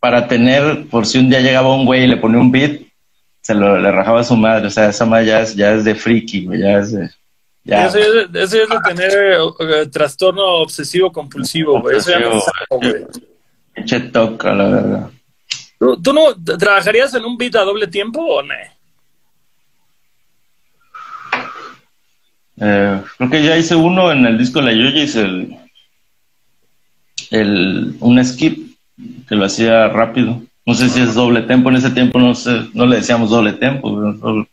para 0.00 0.28
tener, 0.28 0.86
por 0.88 1.06
si 1.06 1.18
un 1.18 1.30
día 1.30 1.40
llegaba 1.40 1.74
un 1.74 1.86
güey 1.86 2.04
y 2.04 2.06
le 2.06 2.18
ponía 2.18 2.40
un 2.40 2.52
beat, 2.52 2.82
se 3.40 3.54
lo 3.54 3.78
le 3.78 3.90
rajaba 3.90 4.20
a 4.20 4.24
su 4.24 4.36
madre. 4.36 4.66
O 4.66 4.70
sea, 4.70 4.88
esa 4.88 5.04
madre 5.04 5.26
ya 5.26 5.40
es, 5.40 5.54
ya 5.54 5.72
es 5.72 5.84
de 5.84 5.94
friki, 5.94 6.46
ya 6.58 6.78
es 6.78 6.92
de. 6.92 7.10
Ya. 7.64 7.86
Eso, 7.86 7.98
es, 7.98 8.28
eso 8.34 8.62
es 8.62 8.68
de 8.68 8.78
tener 8.86 9.12
eh, 9.60 9.86
trastorno 9.90 10.44
obsesivo 10.58 11.10
compulsivo, 11.10 11.80
güey. 11.80 11.96
Eso 11.96 12.10
ya 12.10 12.20
no 12.20 12.40
güey. 12.78 14.10
toca, 14.12 14.52
la 14.52 14.64
verdad. 14.68 15.10
¿Tú, 15.78 16.12
no 16.12 16.34
trabajarías 16.58 17.14
en 17.14 17.24
un 17.24 17.36
beat 17.36 17.56
a 17.56 17.62
doble 17.62 17.86
tiempo 17.86 18.20
o 18.20 18.42
no? 18.42 18.54
Eh, 22.60 23.02
creo 23.18 23.30
que 23.30 23.42
ya 23.42 23.56
hice 23.56 23.74
uno 23.74 24.12
en 24.12 24.24
el 24.26 24.38
disco 24.38 24.60
de 24.60 24.66
la 24.66 24.72
Yoya, 24.72 25.02
hice 25.02 25.22
el, 25.22 25.56
el, 27.30 27.96
un 28.00 28.24
skip 28.24 28.76
que 29.28 29.34
lo 29.34 29.44
hacía 29.44 29.88
rápido. 29.88 30.40
No 30.66 30.74
sé 30.74 30.88
si 30.88 31.02
es 31.02 31.14
doble 31.14 31.42
tempo, 31.42 31.68
en 31.68 31.76
ese 31.76 31.90
tiempo 31.90 32.18
no 32.18 32.34
sé, 32.34 32.68
no 32.72 32.86
le 32.86 32.96
decíamos 32.96 33.28
doble 33.28 33.52
tempo. 33.52 33.90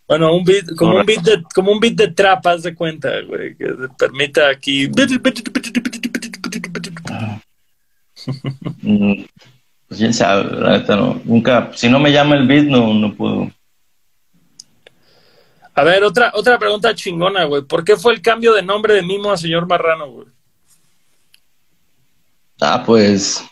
Bueno, 0.08 0.36
un 0.36 0.44
beat, 0.44 0.76
como 0.76 0.98
un 0.98 1.06
beat 1.06 1.22
de, 1.22 1.42
como 1.56 1.72
un 1.72 1.80
beat 1.80 1.94
de 1.94 2.10
trap, 2.10 2.46
haz 2.48 2.64
de 2.64 2.76
cuenta, 2.76 3.10
güey, 3.22 3.56
que 3.56 3.74
permita 3.98 4.50
aquí. 4.50 4.92
Pues 9.92 10.00
quién 10.00 10.14
sabe, 10.14 10.58
la 10.58 10.78
neta 10.78 10.96
no. 10.96 11.20
Nunca, 11.26 11.70
si 11.76 11.90
no 11.90 12.00
me 12.00 12.14
llama 12.14 12.36
el 12.36 12.48
beat, 12.48 12.64
no, 12.64 12.94
no 12.94 13.14
puedo. 13.14 13.52
A 15.76 15.84
ver, 15.84 16.06
otra, 16.06 16.32
otra 16.34 16.58
pregunta 16.58 16.96
chingona, 16.96 17.44
güey. 17.44 17.64
¿Por 17.64 17.84
qué 17.84 17.98
fue 17.98 18.14
el 18.14 18.22
cambio 18.22 18.54
de 18.54 18.64
nombre 18.64 18.94
de 18.94 19.02
Mimo 19.02 19.34
a 19.34 19.38
señor 19.38 19.68
Marrano, 19.68 20.10
güey? 20.10 20.28
Ah, 22.62 22.82
pues. 22.86 23.46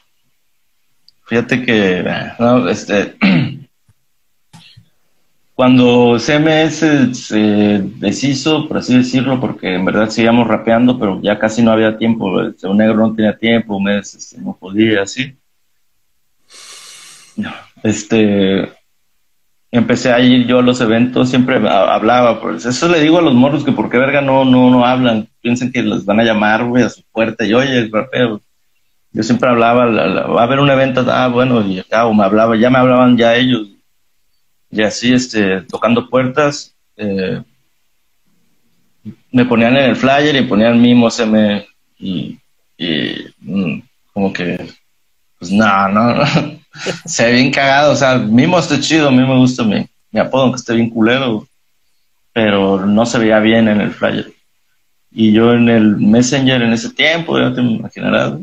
Fíjate 1.26 1.62
que. 1.62 2.10
No, 2.40 2.70
este. 2.70 3.18
cuando 5.56 6.18
CMS 6.18 7.18
se 7.18 7.82
deshizo, 7.98 8.66
por 8.70 8.78
así 8.78 8.96
decirlo, 8.96 9.42
porque 9.42 9.76
en 9.76 9.84
verdad 9.84 10.08
seguíamos 10.08 10.48
rapeando, 10.48 10.98
pero 10.98 11.20
ya 11.22 11.38
casi 11.38 11.62
no 11.62 11.74
había 11.74 11.98
tiempo. 11.98 12.28
Un 12.28 12.78
negro 12.78 12.96
no 12.96 13.14
tenía 13.14 13.38
tiempo, 13.38 13.76
un 13.76 13.84
mes 13.84 14.16
este, 14.16 14.40
no 14.40 14.56
podía, 14.58 15.02
así 15.02 15.38
este, 17.84 18.72
empecé 19.72 20.12
a 20.12 20.20
ir 20.20 20.48
yo 20.48 20.60
a 20.60 20.64
los 20.64 20.82
eventos, 20.82 21.30
siempre 21.30 21.58
hablaba, 21.58 22.42
pues 22.42 22.66
eso 22.66 22.88
le 22.88 23.02
digo 23.02 23.20
a 23.20 23.22
los 23.22 23.34
morros 23.34 23.64
que 23.64 23.72
por 23.72 23.90
qué 23.90 23.98
verga 23.98 24.22
no, 24.22 24.46
no, 24.46 24.70
no 24.70 24.86
hablan, 24.86 25.28
piensen 25.42 25.72
que 25.72 25.84
los 25.84 26.06
van 26.06 26.20
a 26.20 26.24
llamar, 26.24 26.62
a 26.62 26.90
su 26.90 27.04
puerta, 27.12 27.46
y 27.46 27.54
oye, 27.54 27.88
rapeo. 27.92 28.42
Yo 29.12 29.24
siempre 29.24 29.50
hablaba, 29.50 29.86
va 29.88 30.42
a 30.42 30.44
haber 30.44 30.60
un 30.60 30.70
evento, 30.70 31.04
ah, 31.10 31.28
bueno, 31.28 31.66
y 31.66 31.80
acá, 31.80 32.06
o 32.06 32.14
me 32.14 32.24
hablaba, 32.24 32.56
ya 32.56 32.70
me 32.70 32.78
hablaban 32.78 33.18
ya 33.18 33.36
ellos, 33.36 33.68
y 34.72 34.82
así, 34.84 35.14
este, 35.14 35.62
tocando 35.62 36.10
puertas, 36.10 36.76
eh, 36.96 37.42
me 39.32 39.46
ponían 39.46 39.78
en 39.78 39.86
el 39.86 39.96
flyer 39.96 40.36
y 40.36 40.48
ponían 40.48 40.82
mimo, 40.82 41.10
se 41.10 41.26
me, 41.26 41.66
y, 41.98 42.40
mm, 43.40 43.82
como 44.14 44.32
que, 44.32 44.70
pues 45.40 45.52
no, 45.52 45.90
no, 45.90 46.24
se 47.06 47.26
ve 47.26 47.34
bien 47.34 47.52
cagado, 47.52 47.94
o 47.94 47.96
sea, 47.96 48.18
mismo 48.18 48.60
está 48.60 48.80
chido, 48.80 49.12
mí 49.12 49.18
me 49.18 49.38
gusta 49.38 49.64
mi, 49.64 49.86
mi 50.12 50.20
apodo, 50.20 50.44
aunque 50.44 50.58
esté 50.58 50.74
bien 50.74 50.90
culero, 50.90 51.48
pero 52.34 52.86
no 52.86 53.06
se 53.06 53.20
veía 53.20 53.40
bien 53.40 53.68
en 53.68 53.82
el 53.82 53.92
flyer. 53.92 54.32
Y 55.12 55.32
yo 55.32 55.54
en 55.54 55.70
el 55.70 55.98
Messenger 55.98 56.62
en 56.62 56.74
ese 56.74 56.92
tiempo, 56.92 57.40
ya 57.40 57.54
te 57.54 57.62
imaginarás, 57.62 58.34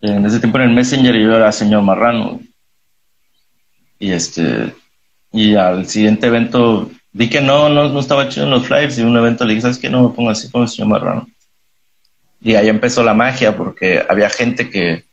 en 0.00 0.26
ese 0.26 0.38
tiempo 0.38 0.58
en 0.58 0.64
el 0.64 0.74
Messenger 0.74 1.16
yo 1.16 1.34
era 1.34 1.50
señor 1.50 1.82
Marrano. 1.82 2.40
Y 3.98 4.12
este, 4.12 4.74
y 5.32 5.54
al 5.54 5.86
siguiente 5.86 6.26
evento 6.26 6.90
vi 7.12 7.30
que 7.30 7.40
no, 7.40 7.68
no, 7.68 7.88
no 7.88 8.00
estaba 8.00 8.28
chido 8.28 8.44
en 8.44 8.50
los 8.50 8.66
flyers 8.66 8.98
y 8.98 9.02
un 9.02 9.16
evento 9.16 9.44
le 9.44 9.54
dije, 9.54 9.62
¿sabes 9.62 9.78
qué? 9.78 9.88
No 9.88 10.08
me 10.08 10.14
pongo 10.14 10.30
así 10.30 10.50
como 10.50 10.64
el 10.64 10.70
señor 10.70 10.88
Marrano. 10.88 11.26
Y 12.40 12.54
ahí 12.54 12.68
empezó 12.68 13.02
la 13.02 13.14
magia 13.14 13.56
porque 13.56 14.04
había 14.06 14.28
gente 14.28 14.68
que, 14.68 15.04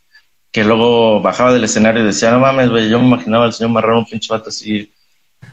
que 0.52 0.64
luego 0.64 1.22
bajaba 1.22 1.54
del 1.54 1.64
escenario 1.64 2.04
y 2.04 2.08
decía, 2.08 2.32
no 2.32 2.39
mames, 2.39 2.70
güey, 2.70 2.89
yo 2.89 2.99
me 2.99 3.08
imaginaba 3.08 3.45
al 3.45 3.54
señor 3.54 3.72
Marrón 3.72 3.99
un 3.99 4.06
pinche 4.06 4.28
vato 4.30 4.49
así, 4.49 4.91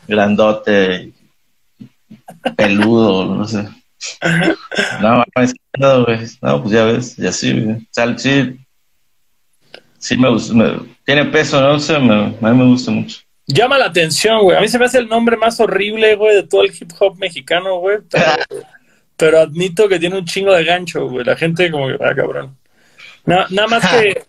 grandote, 0.06 1.12
peludo, 2.56 3.34
no 3.36 3.46
sé. 3.46 3.68
No, 5.00 5.24
mames, 5.34 5.54
güey. 6.06 6.18
No, 6.42 6.62
pues 6.62 6.72
ya 6.72 6.84
ves, 6.84 7.18
y 7.18 7.26
así, 7.26 7.60
güey. 7.60 7.76
O 7.76 7.86
sea, 7.90 8.18
sí, 8.18 8.58
sí 9.98 10.16
me 10.16 10.28
gusta, 10.30 10.54
tiene 11.04 11.24
peso, 11.26 11.60
no 11.60 11.78
sé, 11.78 11.98
me, 11.98 12.14
a 12.14 12.52
mí 12.52 12.58
me 12.58 12.64
gusta 12.64 12.90
mucho. 12.90 13.20
Llama 13.46 13.78
la 13.78 13.86
atención, 13.86 14.42
güey. 14.42 14.58
A 14.58 14.60
mí 14.60 14.68
se 14.68 14.78
me 14.78 14.84
hace 14.84 14.98
el 14.98 15.08
nombre 15.08 15.36
más 15.36 15.58
horrible, 15.58 16.16
güey, 16.16 16.36
de 16.36 16.42
todo 16.42 16.64
el 16.64 16.72
hip 16.78 16.90
hop 16.98 17.16
mexicano, 17.18 17.78
güey. 17.78 17.98
Pero, 18.10 18.26
pero 19.16 19.40
admito 19.40 19.88
que 19.88 19.98
tiene 19.98 20.18
un 20.18 20.26
chingo 20.26 20.52
de 20.52 20.64
gancho, 20.64 21.08
güey. 21.08 21.24
La 21.24 21.34
gente 21.34 21.70
como 21.70 21.88
que, 21.88 21.94
ah, 21.94 22.14
cabrón. 22.14 22.58
nada 23.50 23.66
más 23.66 23.86
que 23.86 24.22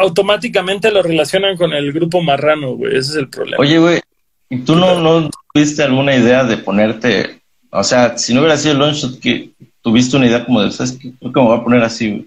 automáticamente 0.00 0.90
lo 0.90 1.02
relacionan 1.02 1.56
con 1.56 1.72
el 1.72 1.92
grupo 1.92 2.22
marrano, 2.22 2.76
güey. 2.76 2.96
Ese 2.96 3.12
es 3.12 3.16
el 3.16 3.28
problema. 3.28 3.60
Oye, 3.60 3.78
güey, 3.78 4.00
¿y 4.48 4.58
tú 4.58 4.76
no, 4.76 5.00
no 5.00 5.28
tuviste 5.52 5.82
alguna 5.82 6.14
idea 6.14 6.44
de 6.44 6.56
ponerte, 6.58 7.40
o 7.70 7.82
sea, 7.82 8.16
si 8.16 8.32
no 8.32 8.40
hubiera 8.40 8.56
sido 8.56 8.74
el 8.74 8.78
Longshot, 8.78 9.20
que 9.20 9.50
tuviste 9.80 10.16
una 10.16 10.26
idea 10.26 10.44
como 10.44 10.62
de, 10.62 10.70
¿sabes 10.70 10.92
qué? 10.92 11.12
Creo 11.18 11.32
que 11.32 11.40
me 11.40 11.46
voy 11.46 11.58
a 11.58 11.64
poner 11.64 11.82
así, 11.82 12.10
güey. 12.10 12.26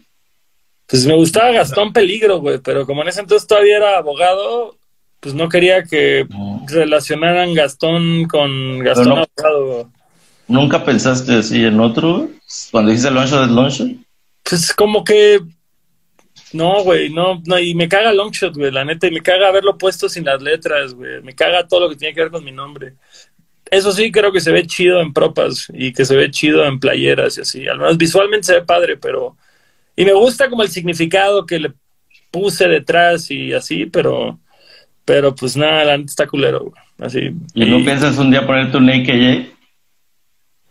Pues 0.88 1.06
me 1.08 1.16
gustaba 1.16 1.52
Gastón 1.52 1.94
Peligro, 1.94 2.40
güey, 2.40 2.60
pero 2.60 2.86
como 2.86 3.02
en 3.02 3.08
ese 3.08 3.22
entonces 3.22 3.48
todavía 3.48 3.78
era 3.78 3.98
abogado, 3.98 4.76
pues 5.20 5.34
no 5.34 5.50
quería 5.50 5.84
que 5.84 6.28
relacionaran 6.68 7.56
Gastón 7.56 8.26
con 8.26 8.80
Gastón 8.80 9.26
abogado. 9.38 9.90
¿Nunca 10.48 10.86
pensaste 10.86 11.38
así 11.38 11.66
en 11.66 11.80
otro? 11.80 12.30
Cuando 12.72 12.92
dijiste 12.92 13.10
Longshot 13.10 13.46
es 13.46 13.50
Longshot. 13.50 13.92
Pues 14.44 14.74
como 14.76 15.04
que 15.04 15.42
no, 16.56 16.84
güey, 16.84 17.10
no, 17.10 17.42
no, 17.46 17.60
y 17.60 17.76
me 17.76 17.90
caga 17.90 18.14
Longshot, 18.14 18.56
güey, 18.56 18.72
la 18.72 18.86
neta, 18.86 19.08
y 19.08 19.12
me 19.12 19.22
caga 19.22 19.50
haberlo 19.50 19.78
puesto 19.78 20.08
sin 20.08 20.26
las 20.26 20.42
letras, 20.42 20.94
güey, 20.94 21.22
me 21.22 21.36
caga 21.36 21.68
todo 21.68 21.82
lo 21.82 21.90
que 21.90 21.98
tiene 21.98 22.14
que 22.14 22.22
ver 22.22 22.32
con 22.32 22.44
mi 22.44 22.52
nombre. 22.52 22.94
Eso 23.70 23.92
sí, 23.92 24.12
creo 24.12 24.32
que 24.32 24.40
se 24.40 24.52
ve 24.52 24.66
chido 24.66 25.02
en 25.02 25.12
propas 25.12 25.68
y 25.74 25.92
que 25.92 26.06
se 26.06 26.16
ve 26.16 26.32
chido 26.32 26.66
en 26.66 26.80
playeras 26.80 27.38
y 27.38 27.42
así, 27.42 27.68
al 27.68 27.78
menos 27.78 27.98
visualmente 27.98 28.48
se 28.48 28.54
ve 28.54 28.62
padre, 28.62 28.98
pero... 28.98 29.38
Y 29.98 30.06
me 30.06 30.14
gusta 30.14 30.50
como 30.50 30.64
el 30.64 30.70
significado 30.70 31.46
que 31.46 31.60
le 31.60 31.74
puse 32.32 32.68
detrás 32.68 33.30
y 33.30 33.54
así, 33.54 33.86
pero... 33.86 34.40
Pero 35.04 35.36
pues 35.36 35.56
nada, 35.56 35.86
la 35.86 35.98
neta 35.98 36.10
está 36.10 36.28
culero, 36.28 36.62
güey, 36.62 36.82
así. 37.00 37.32
¿Y, 37.54 37.66
no 37.66 37.84
piensas 37.86 38.18
un 38.18 38.32
día 38.32 38.48
ponerte 38.48 38.78
un 38.78 38.90
AKJ? 38.90 39.54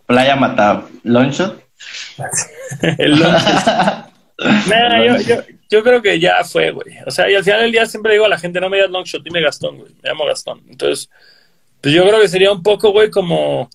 Playa 0.06 0.34
Mata, 0.34 0.86
Longshot. 1.04 1.62
el 2.98 3.20
Longshot. 3.20 4.14
yo, 4.38 5.20
yo, 5.20 5.53
yo, 5.70 5.82
creo 5.82 6.02
que 6.02 6.18
ya 6.18 6.44
fue, 6.44 6.70
güey. 6.70 6.96
O 7.06 7.10
sea, 7.10 7.30
y 7.30 7.34
al 7.34 7.44
final 7.44 7.62
del 7.62 7.72
día 7.72 7.86
siempre 7.86 8.12
digo 8.12 8.24
a 8.24 8.28
la 8.28 8.38
gente, 8.38 8.60
no 8.60 8.68
me 8.68 8.76
digas 8.76 8.90
Longshot, 8.90 9.22
dime 9.22 9.40
Gastón, 9.40 9.78
güey. 9.78 9.92
Me 10.02 10.10
llamo 10.10 10.26
Gastón. 10.26 10.62
Entonces, 10.68 11.10
pues 11.80 11.94
yo 11.94 12.06
creo 12.06 12.20
que 12.20 12.28
sería 12.28 12.52
un 12.52 12.62
poco, 12.62 12.90
güey, 12.92 13.10
como, 13.10 13.68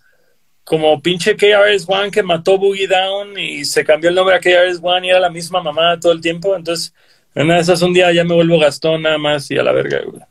como 0.64 1.02
pinche 1.02 1.36
KRS-One 1.36 2.12
que 2.12 2.24
mató 2.24 2.58
Boogie 2.58 2.88
Down 2.88 3.38
y 3.38 3.66
se 3.66 3.84
cambió 3.84 4.10
el 4.10 4.16
nombre 4.16 4.36
a 4.36 4.40
KRS-One 4.40 5.08
y 5.08 5.10
era 5.10 5.20
la 5.20 5.30
misma 5.30 5.62
mamá 5.62 6.00
todo 6.00 6.12
el 6.12 6.22
tiempo. 6.22 6.56
Entonces, 6.56 6.94
en 7.36 7.46
una 7.46 7.56
de 7.56 7.62
esas 7.62 7.82
un 7.82 7.94
día 7.94 8.12
ya 8.12 8.24
me 8.24 8.36
vuelvo 8.36 8.60
Gastón 8.60 9.04
nada 9.04 9.18
más 9.18 9.50
y 9.52 9.58
a 9.58 9.64
la 9.64 9.72
verga, 9.72 10.02
güey. 10.06 10.22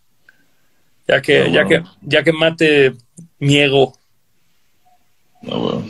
Ya 1.07 1.23
que, 1.23 1.51
ya 1.51 1.65
que, 1.65 1.83
ya 2.03 2.23
que 2.23 2.33
mate 2.33 2.93
mi 3.39 3.59
ego. 3.59 3.95
No, 5.41 5.85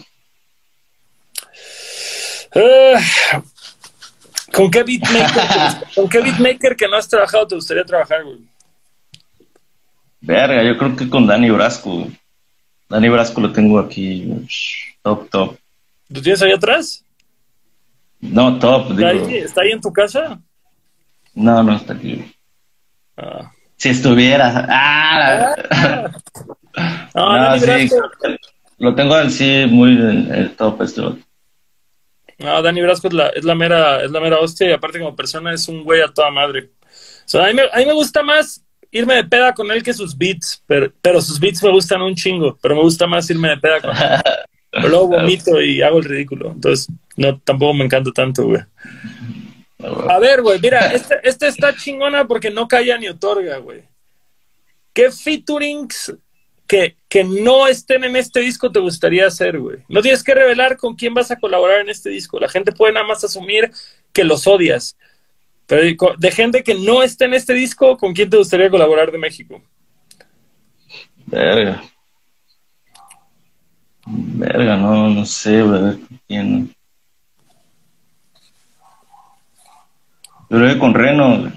¿Con 4.52 4.70
qué 4.70 4.82
beatmaker, 4.82 5.84
¿Con 5.94 6.08
qué 6.08 6.20
beatmaker 6.20 6.76
que 6.76 6.88
no 6.88 6.96
has 6.96 7.08
trabajado 7.08 7.46
te 7.46 7.54
gustaría 7.54 7.84
trabajar, 7.84 8.24
güey? 8.24 8.38
Verga, 10.20 10.62
yo 10.62 10.76
creo 10.76 10.96
que 10.96 11.08
con 11.08 11.26
Dani 11.26 11.50
Brasco. 11.50 12.08
Dani 12.88 13.08
Brasco 13.08 13.40
lo 13.40 13.52
tengo 13.52 13.78
aquí. 13.78 14.32
Top, 15.02 15.28
top. 15.30 15.56
¿Tú 16.12 16.22
tienes 16.22 16.42
ahí 16.42 16.52
atrás? 16.52 17.04
No, 18.20 18.58
top. 18.58 18.92
¿Está, 18.92 19.08
ahí, 19.08 19.34
¿Está 19.36 19.60
ahí 19.62 19.72
en 19.72 19.80
tu 19.80 19.92
casa? 19.92 20.40
No, 21.34 21.62
no 21.62 21.76
está 21.76 21.92
aquí. 21.92 22.24
Ah. 23.16 23.52
Si 23.76 23.90
estuviera. 23.90 24.66
¡Ah! 24.68 25.54
No, 27.12 27.34
Dani 27.34 27.60
Brasco. 27.60 27.96
Lo 28.78 28.94
tengo 28.94 29.14
así 29.14 29.66
muy 29.68 29.90
en 29.90 30.32
el 30.32 30.54
top 30.54 30.82
este 30.82 31.02
no, 32.38 32.62
Dani 32.62 32.80
Brasco 32.82 33.08
es 33.08 33.14
la, 33.14 33.28
es 33.28 33.44
la 33.44 33.54
mera, 33.54 34.04
es 34.04 34.10
la 34.10 34.20
mera 34.20 34.38
hostia 34.38 34.68
y 34.68 34.72
aparte 34.72 34.98
como 34.98 35.16
persona 35.16 35.52
es 35.52 35.66
un 35.68 35.82
güey 35.82 36.00
a 36.00 36.08
toda 36.08 36.30
madre. 36.30 36.70
O 36.84 37.28
sea, 37.30 37.44
a 37.44 37.48
mí, 37.48 37.54
me, 37.54 37.62
a 37.62 37.76
mí 37.78 37.86
me 37.86 37.92
gusta 37.92 38.22
más 38.22 38.64
irme 38.90 39.14
de 39.14 39.24
peda 39.24 39.52
con 39.52 39.70
él 39.70 39.82
que 39.82 39.92
sus 39.92 40.16
beats, 40.16 40.62
pero, 40.66 40.92
pero 41.02 41.20
sus 41.20 41.38
beats 41.38 41.62
me 41.62 41.70
gustan 41.70 42.00
un 42.00 42.14
chingo, 42.14 42.56
pero 42.62 42.74
me 42.74 42.82
gusta 42.82 43.06
más 43.06 43.28
irme 43.28 43.50
de 43.50 43.56
peda 43.58 43.80
con 43.80 43.90
él. 43.90 43.96
Pero 44.70 44.88
luego 44.88 45.08
vomito 45.08 45.62
y 45.62 45.80
hago 45.80 45.96
el 45.96 46.04
ridículo. 46.04 46.50
Entonces, 46.50 46.88
no, 47.16 47.40
tampoco 47.40 47.72
me 47.72 47.86
encanta 47.86 48.10
tanto, 48.12 48.44
güey. 48.44 48.60
A 50.08 50.18
ver, 50.18 50.42
güey, 50.42 50.60
mira, 50.60 50.92
este, 50.92 51.18
este 51.22 51.48
está 51.48 51.74
chingona 51.74 52.26
porque 52.26 52.50
no 52.50 52.68
calla 52.68 52.98
ni 52.98 53.08
otorga, 53.08 53.56
güey. 53.56 53.84
¿Qué 54.92 55.10
featurings 55.10 56.14
que, 56.68 56.96
que 57.08 57.24
no 57.24 57.66
estén 57.66 58.04
en 58.04 58.14
este 58.14 58.40
disco 58.40 58.70
te 58.70 58.78
gustaría 58.78 59.26
hacer, 59.26 59.58
güey? 59.58 59.78
No 59.88 60.02
tienes 60.02 60.22
que 60.22 60.34
revelar 60.34 60.76
con 60.76 60.94
quién 60.94 61.14
vas 61.14 61.30
a 61.30 61.38
colaborar 61.40 61.80
en 61.80 61.88
este 61.88 62.10
disco. 62.10 62.38
La 62.38 62.48
gente 62.48 62.72
puede 62.72 62.92
nada 62.92 63.06
más 63.06 63.24
asumir 63.24 63.72
que 64.12 64.22
los 64.22 64.46
odias. 64.46 64.96
Pero 65.66 66.14
de 66.18 66.30
gente 66.30 66.62
que 66.62 66.74
no 66.74 67.02
esté 67.02 67.24
en 67.24 67.34
este 67.34 67.54
disco, 67.54 67.96
¿con 67.96 68.12
quién 68.12 68.28
te 68.28 68.36
gustaría 68.36 68.70
colaborar 68.70 69.10
de 69.10 69.18
México? 69.18 69.62
Verga. 71.26 71.82
Verga, 74.06 74.76
no, 74.76 75.08
no 75.08 75.24
sé, 75.24 75.62
güey. 75.62 75.98
¿Quién? 76.26 76.74
Yo 80.50 80.58
creo 80.58 80.74
que 80.74 80.78
con 80.78 80.94
Reno. 80.94 81.52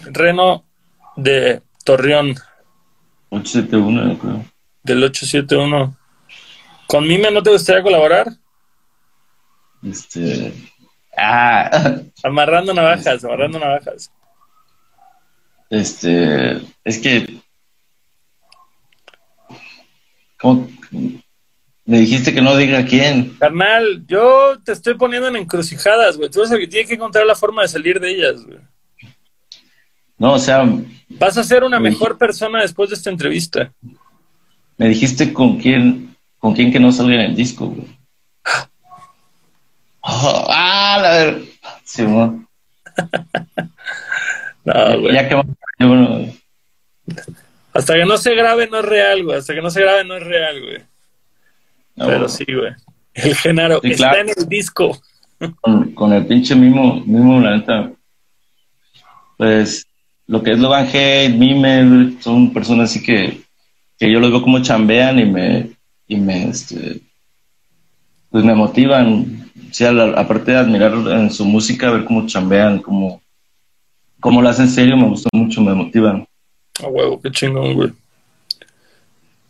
Reno 0.00 0.64
de 1.16 1.62
Torreón. 1.84 2.34
871, 3.32 4.18
creo. 4.18 4.44
Del 4.82 5.04
871. 5.04 5.96
¿Con 6.86 7.08
Mime 7.08 7.30
no 7.30 7.42
te 7.42 7.50
gustaría 7.50 7.82
colaborar? 7.82 8.28
Este. 9.82 10.52
Ah. 11.16 12.00
Amarrando 12.22 12.74
navajas, 12.74 13.24
amarrando 13.24 13.58
navajas. 13.58 14.12
Este. 15.70 16.60
Es 16.84 16.98
que. 16.98 17.40
¿Cómo? 20.38 20.68
Me 21.84 21.98
dijiste 22.00 22.34
que 22.34 22.42
no 22.42 22.54
diga 22.54 22.84
quién. 22.84 23.30
Carnal, 23.38 24.04
yo 24.06 24.60
te 24.62 24.72
estoy 24.72 24.94
poniendo 24.94 25.28
en 25.28 25.36
encrucijadas, 25.36 26.18
güey. 26.18 26.28
Tú 26.28 26.40
eres 26.40 26.52
el 26.52 26.60
que 26.60 26.68
tiene 26.68 26.86
que 26.86 26.94
encontrar 26.94 27.24
la 27.24 27.34
forma 27.34 27.62
de 27.62 27.68
salir 27.68 27.98
de 27.98 28.10
ellas, 28.10 28.44
güey. 28.44 28.58
No, 30.22 30.34
o 30.34 30.38
sea. 30.38 30.64
Vas 31.08 31.36
a 31.36 31.42
ser 31.42 31.64
una 31.64 31.80
mejor 31.80 32.16
persona 32.16 32.62
después 32.62 32.90
de 32.90 32.94
esta 32.94 33.10
entrevista. 33.10 33.72
Me 34.76 34.88
dijiste 34.88 35.32
con 35.32 35.58
quién, 35.58 36.16
con 36.38 36.54
quién 36.54 36.70
que 36.70 36.78
no 36.78 36.92
salga 36.92 37.14
en 37.14 37.22
el 37.22 37.34
disco, 37.34 37.66
güey. 37.66 37.88
Oh, 40.04 40.48
ah, 40.50 40.98
la 41.00 41.10
ver. 41.10 41.44
Sí, 41.84 42.02
no, 42.02 42.26
güey. 44.64 45.14
Ya 45.14 45.28
que 45.28 45.40
bueno. 45.78 46.26
Hasta 47.72 47.94
que 47.94 48.04
no 48.04 48.16
se 48.16 48.34
grabe 48.34 48.66
no 48.66 48.80
es 48.80 48.84
real, 48.84 49.22
güey. 49.22 49.38
Hasta 49.38 49.54
que 49.54 49.62
no 49.62 49.70
se 49.70 49.80
grabe 49.80 50.04
no 50.04 50.16
es 50.16 50.24
real, 50.24 50.60
güey. 50.60 50.82
Pero 51.94 52.28
sí, 52.28 52.44
güey. 52.44 52.72
El 53.14 53.36
Genaro 53.36 53.80
está 53.82 54.18
en 54.18 54.30
el 54.36 54.48
disco. 54.48 55.00
Con, 55.60 55.92
con, 55.94 56.12
el 56.12 56.26
pinche 56.26 56.56
mismo, 56.56 56.96
mismo, 57.06 57.40
la 57.40 57.56
neta. 57.56 57.92
Pues 59.36 59.86
lo 60.32 60.42
que 60.42 60.52
es 60.52 60.58
Logan 60.58 60.86
Hate, 60.86 61.28
Mime, 61.28 62.16
son 62.22 62.54
personas 62.54 62.88
así 62.88 63.02
que, 63.02 63.42
que 63.98 64.10
yo 64.10 64.18
los 64.18 64.30
veo 64.30 64.40
como 64.40 64.62
chambean 64.62 65.18
y 65.18 65.26
me, 65.26 65.72
y 66.08 66.16
me, 66.16 66.48
este, 66.48 67.02
pues 68.30 68.42
me 68.42 68.54
motivan. 68.54 69.50
O 69.54 70.00
aparte 70.16 70.52
de 70.52 70.56
admirar 70.56 70.94
en 70.94 71.30
su 71.30 71.44
música, 71.44 71.90
ver 71.90 72.06
cómo 72.06 72.26
chambean, 72.26 72.78
cómo, 72.78 73.20
cómo 74.20 74.40
lo 74.40 74.48
hacen 74.48 74.70
serio, 74.70 74.96
me 74.96 75.06
gusta 75.06 75.28
mucho, 75.34 75.60
me 75.60 75.74
motivan. 75.74 76.26
A 76.82 76.86
huevo, 76.86 77.20
qué 77.20 77.30
chingón, 77.30 77.74
güey. 77.74 77.90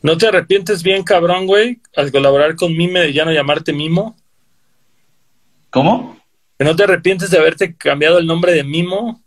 ¿No 0.03 0.19
te 0.19 0.27
arrepientes 0.27 0.83
bien, 0.83 1.05
cabrón, 1.05 1.47
güey, 1.47 1.79
al 1.95 2.11
colaborar 2.11 2.57
con 2.57 2.77
Mime 2.77 3.03
de 3.03 3.13
ya 3.13 3.25
no 3.25 3.31
llamarte 3.31 3.73
Mimo? 3.73 4.17
¿Cómo? 5.71 6.17
¿Que 6.59 6.65
no 6.65 6.75
te 6.75 6.83
arrepientes 6.83 7.31
de 7.31 7.39
haberte 7.39 7.77
cambiado 7.77 8.19
el 8.19 8.27
nombre 8.27 8.53
de 8.53 8.65
Mimo 8.65 9.22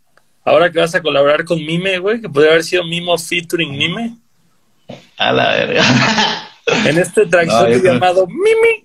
ahora 0.46 0.70
que 0.70 0.78
vas 0.78 0.94
a 0.94 1.02
colaborar 1.02 1.44
con 1.44 1.58
Mime, 1.58 1.98
güey, 1.98 2.22
que 2.22 2.28
podría 2.30 2.52
haber 2.52 2.64
sido 2.64 2.84
Mimo 2.84 3.18
featuring 3.18 3.76
Mime. 3.76 4.16
A 5.18 5.32
la 5.32 5.48
verga. 5.50 5.84
En 6.84 6.98
este 6.98 7.26
track 7.26 7.48
llamado 7.80 8.26
Mimi. 8.26 8.82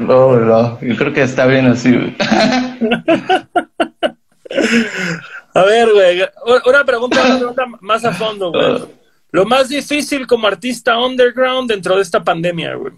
No, 0.00 0.36
no, 0.36 0.80
yo 0.80 0.96
creo 0.96 1.12
que 1.12 1.22
está 1.22 1.44
bien 1.44 1.66
así, 1.66 1.92
güey. 1.92 2.16
A 5.54 5.62
ver, 5.64 5.92
güey, 5.92 6.22
una 6.64 6.84
pregunta, 6.84 7.20
una 7.24 7.36
pregunta 7.36 7.66
más 7.80 8.04
a 8.04 8.12
fondo, 8.12 8.52
güey. 8.52 8.84
Lo 9.30 9.44
más 9.44 9.68
difícil 9.68 10.26
como 10.26 10.46
artista 10.46 10.98
underground 10.98 11.70
dentro 11.70 11.96
de 11.96 12.02
esta 12.02 12.22
pandemia, 12.22 12.74
güey. 12.74 12.94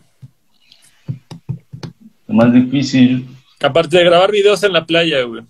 Lo 2.28 2.34
más 2.34 2.52
difícil. 2.52 3.26
Aparte 3.60 3.98
de 3.98 4.04
grabar 4.04 4.30
videos 4.30 4.62
en 4.62 4.72
la 4.72 4.86
playa, 4.86 5.22
güey. 5.22 5.42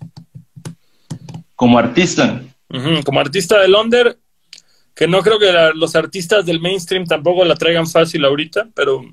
Como 1.54 1.78
artista. 1.78 2.42
Como 3.04 3.20
artista 3.20 3.60
de 3.60 3.68
Londres, 3.68 4.16
que 4.94 5.06
no 5.06 5.22
creo 5.22 5.38
que 5.38 5.52
los 5.74 5.94
artistas 5.96 6.46
del 6.46 6.60
mainstream 6.60 7.04
tampoco 7.04 7.44
la 7.44 7.56
traigan 7.56 7.86
fácil 7.86 8.24
ahorita, 8.24 8.68
pero 8.74 9.04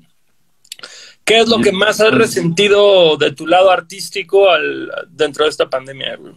¿qué 1.24 1.40
es 1.40 1.48
lo 1.48 1.60
que 1.60 1.72
más 1.72 2.00
has 2.00 2.14
resentido 2.14 3.16
de 3.16 3.32
tu 3.32 3.46
lado 3.46 3.70
artístico 3.70 4.50
al, 4.50 4.90
dentro 5.10 5.44
de 5.44 5.50
esta 5.50 5.68
pandemia? 5.68 6.16
Güey? 6.16 6.34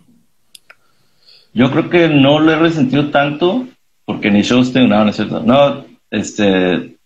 Yo 1.54 1.70
creo 1.72 1.90
que 1.90 2.08
no 2.08 2.40
lo 2.40 2.52
he 2.52 2.56
resentido 2.56 3.10
tanto, 3.12 3.68
porque 4.06 4.32
ni 4.32 4.42
shows 4.42 4.74
tengo, 4.74 4.88
no, 4.88 5.04
no 5.04 5.10
es 5.10 5.16
cierto. 5.16 5.42
No, 5.42 5.86
este, 6.10 6.98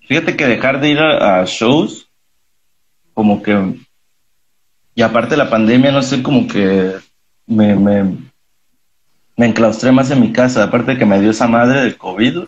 fíjate 0.00 0.36
que 0.36 0.46
dejar 0.46 0.80
de 0.80 0.90
ir 0.90 0.98
a, 1.00 1.44
shows, 1.46 2.08
como 3.12 3.42
que, 3.42 3.74
y 4.94 5.02
aparte 5.02 5.30
de 5.30 5.38
la 5.38 5.50
pandemia, 5.50 5.92
no 5.92 6.02
sé, 6.02 6.22
como 6.22 6.46
que 6.46 6.94
me, 7.46 7.74
me, 7.74 8.16
me 9.36 9.46
enclaustré 9.46 9.92
más 9.92 10.10
en 10.10 10.20
mi 10.20 10.32
casa, 10.32 10.64
aparte 10.64 10.92
de 10.92 10.98
que 10.98 11.06
me 11.06 11.20
dio 11.20 11.30
esa 11.30 11.48
madre 11.48 11.80
del 11.80 11.96
COVID. 11.96 12.44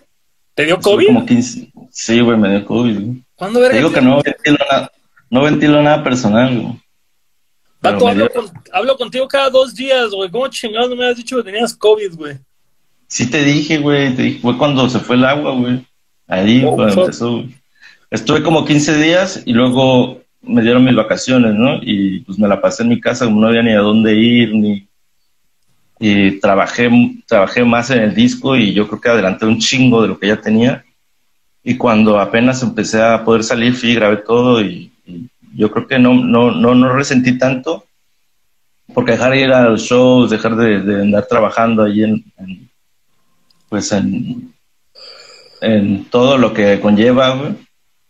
¿Te 0.54 0.64
dio 0.64 0.80
COVID? 0.80 1.06
Como 1.06 1.26
15, 1.26 1.72
sí, 1.90 2.20
güey, 2.20 2.38
me 2.38 2.50
dio 2.50 2.64
COVID. 2.64 3.16
¿Cuándo 3.34 3.68
Te 3.68 3.76
digo 3.76 3.92
que 3.92 4.00
no 4.00 4.22
ventilo, 4.22 4.58
nada, 4.70 4.92
no 5.28 5.42
ventilo 5.42 5.82
nada 5.82 6.02
personal, 6.02 6.58
güey. 6.58 6.80
Pato, 7.80 8.08
hablo, 8.72 8.96
contigo 8.96 9.28
cada 9.28 9.50
dos 9.50 9.74
días, 9.74 10.10
güey. 10.10 10.30
¿Cómo 10.30 10.48
chingados 10.48 10.88
no 10.88 10.96
me 10.96 11.08
has 11.08 11.16
dicho 11.16 11.36
que 11.36 11.42
tenías 11.42 11.76
COVID, 11.76 12.14
güey? 12.14 12.38
Sí 13.08 13.30
te 13.30 13.44
dije, 13.44 13.78
güey. 13.78 14.14
Te 14.14 14.22
dije, 14.22 14.40
fue 14.40 14.56
cuando 14.58 14.88
se 14.88 15.00
fue 15.00 15.16
el 15.16 15.24
agua, 15.24 15.52
güey. 15.52 15.84
Ahí 16.26 16.64
oh, 16.66 16.88
empezó. 16.88 17.44
Estuve 18.10 18.42
como 18.42 18.64
15 18.64 18.98
días 18.98 19.42
y 19.44 19.52
luego 19.52 20.20
me 20.42 20.62
dieron 20.62 20.84
mis 20.84 20.94
vacaciones, 20.94 21.54
¿no? 21.54 21.80
Y 21.82 22.20
pues 22.20 22.38
me 22.38 22.48
la 22.48 22.60
pasé 22.60 22.82
en 22.82 22.90
mi 22.90 23.00
casa, 23.00 23.24
como 23.24 23.40
no 23.40 23.48
había 23.48 23.62
ni 23.62 23.72
a 23.72 23.80
dónde 23.80 24.14
ir, 24.14 24.54
ni... 24.54 24.86
Y 25.98 26.40
trabajé, 26.40 26.90
trabajé 27.26 27.64
más 27.64 27.90
en 27.90 28.02
el 28.02 28.14
disco 28.14 28.54
y 28.54 28.74
yo 28.74 28.86
creo 28.86 29.00
que 29.00 29.08
adelanté 29.08 29.46
un 29.46 29.58
chingo 29.58 30.02
de 30.02 30.08
lo 30.08 30.18
que 30.18 30.26
ya 30.26 30.40
tenía. 30.40 30.84
Y 31.64 31.76
cuando 31.76 32.20
apenas 32.20 32.62
empecé 32.62 33.02
a 33.02 33.24
poder 33.24 33.42
salir, 33.42 33.74
fui, 33.74 33.94
grabé 33.94 34.18
todo 34.18 34.60
y 34.60 34.92
yo 35.56 35.70
creo 35.70 35.86
que 35.86 35.98
no, 35.98 36.14
no, 36.14 36.50
no, 36.50 36.74
no 36.74 36.92
resentí 36.92 37.38
tanto, 37.38 37.86
porque 38.92 39.12
dejar 39.12 39.32
de 39.32 39.40
ir 39.40 39.52
a 39.52 39.70
los 39.70 39.82
shows, 39.82 40.30
dejar 40.30 40.54
de, 40.54 41.02
andar 41.02 41.26
trabajando 41.26 41.82
ahí 41.82 42.04
en, 42.04 42.24
pues 43.68 43.92
en, 43.92 44.54
en 45.60 46.04
todo 46.06 46.38
lo 46.38 46.52
que 46.52 46.80
conlleva, 46.80 47.54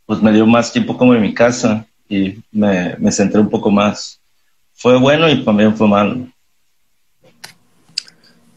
pues 0.05 0.23
me 0.23 0.33
dio 0.33 0.47
más 0.47 0.73
tiempo 0.73 0.97
como 0.97 1.15
en 1.15 1.23
mi 1.23 1.35
casa 1.35 1.87
y 2.09 2.37
me, 2.53 2.97
me 2.99 3.13
centré 3.13 3.41
un 3.41 3.51
poco 3.51 3.71
más. 3.71 4.21
Fue 4.75 4.99
bueno 4.99 5.29
y 5.29 5.45
también 5.45 5.77
fue 5.77 5.89
malo. 5.89 6.27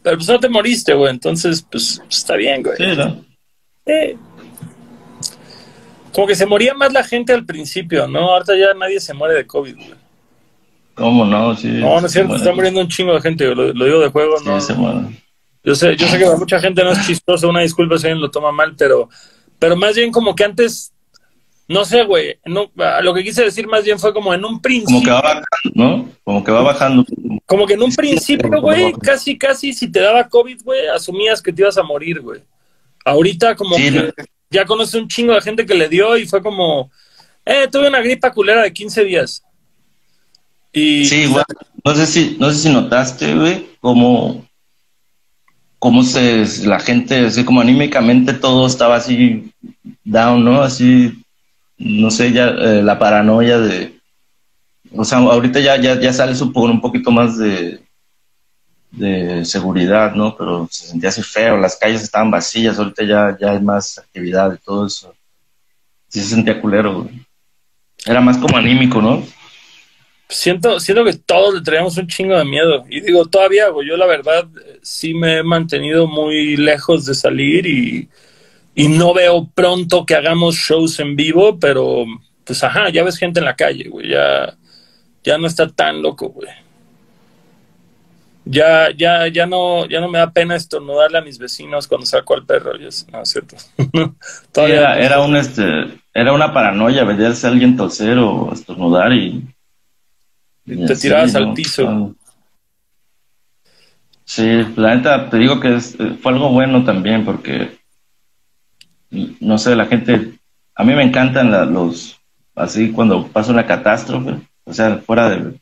Pero 0.02 0.16
pues 0.16 0.28
no 0.28 0.40
te 0.40 0.48
moriste, 0.48 0.94
güey, 0.94 1.10
entonces 1.10 1.64
pues 1.70 2.02
está 2.08 2.36
bien, 2.36 2.62
güey. 2.62 2.76
Sí, 2.76 2.96
¿no? 2.96 3.24
Sí 3.86 4.18
como 6.12 6.26
que 6.26 6.34
se 6.34 6.46
moría 6.46 6.74
más 6.74 6.92
la 6.92 7.04
gente 7.04 7.32
al 7.32 7.44
principio, 7.44 8.06
¿no? 8.08 8.32
Ahorita 8.32 8.56
ya 8.56 8.74
nadie 8.74 9.00
se 9.00 9.14
muere 9.14 9.34
de 9.34 9.46
COVID, 9.46 9.74
güey. 9.76 9.94
¿Cómo 10.94 11.24
no? 11.24 11.56
Sí, 11.56 11.68
no, 11.68 12.00
no 12.00 12.06
es 12.06 12.12
cierto, 12.12 12.36
está 12.36 12.52
muriendo 12.52 12.80
un 12.80 12.88
chingo 12.88 13.14
de 13.14 13.20
gente, 13.20 13.54
lo, 13.54 13.72
digo 13.72 14.00
de 14.00 14.08
juego, 14.08 14.36
¿no? 14.44 14.60
Sí, 14.60 14.66
se 14.66 14.74
muere. 14.74 15.08
Yo 15.62 15.74
sé, 15.74 15.96
yo 15.96 16.06
sé 16.08 16.18
que 16.18 16.24
para 16.24 16.38
mucha 16.38 16.58
gente 16.58 16.82
no 16.82 16.92
es 16.92 17.06
chistoso, 17.06 17.48
una 17.48 17.60
disculpa 17.60 17.98
si 17.98 18.06
alguien 18.06 18.22
lo 18.22 18.30
toma 18.30 18.50
mal, 18.50 18.74
pero, 18.76 19.08
pero 19.58 19.76
más 19.76 19.94
bien 19.94 20.10
como 20.10 20.34
que 20.34 20.44
antes, 20.44 20.92
no 21.68 21.84
sé, 21.84 22.04
güey, 22.04 22.38
no, 22.46 22.70
lo 23.02 23.12
que 23.12 23.22
quise 23.22 23.44
decir 23.44 23.66
más 23.66 23.84
bien 23.84 23.98
fue 23.98 24.14
como 24.14 24.32
en 24.32 24.44
un 24.44 24.60
principio. 24.60 24.94
Como 24.94 25.04
que 25.04 25.10
va 25.10 25.22
bajando, 25.22 25.72
¿no? 25.74 26.08
Como 26.24 26.44
que 26.44 26.52
va 26.52 26.62
bajando. 26.62 27.04
Como 27.44 27.66
que 27.66 27.74
en 27.74 27.82
un 27.82 27.94
principio, 27.94 28.60
güey, 28.60 28.92
casi, 28.94 29.36
casi 29.36 29.74
si 29.74 29.92
te 29.92 30.00
daba 30.00 30.28
COVID, 30.28 30.62
güey, 30.64 30.88
asumías 30.88 31.42
que 31.42 31.52
te 31.52 31.62
ibas 31.62 31.76
a 31.76 31.82
morir, 31.82 32.20
güey. 32.20 32.40
Ahorita 33.04 33.54
como 33.54 33.76
que 33.76 34.12
ya 34.50 34.64
conoce 34.64 34.98
un 34.98 35.08
chingo 35.08 35.34
de 35.34 35.42
gente 35.42 35.66
que 35.66 35.74
le 35.74 35.88
dio 35.88 36.16
y 36.16 36.26
fue 36.26 36.42
como, 36.42 36.90
eh, 37.44 37.68
tuve 37.70 37.88
una 37.88 38.00
gripa 38.00 38.32
culera 38.32 38.62
de 38.62 38.72
15 38.72 39.04
días. 39.04 39.42
Y, 40.72 41.04
sí, 41.04 41.26
güey. 41.26 41.44
No 41.84 41.94
sé 41.94 42.06
si, 42.06 42.36
no 42.38 42.50
sé 42.50 42.58
si 42.58 42.68
notaste, 42.70 43.34
güey, 43.34 43.66
cómo, 43.80 44.46
cómo 45.80 46.04
se, 46.04 46.46
la 46.66 46.78
gente, 46.78 47.26
así 47.26 47.42
como 47.44 47.60
anímicamente 47.62 48.34
todo 48.34 48.66
estaba 48.66 48.96
así 48.96 49.52
down, 50.04 50.44
¿no? 50.44 50.62
Así, 50.62 51.24
no 51.78 52.10
sé, 52.10 52.32
ya 52.32 52.48
eh, 52.48 52.82
la 52.82 52.98
paranoia 52.98 53.58
de, 53.58 53.98
o 54.94 55.04
sea, 55.04 55.18
ahorita 55.18 55.58
ya, 55.58 55.80
ya, 55.80 55.98
ya 55.98 56.12
sales 56.12 56.40
un, 56.42 56.52
un 56.54 56.80
poquito 56.82 57.10
más 57.10 57.38
de, 57.38 57.80
de 58.90 59.44
seguridad, 59.46 60.14
¿no? 60.14 60.36
Pero 60.36 60.68
se 60.70 60.88
sentía 60.88 61.08
así 61.08 61.22
feo, 61.22 61.56
las 61.56 61.76
calles 61.76 62.02
estaban 62.02 62.30
vacías, 62.30 62.78
ahorita 62.78 63.04
ya, 63.04 63.38
ya 63.40 63.52
hay 63.52 63.60
más 63.60 63.98
actividad 63.98 64.52
y 64.54 64.58
todo 64.58 64.86
eso. 64.86 65.14
Sí 66.08 66.20
se 66.20 66.34
sentía 66.34 66.60
culero, 66.60 67.08
Era 68.04 68.20
más 68.20 68.36
como 68.36 68.58
anímico, 68.58 69.00
¿no? 69.00 69.24
Siento, 70.30 70.80
siento 70.80 71.04
que 71.04 71.12
todos 71.14 71.54
le 71.54 71.60
traíamos 71.60 71.96
un 71.98 72.06
chingo 72.06 72.38
de 72.38 72.44
miedo. 72.44 72.84
Y 72.88 73.00
digo, 73.00 73.26
todavía, 73.26 73.68
güey, 73.68 73.88
yo 73.88 73.96
la 73.96 74.06
verdad 74.06 74.46
sí 74.82 75.12
me 75.12 75.38
he 75.38 75.42
mantenido 75.42 76.06
muy 76.06 76.56
lejos 76.56 77.04
de 77.04 77.14
salir 77.14 77.66
y, 77.66 78.08
y 78.74 78.88
no 78.88 79.12
veo 79.12 79.48
pronto 79.54 80.06
que 80.06 80.14
hagamos 80.14 80.56
shows 80.56 81.00
en 81.00 81.16
vivo, 81.16 81.58
pero 81.58 82.06
pues 82.44 82.64
ajá, 82.64 82.88
ya 82.90 83.04
ves 83.04 83.18
gente 83.18 83.40
en 83.40 83.46
la 83.46 83.56
calle, 83.56 83.88
güey, 83.88 84.08
ya, 84.08 84.56
ya 85.22 85.36
no 85.36 85.46
está 85.46 85.68
tan 85.68 86.00
loco, 86.00 86.28
güey 86.30 86.48
ya, 88.44 88.90
ya, 88.96 89.28
ya 89.28 89.46
no, 89.46 89.86
ya 89.86 90.00
no 90.00 90.08
me 90.08 90.18
da 90.18 90.32
pena 90.32 90.56
estornudarle 90.56 91.18
a 91.18 91.22
mis 91.22 91.38
vecinos 91.38 91.86
cuando 91.86 92.06
saco 92.06 92.34
al 92.34 92.44
perro, 92.44 92.72
no 92.76 92.88
es 92.88 93.06
cierto. 93.24 93.56
era, 94.56 94.98
era 94.98 95.20
un 95.20 95.36
este, 95.36 95.62
era 96.12 96.32
una 96.32 96.52
paranoia, 96.52 97.04
veías 97.04 97.44
a 97.44 97.48
alguien 97.48 97.76
toser 97.76 98.18
o 98.18 98.52
estornudar 98.52 99.12
y, 99.12 99.44
te 100.76 100.96
tirabas 100.96 101.34
al 101.34 101.52
piso. 101.54 102.14
Sí, 104.24 104.62
la 104.76 104.94
neta, 104.94 105.28
te 105.28 105.38
digo 105.38 105.58
que 105.58 105.80
fue 105.80 106.32
algo 106.32 106.50
bueno 106.50 106.84
también 106.84 107.24
porque, 107.24 107.78
no 109.40 109.58
sé, 109.58 109.74
la 109.74 109.86
gente, 109.86 110.38
a 110.74 110.84
mí 110.84 110.94
me 110.94 111.02
encantan 111.02 111.74
los, 111.74 112.20
así 112.54 112.92
cuando 112.92 113.26
pasa 113.26 113.50
una 113.50 113.66
catástrofe, 113.66 114.36
o 114.64 114.72
sea, 114.72 114.98
fuera 114.98 115.28
de, 115.30 115.60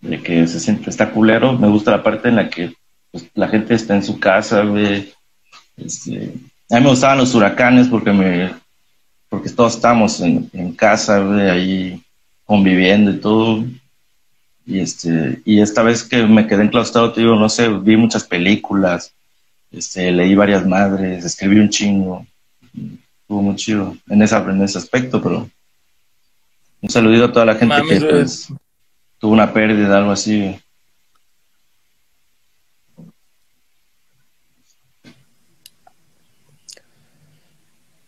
de 0.00 0.22
que 0.22 0.46
se 0.46 0.60
siente, 0.60 0.90
está 0.90 1.10
culero. 1.10 1.54
Me 1.54 1.68
gusta 1.68 1.92
la 1.92 2.02
parte 2.02 2.28
en 2.28 2.36
la 2.36 2.50
que 2.50 2.74
pues, 3.10 3.30
la 3.34 3.48
gente 3.48 3.74
está 3.74 3.94
en 3.94 4.04
su 4.04 4.20
casa, 4.20 4.62
güey. 4.62 5.12
Este, 5.76 6.34
a 6.70 6.76
mí 6.76 6.82
me 6.82 6.90
gustaban 6.90 7.18
los 7.18 7.34
huracanes 7.34 7.88
porque 7.88 8.12
me 8.12 8.52
porque 9.30 9.48
todos 9.48 9.76
estamos 9.76 10.20
en, 10.20 10.50
en 10.52 10.72
casa, 10.72 11.20
güey, 11.20 11.48
ahí 11.48 12.02
conviviendo 12.44 13.12
y 13.12 13.20
todo. 13.20 13.64
Y 14.70 14.78
este, 14.78 15.42
y 15.44 15.60
esta 15.60 15.82
vez 15.82 16.04
que 16.04 16.22
me 16.22 16.46
quedé 16.46 16.62
enclaustrado, 16.62 17.12
te 17.12 17.22
digo, 17.22 17.34
no 17.34 17.48
sé, 17.48 17.68
vi 17.68 17.96
muchas 17.96 18.22
películas, 18.22 19.12
este, 19.72 20.12
leí 20.12 20.36
varias 20.36 20.64
madres, 20.64 21.24
escribí 21.24 21.58
un 21.58 21.70
chingo. 21.70 22.24
Estuvo 22.72 23.42
muy 23.42 23.56
chido 23.56 23.96
en, 24.08 24.22
esa, 24.22 24.38
en 24.48 24.62
ese 24.62 24.78
aspecto, 24.78 25.20
pero 25.20 25.50
un 26.80 26.88
saludito 26.88 27.24
a 27.24 27.32
toda 27.32 27.46
la 27.46 27.56
gente 27.56 27.82
que 27.88 28.00
pues, 28.00 28.52
tuvo 29.18 29.32
una 29.32 29.52
pérdida, 29.52 29.98
algo 29.98 30.12
así. 30.12 30.56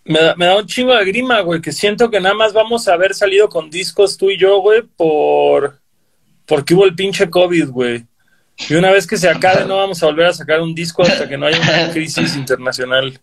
Me 0.04 0.20
da, 0.20 0.36
me 0.36 0.46
da, 0.46 0.56
un 0.58 0.66
chingo 0.66 0.94
de 0.94 1.04
grima, 1.06 1.40
güey, 1.40 1.60
que 1.60 1.72
siento 1.72 2.08
que 2.08 2.20
nada 2.20 2.36
más 2.36 2.52
vamos 2.52 2.86
a 2.86 2.94
haber 2.94 3.14
salido 3.14 3.48
con 3.48 3.68
discos 3.68 4.16
tú 4.16 4.30
y 4.30 4.38
yo, 4.38 4.60
güey, 4.60 4.82
por 4.82 5.82
porque 6.53 6.74
hubo 6.74 6.84
el 6.84 6.94
pinche 6.94 7.30
COVID, 7.30 7.70
güey. 7.70 8.05
Y 8.68 8.74
una 8.74 8.90
vez 8.90 9.07
que 9.07 9.16
se 9.16 9.26
acabe 9.26 9.64
no 9.64 9.78
vamos 9.78 10.03
a 10.03 10.07
volver 10.07 10.26
a 10.26 10.34
sacar 10.34 10.61
un 10.61 10.74
disco 10.74 11.03
hasta 11.03 11.26
que 11.26 11.38
no 11.38 11.46
haya 11.46 11.59
una 11.59 11.90
crisis 11.90 12.36
internacional. 12.36 13.18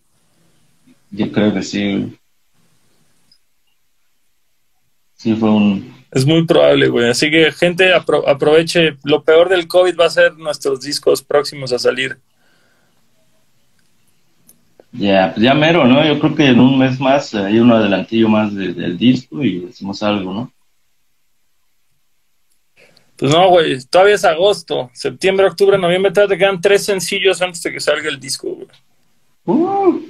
Yo 1.12 1.30
creo 1.30 1.54
que 1.54 1.62
sí. 1.62 2.18
Sí, 5.14 5.36
fue 5.36 5.48
un, 5.48 5.94
es 6.10 6.26
muy 6.26 6.44
probable, 6.44 6.88
güey. 6.88 7.08
Así 7.08 7.30
que, 7.30 7.52
gente, 7.52 7.94
aproveche. 7.94 8.96
Lo 9.04 9.22
peor 9.22 9.48
del 9.48 9.68
COVID 9.68 9.94
va 9.96 10.06
a 10.06 10.10
ser 10.10 10.36
nuestros 10.36 10.80
discos 10.80 11.22
próximos 11.22 11.72
a 11.72 11.78
salir. 11.78 12.18
Ya, 14.90 15.30
pues 15.32 15.44
ya 15.44 15.54
mero, 15.54 15.84
¿no? 15.84 16.04
Yo 16.04 16.18
creo 16.18 16.34
que 16.34 16.46
en 16.48 16.58
un 16.58 16.76
mes 16.76 16.98
más 16.98 17.32
hay 17.36 17.60
un 17.60 17.70
adelantillo 17.70 18.28
más 18.28 18.52
del 18.52 18.98
disco 18.98 19.44
y 19.44 19.66
decimos 19.66 20.02
algo, 20.02 20.34
¿no? 20.34 20.52
Pues 23.20 23.32
no, 23.32 23.50
güey, 23.50 23.78
todavía 23.84 24.14
es 24.14 24.24
agosto, 24.24 24.90
septiembre, 24.94 25.46
octubre, 25.46 25.76
noviembre, 25.76 26.10
te 26.10 26.38
quedan 26.38 26.58
tres 26.58 26.86
sencillos 26.86 27.42
antes 27.42 27.62
de 27.62 27.70
que 27.70 27.78
salga 27.78 28.08
el 28.08 28.18
disco, 28.18 28.48
güey. 28.48 28.66
Uh. 29.44 30.00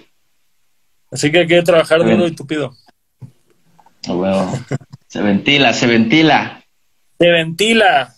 Así 1.10 1.32
que 1.32 1.40
hay 1.40 1.46
que 1.48 1.60
trabajar 1.62 2.04
duro 2.04 2.24
y 2.28 2.36
tupido. 2.36 2.72
Bueno. 4.06 4.52
Se 5.08 5.20
ventila, 5.22 5.72
se 5.72 5.88
ventila. 5.88 6.64
Se 7.18 7.28
ventila. 7.28 8.14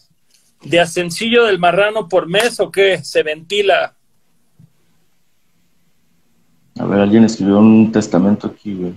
¿De 0.63 0.79
ascensillo 0.79 1.47
del 1.47 1.59
marrano 1.59 2.07
por 2.07 2.29
mes 2.29 2.61
o 2.61 2.71
qué? 2.71 3.03
Se 3.03 3.23
ventila. 3.23 3.97
A 6.79 6.85
ver, 6.85 7.01
alguien 7.01 7.25
escribió 7.25 7.61
un 7.61 7.91
testamento 7.91 8.47
aquí, 8.47 8.75
güey. 8.75 8.93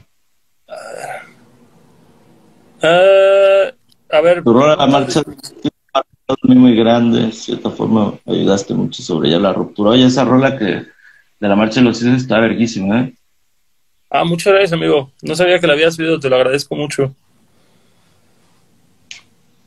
Uh, 2.83 3.71
a 4.09 4.21
ver. 4.21 4.43
Rol 4.43 4.77
la 4.77 4.87
marcha 4.87 5.23
muy, 6.43 6.55
muy 6.55 6.75
grande, 6.75 7.27
de 7.27 7.31
cierta 7.31 7.69
forma 7.69 8.13
ayudaste 8.25 8.73
mucho 8.73 9.03
sobre 9.03 9.29
ya 9.29 9.39
la 9.39 9.53
ruptura. 9.53 9.91
Oye, 9.91 10.05
esa 10.05 10.23
rola 10.23 10.57
que 10.57 10.65
de 10.65 11.47
la 11.47 11.55
marcha 11.55 11.79
de 11.79 11.85
los 11.85 12.01
hijos 12.01 12.21
está 12.21 12.39
verguísima, 12.39 13.01
¿eh? 13.01 13.13
Ah, 14.09 14.23
muchas 14.23 14.53
gracias, 14.53 14.73
amigo. 14.73 15.11
No 15.21 15.35
sabía 15.35 15.59
que 15.59 15.67
la 15.67 15.73
habías 15.73 15.95
subido, 15.95 16.19
te 16.19 16.29
lo 16.29 16.35
agradezco 16.37 16.75
mucho. 16.75 17.13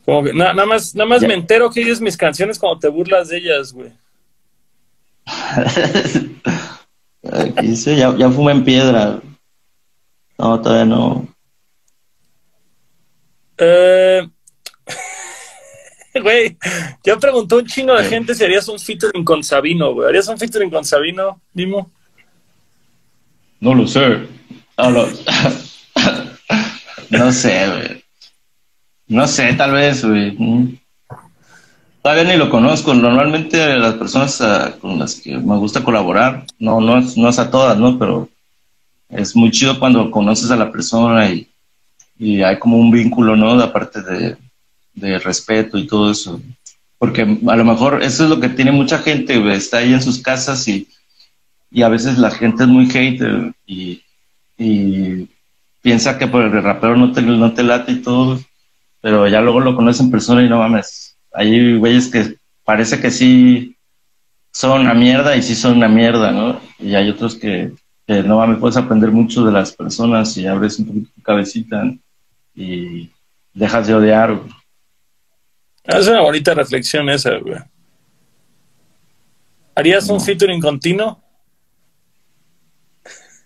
Como 0.05 0.25
que 0.25 0.33
nada 0.33 0.65
más, 0.65 0.95
nada 0.95 1.09
más 1.09 1.21
me 1.21 1.35
entero 1.35 1.71
que 1.71 1.83
oyes 1.83 2.01
mis 2.01 2.17
canciones 2.17 2.59
cuando 2.59 2.79
te 2.79 2.89
burlas 2.89 3.29
de 3.29 3.37
ellas, 3.37 3.73
güey. 3.73 3.93
Aquí 7.31 7.77
sí, 7.77 7.97
ya, 7.97 8.17
ya 8.17 8.31
fuma 8.31 8.53
en 8.53 8.65
piedra. 8.65 9.21
No, 10.39 10.61
todavía 10.63 10.87
no. 10.87 11.29
Eh, 13.59 14.27
güey, 16.23 16.57
ya 17.05 17.17
preguntó 17.17 17.57
un 17.57 17.67
chingo 17.67 17.95
de 17.95 18.05
gente 18.05 18.35
si 18.35 18.45
harías 18.45 18.69
un 18.69 18.79
featuring 18.79 19.25
con 19.25 19.43
Sabino, 19.43 19.93
güey. 19.93 20.09
¿Harías 20.09 20.29
un 20.29 20.39
featuring 20.39 20.71
con 20.71 20.85
Sabino, 20.85 21.41
Dimo? 21.53 21.91
No 23.61 23.75
lo 23.75 23.87
sé. 23.87 24.27
No, 24.77 24.91
lo... 24.91 25.09
no 27.11 27.33
sé, 27.33 27.69
güey. 27.69 28.05
No 29.09 29.27
sé, 29.27 29.55
tal 29.55 29.73
vez, 29.73 30.05
güey. 30.05 30.33
Mm. 30.39 30.79
Todavía 32.03 32.25
ni 32.25 32.37
lo 32.37 32.51
conozco. 32.51 32.95
Normalmente 32.95 33.77
las 33.77 33.95
personas 33.95 34.41
ah, 34.41 34.77
con 34.81 34.99
las 34.99 35.17
que 35.17 35.37
me 35.37 35.57
gusta 35.57 35.83
colaborar, 35.83 36.45
no, 36.59 36.81
no, 36.81 37.01
no 37.01 37.29
es 37.29 37.39
a 37.39 37.51
todas, 37.51 37.77
¿no? 37.79 37.99
Pero 37.99 38.29
es 39.09 39.35
muy 39.35 39.51
chido 39.51 39.79
cuando 39.79 40.11
conoces 40.11 40.51
a 40.51 40.57
la 40.57 40.71
persona 40.71 41.29
y, 41.31 41.49
y 42.19 42.43
hay 42.43 42.59
como 42.59 42.79
un 42.79 42.91
vínculo, 42.91 43.35
¿no? 43.35 43.61
Aparte 43.61 44.03
de, 44.03 44.37
de 44.99 45.19
respeto 45.19 45.79
y 45.79 45.87
todo 45.87 46.11
eso. 46.11 46.41
Porque 46.99 47.23
a 47.23 47.57
lo 47.57 47.65
mejor 47.65 48.03
eso 48.03 48.25
es 48.25 48.31
lo 48.31 48.41
que 48.41 48.49
tiene 48.49 48.73
mucha 48.73 48.99
gente. 48.99 49.41
Está 49.53 49.79
ahí 49.79 49.93
en 49.93 50.03
sus 50.03 50.21
casas 50.21 50.67
y, 50.69 50.89
y 51.71 51.83
a 51.83 51.89
veces 51.89 52.19
la 52.19 52.31
gente 52.31 52.65
es 52.65 52.69
muy 52.69 52.91
hater 52.91 53.53
y, 53.67 54.03
y 54.57 55.29
piensa 55.81 56.19
que 56.19 56.27
por 56.27 56.43
el 56.43 56.63
rapero 56.63 56.97
no 56.97 57.13
te, 57.13 57.23
no 57.23 57.53
te 57.53 57.63
late 57.63 57.93
y 57.93 58.03
todo 58.03 58.39
pero 59.01 59.29
ya 59.29 59.41
luego 59.41 59.61
lo 59.61 59.77
conoces 59.77 60.01
en 60.01 60.11
persona 60.11 60.43
y 60.43 60.49
no 60.49 60.59
mames. 60.59 61.17
Hay 61.33 61.77
güeyes 61.77 62.09
que 62.09 62.37
parece 62.65 63.01
que 63.01 63.11
sí 63.11 63.77
son 64.53 64.83
una 64.83 64.95
mierda 64.95 65.37
y 65.37 65.43
sí 65.43 65.55
son 65.55 65.77
una 65.77 65.89
mierda, 65.89 66.33
¿no? 66.33 66.61
Y 66.79 66.95
hay 66.95 67.09
otros 67.11 67.37
que, 67.37 67.73
no 68.07 68.39
mames, 68.39 68.59
puedes 68.59 68.77
aprender 68.77 69.11
mucho 69.11 69.45
de 69.45 69.53
las 69.53 69.73
personas 69.73 70.37
y 70.37 70.47
abres 70.47 70.79
un 70.79 70.87
poquito 70.87 71.11
tu 71.15 71.23
cabecita 71.23 71.95
y 72.55 73.11
dejas 73.53 73.87
de 73.87 73.95
odiar. 73.95 74.41
Es 75.89 76.07
una 76.07 76.21
bonita 76.21 76.53
reflexión 76.53 77.09
esa, 77.09 77.37
güey. 77.39 77.59
¿Harías 79.75 80.09
un 80.11 80.21
featuring 80.21 80.61
continuo? 80.61 81.19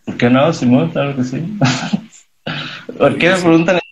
¿Por 0.04 0.16
qué 0.16 0.28
no, 0.28 0.52
Simón? 0.52 0.90
Claro 0.90 1.14
que 1.14 1.22
sí. 1.22 1.40
¿Por 2.98 3.16
qué 3.16 3.30
me 3.30 3.36
preguntan 3.36 3.78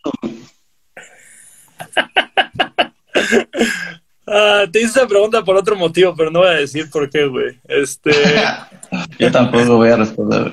Ah, 4.32 4.64
te 4.70 4.78
hice 4.80 4.98
esa 4.98 5.08
pregunta 5.08 5.44
por 5.44 5.56
otro 5.56 5.74
motivo, 5.74 6.14
pero 6.16 6.30
no 6.30 6.40
voy 6.40 6.48
a 6.48 6.52
decir 6.52 6.88
por 6.88 7.10
qué, 7.10 7.26
güey. 7.26 7.58
Este. 7.64 8.10
yo 9.18 9.30
tampoco 9.30 9.76
voy 9.76 9.90
a 9.90 9.96
responder. 9.96 10.52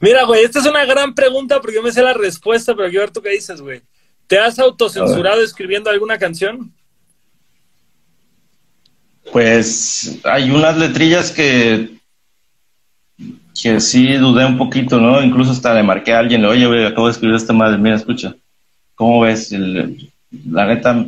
Mira, 0.00 0.24
güey, 0.24 0.44
esta 0.44 0.58
es 0.58 0.66
una 0.66 0.84
gran 0.84 1.14
pregunta 1.14 1.60
porque 1.60 1.76
yo 1.76 1.82
me 1.82 1.92
sé 1.92 2.02
la 2.02 2.12
respuesta, 2.12 2.74
pero 2.74 2.88
quiero 2.88 3.04
ver 3.04 3.12
tú 3.12 3.22
qué 3.22 3.30
dices, 3.30 3.60
güey. 3.60 3.82
¿Te 4.26 4.38
has 4.38 4.58
autocensurado 4.58 5.42
escribiendo 5.42 5.90
alguna 5.90 6.18
canción? 6.18 6.72
Pues 9.32 10.18
hay 10.24 10.50
unas 10.50 10.76
letrillas 10.76 11.30
que 11.30 11.94
que 13.60 13.80
sí 13.80 14.14
dudé 14.14 14.44
un 14.44 14.58
poquito, 14.58 15.00
¿no? 15.00 15.22
Incluso 15.22 15.52
hasta 15.52 15.74
le 15.74 15.82
marqué 15.82 16.12
a 16.12 16.18
alguien, 16.18 16.44
oye, 16.44 16.66
güey, 16.66 16.84
acabo 16.84 17.06
de 17.06 17.12
escribir 17.12 17.36
esta 17.36 17.52
madre, 17.52 17.78
mira, 17.78 17.96
escucha. 17.96 18.34
¿Cómo 18.94 19.20
ves? 19.20 19.52
la 19.52 20.66
neta, 20.66 21.06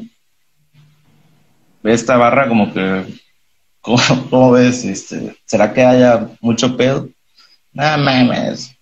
esta 1.82 2.16
barra 2.16 2.48
como 2.48 2.72
que, 2.72 3.04
¿cómo, 3.80 4.52
ves? 4.52 4.84
Este, 4.84 5.36
¿Será 5.44 5.72
que 5.72 5.84
haya 5.84 6.28
mucho 6.40 6.76
pedo? 6.76 7.08
No 7.72 7.98
mames. 7.98 8.75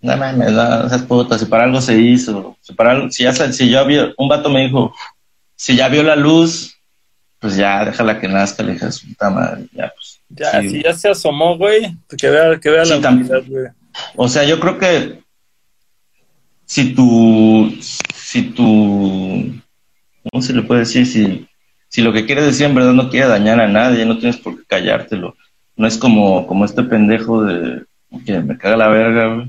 No 0.00 0.16
mames, 0.16 0.52
no, 0.52 0.86
esas 0.86 1.02
putas, 1.02 1.40
si 1.40 1.46
para 1.46 1.64
algo 1.64 1.80
se 1.80 1.98
hizo, 2.00 2.56
si 2.60 2.72
para 2.72 2.92
algo, 2.92 3.10
si 3.10 3.24
ya, 3.24 3.32
si 3.32 3.68
ya 3.68 3.82
vio, 3.82 4.14
un 4.16 4.28
vato 4.28 4.48
me 4.48 4.62
dijo, 4.64 4.94
si 5.56 5.74
ya 5.74 5.88
vio 5.88 6.04
la 6.04 6.14
luz, 6.14 6.76
pues 7.40 7.56
ya, 7.56 7.84
déjala 7.84 8.20
que 8.20 8.28
nazca, 8.28 8.62
le 8.62 8.74
dije, 8.74 8.86
puta 9.08 9.30
madre, 9.30 9.66
ya, 9.72 9.92
pues. 9.94 10.20
Ya, 10.30 10.60
si 10.60 10.82
ya 10.82 10.92
se 10.94 11.08
asomó, 11.08 11.56
güey, 11.56 11.96
que 12.16 12.28
vea, 12.28 12.60
que 12.60 12.70
vea 12.70 12.84
la 12.84 12.98
humanidad, 12.98 13.42
güey. 13.46 13.66
O 14.14 14.28
sea, 14.28 14.44
yo 14.44 14.60
creo 14.60 14.78
que 14.78 15.20
si 16.64 16.94
tu, 16.94 17.74
si 17.80 18.42
tu, 18.50 19.52
¿cómo 20.30 20.42
se 20.42 20.52
le 20.52 20.62
puede 20.62 20.80
decir? 20.80 21.06
Si, 21.06 21.48
si 21.88 22.02
lo 22.02 22.12
que 22.12 22.26
quieres 22.26 22.44
decir 22.44 22.66
en 22.66 22.74
verdad 22.74 22.92
no 22.92 23.08
quiere 23.08 23.26
dañar 23.26 23.58
a 23.60 23.68
nadie, 23.68 24.04
no 24.04 24.18
tienes 24.18 24.36
por 24.36 24.56
qué 24.56 24.64
callártelo. 24.66 25.34
No 25.76 25.86
es 25.86 25.96
como, 25.96 26.46
como 26.46 26.64
este 26.64 26.82
pendejo 26.82 27.42
de, 27.42 27.84
que 28.26 28.40
me 28.40 28.58
caga 28.58 28.76
la 28.76 28.88
verga, 28.88 29.48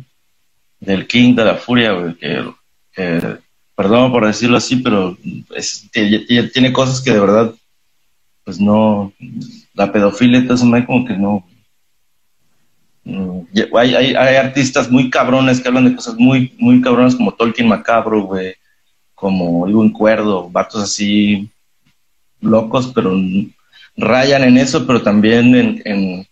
del 0.79 1.07
King 1.07 1.35
de 1.35 1.45
la 1.45 1.55
Furia, 1.55 1.91
güey, 1.93 2.15
que, 2.15 2.45
perdón 3.75 4.11
por 4.11 4.25
decirlo 4.25 4.57
así, 4.57 4.77
pero 4.77 5.17
tiene 6.53 6.73
cosas 6.73 7.01
que 7.01 7.11
de 7.11 7.19
verdad, 7.19 7.53
pues 8.43 8.59
no, 8.59 9.13
la 9.73 9.91
pedofilia, 9.91 10.39
entonces 10.39 10.65
no 10.65 10.75
hay 10.75 10.85
como 10.85 11.05
que 11.05 11.15
no, 11.17 11.45
hay, 13.05 13.95
hay, 13.95 14.13
hay, 14.13 14.35
artistas 14.35 14.89
muy 14.89 15.09
cabrones 15.09 15.59
que 15.59 15.67
hablan 15.67 15.85
de 15.85 15.95
cosas 15.95 16.15
muy, 16.15 16.53
muy 16.59 16.81
cabrones 16.81 17.15
como 17.15 17.33
Tolkien 17.33 17.67
Macabro, 17.67 18.23
güey, 18.23 18.55
como 19.15 19.67
Iwan 19.67 19.89
Cuerdo, 19.89 20.49
vatos 20.49 20.83
así 20.83 21.49
locos, 22.41 22.91
pero 22.93 23.15
rayan 23.97 24.43
en 24.43 24.57
eso, 24.57 24.85
pero 24.85 25.01
también 25.01 25.55
en, 25.55 25.81
en 25.85 26.27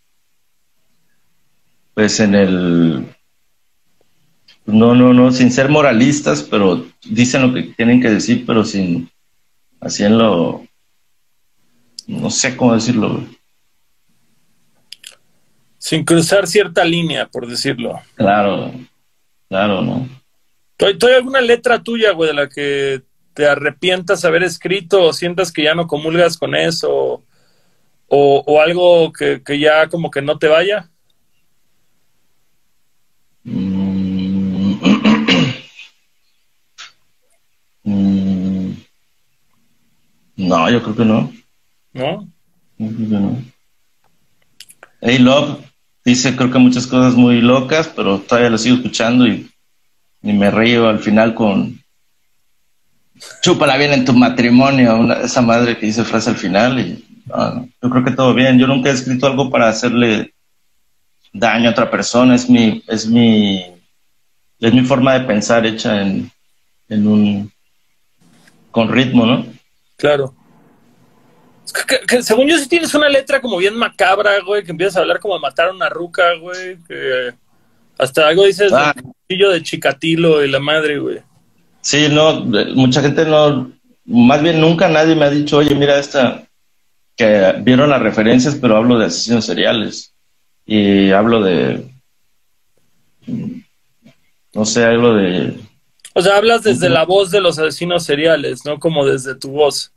pues 1.93 2.19
en 2.19 2.35
el 2.35 3.16
no, 4.67 4.93
no, 4.93 5.13
no, 5.13 5.31
sin 5.31 5.51
ser 5.51 5.69
moralistas, 5.69 6.43
pero 6.43 6.85
dicen 7.05 7.41
lo 7.41 7.53
que 7.53 7.63
tienen 7.63 8.01
que 8.01 8.09
decir, 8.09 8.45
pero 8.45 8.63
sin 8.63 9.09
así 9.79 10.03
en 10.03 10.17
lo 10.17 10.67
no 12.07 12.29
sé 12.29 12.55
cómo 12.55 12.73
decirlo. 12.73 13.23
Sin 15.77 16.03
cruzar 16.03 16.47
cierta 16.47 16.83
línea, 16.83 17.27
por 17.27 17.47
decirlo. 17.47 17.99
Claro, 18.15 18.71
claro, 19.49 19.81
¿no? 19.81 20.07
¿Hay 20.79 21.13
alguna 21.15 21.41
letra 21.41 21.81
tuya, 21.81 22.11
güey, 22.11 22.29
de 22.29 22.33
la 22.33 22.49
que 22.49 23.03
te 23.33 23.47
arrepientas 23.47 24.25
haber 24.25 24.43
escrito 24.43 25.03
o 25.03 25.13
sientas 25.13 25.51
que 25.51 25.63
ya 25.63 25.75
no 25.75 25.87
comulgas 25.87 26.37
con 26.37 26.55
eso 26.55 27.23
o, 28.07 28.61
algo 28.61 29.11
que, 29.11 29.41
ya 29.59 29.87
como 29.89 30.09
que 30.11 30.21
no 30.21 30.37
te 30.37 30.47
vaya? 30.47 30.89
Creo 40.93 40.95
que 40.95 41.05
no. 41.05 41.33
¿No? 41.93 42.27
Yo 42.77 42.95
creo 42.95 43.09
que 43.09 43.15
no. 43.15 43.41
Hey 45.01 45.19
Love 45.19 45.59
dice 46.03 46.35
creo 46.35 46.51
que 46.51 46.59
muchas 46.59 46.87
cosas 46.87 47.15
muy 47.15 47.41
locas, 47.41 47.87
pero 47.95 48.19
todavía 48.19 48.49
lo 48.49 48.57
sigo 48.57 48.77
escuchando 48.77 49.27
y 49.27 49.49
y 50.21 50.33
me 50.33 50.51
río 50.51 50.89
al 50.89 50.99
final 50.99 51.33
con 51.33 51.79
chúpala 53.41 53.77
bien 53.77 53.93
en 53.93 54.05
tu 54.05 54.13
matrimonio, 54.13 55.11
esa 55.23 55.41
madre 55.41 55.77
que 55.77 55.85
dice 55.85 56.03
frase 56.03 56.29
al 56.29 56.35
final 56.35 56.79
y 56.79 57.03
yo 57.27 57.89
creo 57.89 58.03
que 58.03 58.11
todo 58.11 58.33
bien. 58.33 58.57
Yo 58.57 58.67
nunca 58.67 58.89
he 58.89 58.93
escrito 58.93 59.27
algo 59.27 59.49
para 59.49 59.67
hacerle 59.67 60.33
daño 61.33 61.69
a 61.69 61.71
otra 61.71 61.91
persona, 61.91 62.35
es 62.35 62.49
mi, 62.49 62.83
es 62.87 63.07
mi, 63.07 63.65
es 64.59 64.73
mi 64.73 64.81
forma 64.81 65.13
de 65.13 65.25
pensar 65.25 65.65
hecha 65.65 66.01
en, 66.01 66.31
en 66.89 67.07
un 67.07 67.51
con 68.71 68.89
ritmo, 68.89 69.25
¿no? 69.25 69.45
Claro. 69.97 70.33
Según 72.21 72.47
yo, 72.47 72.57
si 72.57 72.67
tienes 72.67 72.93
una 72.93 73.09
letra 73.09 73.41
como 73.41 73.57
bien 73.57 73.75
macabra, 73.75 74.39
güey, 74.41 74.63
que 74.63 74.71
empiezas 74.71 74.97
a 74.97 74.99
hablar 75.01 75.19
como 75.19 75.35
de 75.35 75.41
matar 75.41 75.69
a 75.69 75.73
una 75.73 75.89
ruca, 75.89 76.33
güey, 76.35 76.77
que 76.87 77.33
hasta 77.97 78.27
algo 78.27 78.45
dices 78.45 78.71
ah. 78.73 78.93
de 79.27 79.63
Chicatilo 79.63 80.43
y 80.43 80.49
la 80.49 80.59
madre, 80.59 80.99
güey. 80.99 81.19
Sí, 81.81 82.07
no, 82.09 82.41
mucha 82.75 83.01
gente 83.01 83.25
no, 83.25 83.71
más 84.05 84.41
bien 84.41 84.59
nunca 84.59 84.87
nadie 84.87 85.15
me 85.15 85.25
ha 85.25 85.29
dicho, 85.29 85.57
oye, 85.57 85.75
mira 85.75 85.99
esta, 85.99 86.43
que 87.15 87.55
vieron 87.61 87.89
las 87.89 88.01
referencias, 88.01 88.55
pero 88.55 88.77
hablo 88.77 88.97
de 88.97 89.05
asesinos 89.05 89.45
seriales. 89.45 90.13
y 90.65 91.11
hablo 91.11 91.41
de, 91.41 91.89
no 94.53 94.65
sé, 94.65 94.85
hablo 94.85 95.15
de... 95.15 95.53
O 96.13 96.21
sea, 96.21 96.37
hablas 96.37 96.63
desde 96.63 96.89
la 96.89 97.05
voz 97.05 97.29
de 97.29 97.41
los 97.41 97.59
asesinos 97.59 98.03
seriales, 98.03 98.65
¿no? 98.65 98.79
Como 98.79 99.05
desde 99.05 99.35
tu 99.35 99.51
voz. 99.51 99.91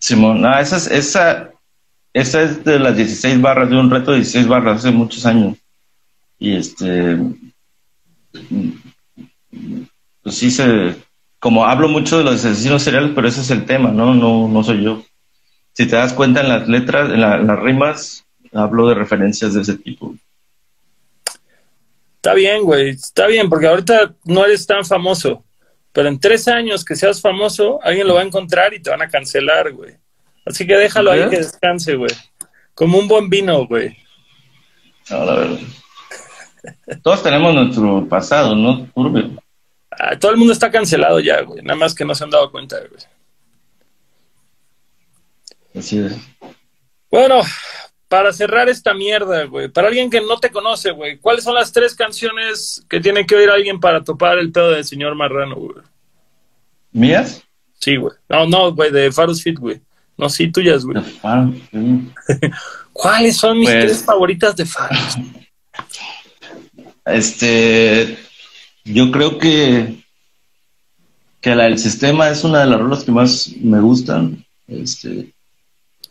Simón, 0.00 0.40
no, 0.40 0.58
esa 0.58 0.76
es, 0.76 0.88
esa 0.88 2.42
es 2.42 2.64
de 2.64 2.78
las 2.78 2.96
16 2.96 3.40
barras, 3.40 3.70
de 3.70 3.76
un 3.76 3.90
reto 3.90 4.10
de 4.10 4.18
16 4.18 4.48
barras 4.48 4.78
hace 4.78 4.90
muchos 4.90 5.26
años. 5.26 5.56
Y 6.38 6.56
este, 6.56 7.18
pues 10.22 10.34
sí 10.34 10.50
se, 10.50 10.96
como 11.38 11.66
hablo 11.66 11.88
mucho 11.88 12.18
de 12.18 12.24
los 12.24 12.44
asesinos 12.44 12.82
seriales, 12.82 13.12
pero 13.14 13.28
ese 13.28 13.42
es 13.42 13.50
el 13.50 13.64
tema, 13.64 13.90
¿no? 13.90 14.14
No, 14.14 14.48
no 14.48 14.64
soy 14.64 14.82
yo. 14.82 15.04
Si 15.74 15.86
te 15.86 15.96
das 15.96 16.12
cuenta 16.12 16.40
en 16.40 16.48
las 16.48 16.68
letras, 16.68 17.10
en, 17.10 17.20
las 17.20 17.60
rimas, 17.60 18.24
hablo 18.52 18.88
de 18.88 18.94
referencias 18.94 19.54
de 19.54 19.62
ese 19.62 19.76
tipo. 19.76 20.14
Está 22.16 22.34
bien, 22.34 22.62
güey, 22.62 22.90
está 22.90 23.26
bien, 23.26 23.48
porque 23.48 23.66
ahorita 23.66 24.14
no 24.24 24.44
eres 24.44 24.66
tan 24.66 24.84
famoso, 24.84 25.42
pero 25.92 26.08
en 26.08 26.20
tres 26.20 26.48
años 26.48 26.84
que 26.84 26.96
seas 26.96 27.20
famoso, 27.20 27.80
alguien 27.82 28.06
lo 28.06 28.14
va 28.14 28.20
a 28.20 28.24
encontrar 28.24 28.72
y 28.74 28.80
te 28.80 28.90
van 28.90 29.02
a 29.02 29.08
cancelar, 29.08 29.72
güey. 29.72 29.94
Así 30.46 30.66
que 30.66 30.76
déjalo 30.76 31.10
ahí 31.10 31.28
que 31.28 31.38
descanse, 31.38 31.96
güey. 31.96 32.10
Como 32.74 32.98
un 32.98 33.08
buen 33.08 33.28
vino, 33.28 33.66
güey. 33.66 33.96
No, 35.10 35.24
la 35.24 35.34
verdad. 35.34 35.58
Todos 37.02 37.22
tenemos 37.22 37.54
nuestro 37.54 38.08
pasado, 38.08 38.54
¿no? 38.54 38.86
Turbio. 38.94 39.42
Ah, 39.90 40.18
todo 40.18 40.30
el 40.30 40.36
mundo 40.36 40.52
está 40.52 40.70
cancelado 40.70 41.20
ya, 41.20 41.42
güey. 41.42 41.62
Nada 41.62 41.78
más 41.78 41.94
que 41.94 42.04
no 42.04 42.14
se 42.14 42.24
han 42.24 42.30
dado 42.30 42.50
cuenta, 42.50 42.78
güey. 42.78 43.02
Así 45.74 45.98
es. 45.98 46.16
Bueno, 47.10 47.40
para 48.10 48.32
cerrar 48.32 48.68
esta 48.68 48.92
mierda, 48.92 49.44
güey, 49.44 49.68
para 49.68 49.86
alguien 49.86 50.10
que 50.10 50.20
no 50.20 50.36
te 50.36 50.50
conoce, 50.50 50.90
güey, 50.90 51.18
¿cuáles 51.18 51.44
son 51.44 51.54
las 51.54 51.72
tres 51.72 51.94
canciones 51.94 52.84
que 52.88 52.98
tiene 52.98 53.24
que 53.24 53.36
oír 53.36 53.48
alguien 53.48 53.78
para 53.78 54.02
topar 54.02 54.36
el 54.40 54.50
pedo 54.50 54.72
del 54.72 54.84
señor 54.84 55.14
Marrano, 55.14 55.54
güey? 55.54 55.76
¿Mías? 56.90 57.44
Sí, 57.78 57.94
güey. 57.94 58.12
No, 58.28 58.46
no, 58.46 58.74
güey, 58.74 58.90
de 58.90 59.12
Farus 59.12 59.44
Fit, 59.44 59.60
güey. 59.60 59.80
No, 60.16 60.28
sí, 60.28 60.50
tuyas, 60.50 60.84
güey. 60.84 61.00
¿Cuáles 62.92 63.36
son 63.36 63.60
mis 63.60 63.70
pues 63.70 63.84
tres 63.84 64.04
favoritas 64.04 64.56
de 64.56 64.66
Farus? 64.66 65.16
Este, 67.06 68.18
yo 68.84 69.10
creo 69.10 69.38
que, 69.38 70.04
que 71.40 71.54
la 71.56 71.64
del 71.64 71.78
sistema 71.78 72.28
es 72.28 72.44
una 72.44 72.60
de 72.60 72.66
las 72.66 72.78
rolas 72.80 73.04
que 73.04 73.10
más 73.10 73.52
me 73.60 73.80
gustan. 73.80 74.44
Este, 74.68 75.32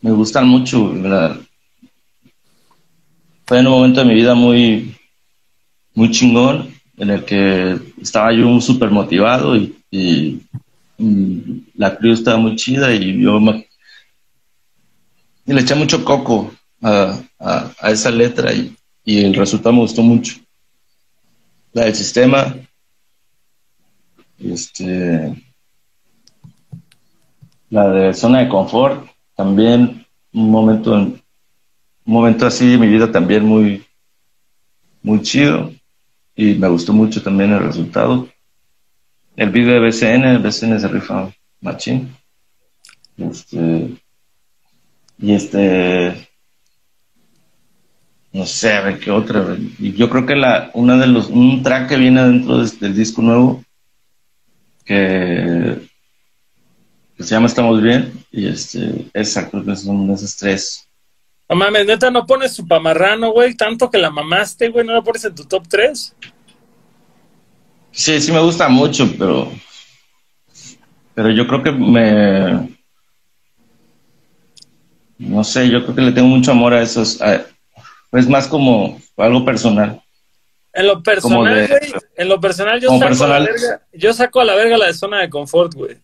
me 0.01 0.11
gustan 0.11 0.47
mucho. 0.47 0.91
Fue 3.49 3.57
en 3.57 3.65
un 3.65 3.73
momento 3.73 4.01
de 4.01 4.05
mi 4.05 4.13
vida 4.13 4.35
muy, 4.35 4.95
muy 5.95 6.11
chingón, 6.11 6.71
en 6.97 7.09
el 7.09 7.25
que 7.25 7.79
estaba 7.99 8.31
yo 8.31 8.61
súper 8.61 8.91
motivado 8.91 9.57
y, 9.57 9.75
la 11.73 11.97
cruz 11.97 12.19
estaba 12.19 12.37
muy 12.37 12.55
chida 12.55 12.93
y 12.93 13.23
yo 13.23 13.39
le 13.39 13.65
eché 15.61 15.73
mucho 15.73 16.05
coco 16.05 16.53
a, 16.83 17.19
esa 17.85 18.11
letra 18.11 18.53
y, 18.53 18.75
y 19.03 19.23
el 19.23 19.33
resultado 19.33 19.73
me 19.73 19.81
gustó 19.81 20.03
mucho 20.03 20.35
la 21.73 21.85
del 21.85 21.95
sistema. 21.95 22.55
Este, 24.37 25.43
la 27.71 27.89
de 27.89 28.13
zona 28.13 28.41
de 28.41 28.49
confort, 28.49 29.09
también 29.35 30.05
un 30.33 30.51
momento, 30.51 31.15
un 32.09 32.13
momento 32.15 32.47
así 32.47 32.67
de 32.67 32.77
mi 32.79 32.87
vida 32.87 33.11
también 33.11 33.45
muy, 33.45 33.85
muy 35.03 35.21
chido 35.21 35.71
y 36.35 36.55
me 36.55 36.67
gustó 36.67 36.91
mucho 36.91 37.21
también 37.21 37.51
el 37.51 37.59
resultado. 37.59 38.27
El 39.35 39.51
video 39.51 39.75
de 39.75 39.79
BCN, 39.79 40.41
BCN 40.41 40.79
se 40.79 40.87
rifa 40.87 41.31
machín. 41.61 42.11
Este, 43.15 43.95
y 45.19 45.33
este, 45.33 46.27
no 48.33 48.47
sé, 48.47 48.73
a 48.73 48.81
ver 48.81 48.99
qué 48.99 49.11
otra. 49.11 49.55
Y 49.77 49.93
yo 49.93 50.09
creo 50.09 50.25
que 50.25 50.35
la, 50.35 50.71
una 50.73 50.97
de 50.97 51.05
los, 51.05 51.27
un 51.27 51.61
track 51.61 51.89
que 51.89 51.97
viene 51.97 52.23
dentro 52.23 52.57
del 52.57 52.95
disco 52.95 53.21
nuevo, 53.21 53.63
que, 54.83 55.77
se 57.19 57.25
llama 57.35 57.45
Estamos 57.45 57.83
Bien, 57.83 58.11
y 58.31 58.47
este, 58.47 59.05
esa, 59.13 59.47
creo 59.47 59.63
que 59.63 59.75
son 59.75 60.09
esas 60.09 60.35
tres. 60.35 60.88
No 61.49 61.55
mames, 61.55 61.87
neta, 61.87 62.11
no 62.11 62.27
pones 62.27 62.53
su 62.53 62.67
pamarrano, 62.67 63.31
güey, 63.31 63.55
tanto 63.55 63.89
que 63.89 63.97
la 63.97 64.11
mamaste, 64.11 64.69
güey, 64.69 64.85
no 64.85 64.93
la 64.93 65.01
pones 65.01 65.25
en 65.25 65.33
tu 65.33 65.45
top 65.45 65.67
3. 65.67 66.15
Sí, 67.91 68.21
sí 68.21 68.31
me 68.31 68.39
gusta 68.39 68.69
mucho, 68.69 69.11
pero, 69.17 69.51
pero 71.15 71.31
yo 71.31 71.47
creo 71.47 71.63
que 71.63 71.71
me, 71.71 72.77
no 75.17 75.43
sé, 75.43 75.69
yo 75.69 75.83
creo 75.83 75.95
que 75.95 76.01
le 76.01 76.11
tengo 76.11 76.27
mucho 76.27 76.51
amor 76.51 76.73
a 76.73 76.83
esos, 76.83 77.19
es 78.11 78.29
más 78.29 78.47
como 78.47 79.01
algo 79.17 79.43
personal. 79.43 80.01
En 80.71 80.85
lo 80.85 81.01
personal, 81.01 81.67
güey, 81.67 81.93
en 82.15 82.29
lo 82.29 82.39
personal 82.39 82.79
yo 82.79 82.89
saco, 82.99 83.23
A 83.23 83.27
la 83.27 83.39
verga, 83.39 83.81
yo 83.91 84.13
saco 84.13 84.39
a 84.39 84.45
la 84.45 84.55
verga 84.55 84.77
la 84.77 84.85
de 84.85 84.93
zona 84.93 85.19
de 85.19 85.29
confort, 85.29 85.73
güey. 85.73 85.97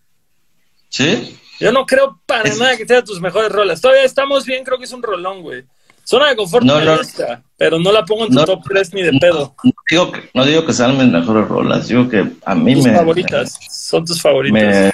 ¿Sí? 0.90 1.38
Yo 1.60 1.72
no 1.72 1.86
creo 1.86 2.20
para 2.26 2.54
nada 2.56 2.78
que 2.78 2.86
sea 2.86 3.04
tus 3.04 3.22
mejores 3.22 3.52
rolas. 3.52 3.82
Todavía 3.82 4.04
estamos 4.04 4.46
bien, 4.46 4.64
creo 4.64 4.78
que 4.78 4.86
es 4.86 4.92
un 4.92 5.04
rolón, 5.04 5.42
güey. 5.42 5.64
Zona 6.04 6.30
de 6.30 6.36
confort 6.36 6.64
no, 6.64 6.80
me 6.80 6.98
gusta, 6.98 7.42
pero 7.58 7.80
no 7.80 7.92
la 7.92 8.06
pongo 8.06 8.26
en 8.26 8.32
tu 8.32 8.46
top 8.46 8.62
3 8.68 8.94
ni 8.94 9.02
de 9.02 9.14
pedo. 9.20 9.56
No 9.64 9.72
digo, 9.90 10.12
que, 10.12 10.30
no 10.36 10.46
digo 10.46 10.66
que 10.66 10.74
sean 10.74 10.98
mis 10.98 11.08
mejores 11.08 11.48
rolas, 11.48 11.88
digo 11.88 12.08
que 12.08 12.32
a 12.46 12.54
mí 12.54 12.76
tus 12.76 12.86
favoritas, 12.86 13.58
son 13.72 14.06
tus 14.06 14.22
favoritas. 14.22 14.94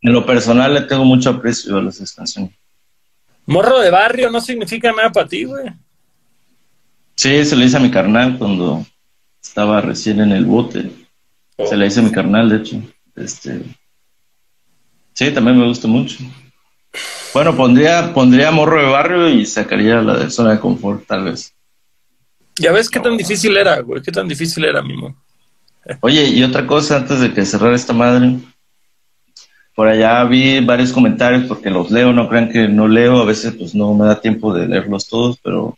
en 0.00 0.12
lo 0.12 0.24
personal 0.24 0.72
le 0.72 0.82
tengo 0.82 1.04
mucho 1.04 1.30
aprecio 1.30 1.76
a 1.76 1.82
las 1.82 2.14
canciones. 2.14 2.52
Morro 3.44 3.80
de 3.80 3.90
barrio 3.90 4.30
no 4.30 4.40
significa 4.40 4.90
nada 4.92 5.10
para 5.10 5.28
ti, 5.28 5.44
güey. 5.44 5.70
Sí, 7.14 7.44
se 7.44 7.56
le 7.56 7.66
hice 7.66 7.76
a 7.76 7.80
mi 7.80 7.90
carnal 7.90 8.38
cuando 8.38 8.86
estaba 9.42 9.80
recién 9.80 10.20
en 10.20 10.32
el 10.32 10.44
bote. 10.44 10.90
Se 11.68 11.76
le 11.76 11.86
hice 11.86 12.00
a 12.00 12.04
mi 12.04 12.12
carnal, 12.12 12.48
de 12.48 12.56
hecho. 12.56 12.82
Este, 13.16 13.62
sí, 15.18 15.32
también 15.32 15.58
me 15.58 15.66
gusta 15.66 15.88
mucho. 15.88 16.18
Bueno, 17.34 17.56
pondría, 17.56 18.14
pondría 18.14 18.52
morro 18.52 18.80
de 18.80 18.88
barrio 18.88 19.28
y 19.28 19.44
sacaría 19.44 20.00
la 20.00 20.16
de 20.16 20.30
zona 20.30 20.52
de 20.52 20.60
confort, 20.60 21.04
tal 21.06 21.24
vez. 21.24 21.52
Ya 22.56 22.70
ves 22.70 22.88
qué 22.88 23.00
tan 23.00 23.16
difícil 23.16 23.56
era, 23.56 23.80
güey, 23.80 24.00
qué 24.00 24.12
tan 24.12 24.28
difícil 24.28 24.64
era, 24.64 24.80
Mimo. 24.80 25.16
Oye, 26.00 26.28
y 26.28 26.42
otra 26.44 26.66
cosa 26.66 26.98
antes 26.98 27.20
de 27.20 27.32
que 27.32 27.44
cerrar 27.44 27.72
esta 27.72 27.92
madre. 27.92 28.36
Por 29.74 29.88
allá 29.88 30.22
vi 30.24 30.60
varios 30.64 30.92
comentarios 30.92 31.44
porque 31.44 31.70
los 31.70 31.90
leo, 31.90 32.12
no 32.12 32.28
crean 32.28 32.50
que 32.50 32.68
no 32.68 32.86
leo, 32.86 33.18
a 33.18 33.24
veces 33.24 33.54
pues 33.56 33.74
no 33.74 33.94
me 33.94 34.06
da 34.06 34.20
tiempo 34.20 34.52
de 34.52 34.68
leerlos 34.68 35.08
todos, 35.08 35.38
pero 35.42 35.76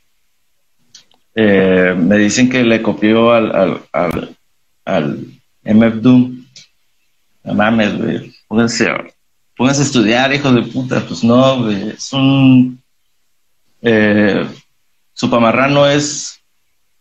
eh, 1.34 1.95
me 1.97 2.18
dicen 2.18 2.51
que 2.51 2.62
le 2.62 2.82
copió 2.82 3.32
al, 3.32 3.55
al, 3.55 3.82
al, 3.93 4.36
al 4.84 5.26
MF 5.64 5.95
Doom. 6.01 6.45
No 7.45 7.55
mames, 7.55 7.97
güey. 7.99 8.34
Pónganse, 8.49 8.91
a 9.69 9.83
estudiar, 9.83 10.33
hijo 10.33 10.53
de 10.53 10.63
puta. 10.63 11.05
Pues 11.07 11.23
no. 11.23 11.71
Es 11.71 12.13
un. 12.13 12.83
Eh, 13.83 14.47
Supamarrano 15.13 15.87
es, 15.87 16.41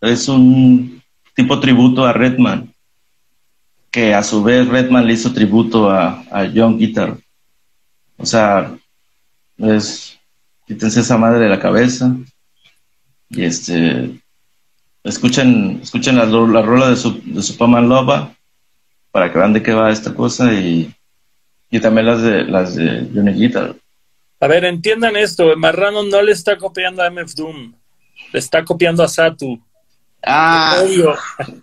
es 0.01 0.27
un 0.27 1.01
tipo 1.35 1.59
tributo 1.59 2.05
a 2.05 2.13
Redman. 2.13 2.73
Que 3.91 4.13
a 4.13 4.23
su 4.23 4.43
vez 4.43 4.67
Redman 4.67 5.07
le 5.07 5.13
hizo 5.13 5.33
tributo 5.33 5.89
a, 5.89 6.23
a 6.29 6.51
John 6.53 6.77
Guitar. 6.77 7.17
O 8.17 8.25
sea, 8.25 8.75
es. 9.57 10.19
Quítense 10.67 10.99
esa 10.99 11.17
madre 11.17 11.39
de 11.39 11.49
la 11.49 11.59
cabeza. 11.59 12.15
Y 13.29 13.43
este, 13.43 14.19
escuchen, 15.03 15.79
escuchen 15.81 16.17
la, 16.17 16.25
la 16.25 16.61
rola 16.61 16.89
de 16.89 16.95
su, 16.95 17.21
de 17.23 17.41
Superman 17.41 17.89
Loba 17.89 18.33
para 19.11 19.31
que 19.31 19.39
vean 19.39 19.53
de 19.53 19.63
qué 19.63 19.73
va 19.73 19.91
esta 19.91 20.13
cosa 20.13 20.53
y, 20.53 20.93
y 21.69 21.79
también 21.79 22.07
las 22.07 22.21
de 22.21 22.43
las 22.43 22.75
de 22.75 23.33
Guitar. 23.33 23.75
A 24.39 24.47
ver, 24.47 24.65
entiendan 24.65 25.15
esto, 25.15 25.55
Marrano 25.57 26.03
no 26.03 26.21
le 26.21 26.31
está 26.31 26.57
copiando 26.57 27.03
a 27.03 27.09
MF 27.09 27.33
Doom, 27.35 27.73
le 28.31 28.39
está 28.39 28.63
copiando 28.63 29.03
a 29.03 29.07
Satu. 29.07 29.59
Ah, 30.23 30.83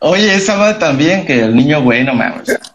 oye, 0.00 0.34
esa 0.34 0.56
va 0.56 0.78
también, 0.78 1.26
que 1.26 1.40
el 1.40 1.54
niño 1.54 1.82
bueno, 1.82 2.14
mames. 2.14 2.58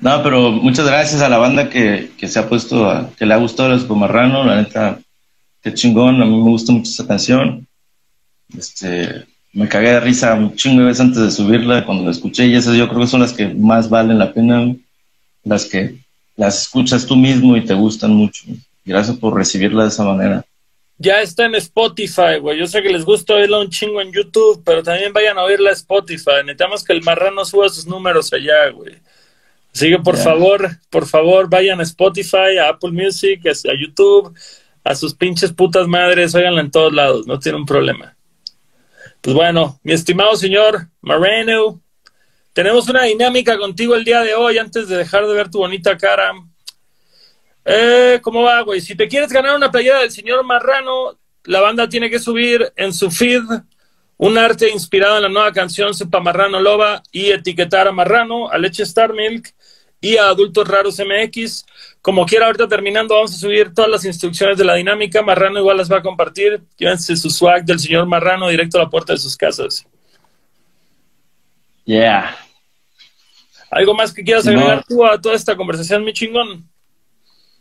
No, 0.00 0.22
pero 0.22 0.50
muchas 0.50 0.86
gracias 0.86 1.20
a 1.20 1.28
la 1.28 1.36
banda 1.36 1.68
que, 1.68 2.10
que 2.16 2.26
se 2.26 2.38
ha 2.38 2.48
puesto, 2.48 2.88
a, 2.88 3.10
que 3.18 3.26
le 3.26 3.34
ha 3.34 3.36
gustado 3.36 3.74
el 3.74 3.86
Marrano, 3.86 4.44
la 4.44 4.56
neta, 4.56 4.98
qué 5.62 5.74
chingón, 5.74 6.22
a 6.22 6.24
mí 6.24 6.36
me 6.38 6.50
gusta 6.50 6.72
mucho 6.72 6.90
esa 6.90 7.06
canción. 7.06 7.68
Este, 8.56 9.26
me 9.52 9.68
cagué 9.68 9.90
de 9.90 10.00
risa 10.00 10.34
un 10.34 10.54
chingo 10.54 10.80
de 10.80 10.88
veces 10.88 11.00
antes 11.00 11.22
de 11.22 11.30
subirla 11.30 11.84
cuando 11.84 12.04
la 12.04 12.10
escuché 12.10 12.46
y 12.46 12.54
esas 12.54 12.76
yo 12.76 12.88
creo 12.88 13.00
que 13.00 13.06
son 13.06 13.20
las 13.20 13.32
que 13.32 13.48
más 13.48 13.88
valen 13.90 14.18
la 14.18 14.32
pena, 14.32 14.74
las 15.44 15.64
que 15.64 15.96
las 16.36 16.62
escuchas 16.62 17.06
tú 17.06 17.16
mismo 17.16 17.56
y 17.56 17.64
te 17.64 17.74
gustan 17.74 18.12
mucho. 18.12 18.44
Gracias 18.84 19.16
por 19.16 19.34
recibirla 19.34 19.84
de 19.84 19.88
esa 19.88 20.04
manera. 20.04 20.44
Ya 20.98 21.22
está 21.22 21.46
en 21.46 21.54
Spotify, 21.54 22.38
güey. 22.40 22.58
Yo 22.58 22.66
sé 22.66 22.82
que 22.82 22.90
les 22.90 23.04
gusta 23.04 23.34
oírla 23.34 23.58
un 23.58 23.70
chingo 23.70 24.00
en 24.00 24.12
YouTube, 24.12 24.62
pero 24.64 24.82
también 24.82 25.12
vayan 25.12 25.38
a 25.38 25.42
oírla 25.42 25.70
en 25.70 25.76
Spotify. 25.76 26.42
Necesitamos 26.44 26.84
que 26.84 26.92
el 26.92 27.02
marrano 27.02 27.44
suba 27.44 27.68
sus 27.68 27.86
números 27.86 28.32
allá, 28.32 28.68
güey. 28.70 28.94
Así 29.74 29.88
que 29.88 29.98
por 29.98 30.16
favor, 30.16 30.68
por 30.90 31.06
favor, 31.06 31.48
vayan 31.48 31.80
a 31.80 31.84
Spotify, 31.84 32.58
a 32.60 32.70
Apple 32.70 32.90
Music, 32.90 33.40
a 33.46 33.72
YouTube, 33.80 34.34
a 34.84 34.94
sus 34.94 35.14
pinches 35.14 35.52
putas 35.52 35.86
madres, 35.86 36.34
óiganla 36.34 36.60
en 36.60 36.70
todos 36.70 36.92
lados, 36.92 37.26
no 37.26 37.38
tiene 37.38 37.58
un 37.58 37.66
problema. 37.66 38.16
Pues 39.20 39.36
bueno, 39.36 39.78
mi 39.82 39.92
estimado 39.92 40.34
señor 40.34 40.88
Moreno, 41.02 41.82
tenemos 42.54 42.88
una 42.88 43.02
dinámica 43.02 43.58
contigo 43.58 43.94
el 43.94 44.02
día 44.02 44.22
de 44.22 44.34
hoy 44.34 44.56
antes 44.56 44.88
de 44.88 44.96
dejar 44.96 45.26
de 45.26 45.34
ver 45.34 45.50
tu 45.50 45.58
bonita 45.58 45.94
cara. 45.98 46.32
Eh, 47.66 48.18
¿Cómo 48.22 48.42
va, 48.42 48.62
güey? 48.62 48.80
Si 48.80 48.94
te 48.96 49.08
quieres 49.08 49.30
ganar 49.30 49.54
una 49.54 49.70
playera 49.70 49.98
del 49.98 50.10
señor 50.10 50.42
Marrano, 50.42 51.18
la 51.44 51.60
banda 51.60 51.86
tiene 51.86 52.08
que 52.08 52.18
subir 52.18 52.72
en 52.76 52.94
su 52.94 53.10
feed 53.10 53.42
un 54.16 54.38
arte 54.38 54.70
inspirado 54.70 55.16
en 55.16 55.24
la 55.24 55.28
nueva 55.28 55.52
canción 55.52 55.92
Sepa 55.92 56.20
Marrano 56.20 56.58
Loba 56.58 57.02
y 57.12 57.30
etiquetar 57.30 57.88
a 57.88 57.92
Marrano, 57.92 58.48
a 58.48 58.56
Leche 58.56 58.84
Star 58.84 59.12
Milk 59.12 59.54
y 60.00 60.16
a 60.16 60.28
Adultos 60.28 60.66
Raros 60.66 60.98
MX. 60.98 61.64
Como 62.00 62.24
quiera, 62.24 62.46
ahorita 62.46 62.68
terminando, 62.68 63.14
vamos 63.14 63.34
a 63.34 63.38
subir 63.38 63.72
todas 63.74 63.90
las 63.90 64.04
instrucciones 64.04 64.56
de 64.56 64.64
la 64.64 64.74
dinámica. 64.74 65.22
Marrano 65.22 65.58
igual 65.58 65.76
las 65.76 65.90
va 65.90 65.98
a 65.98 66.02
compartir. 66.02 66.62
Llévense 66.76 67.16
su 67.16 67.30
swag 67.30 67.64
del 67.64 67.78
señor 67.78 68.06
Marrano 68.06 68.48
directo 68.48 68.78
a 68.78 68.84
la 68.84 68.90
puerta 68.90 69.12
de 69.12 69.18
sus 69.18 69.36
casas. 69.36 69.86
Yeah. 71.84 72.36
¿Algo 73.70 73.94
más 73.94 74.12
que 74.12 74.24
quieras 74.24 74.46
agregar 74.46 74.84
tú 74.86 75.04
a 75.04 75.20
toda 75.20 75.34
esta 75.34 75.56
conversación, 75.56 76.04
mi 76.04 76.12
chingón? 76.12 76.68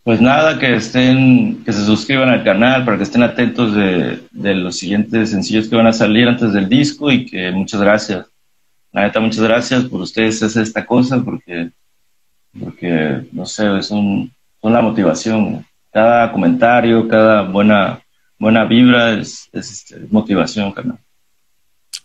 Pues 0.03 0.21
nada, 0.21 0.57
que 0.57 0.73
estén, 0.75 1.63
que 1.63 1.71
se 1.71 1.85
suscriban 1.85 2.29
al 2.29 2.43
canal 2.43 2.83
para 2.83 2.97
que 2.97 3.03
estén 3.03 3.21
atentos 3.21 3.75
de, 3.75 4.55
los 4.55 4.77
siguientes 4.77 5.29
sencillos 5.29 5.67
que 5.67 5.75
van 5.75 5.87
a 5.87 5.93
salir 5.93 6.27
antes 6.27 6.53
del 6.53 6.67
disco 6.67 7.11
y 7.11 7.25
que 7.25 7.51
muchas 7.51 7.81
gracias. 7.81 8.25
La 8.91 9.03
neta, 9.03 9.19
muchas 9.19 9.41
gracias 9.41 9.83
por 9.83 10.01
ustedes 10.01 10.41
hacer 10.41 10.63
esta 10.63 10.85
cosa 10.85 11.21
porque, 11.23 11.69
porque 12.57 13.27
no 13.31 13.45
sé, 13.45 13.77
es 13.77 13.91
un, 13.91 14.31
son 14.61 14.73
la 14.73 14.81
motivación. 14.81 15.65
Cada 15.91 16.31
comentario, 16.31 17.07
cada 17.07 17.43
buena, 17.43 18.01
buena 18.37 18.65
vibra 18.65 19.13
es, 19.13 19.49
es, 19.51 19.71
este, 19.71 19.99
motivación, 20.09 20.71
canal. 20.71 20.99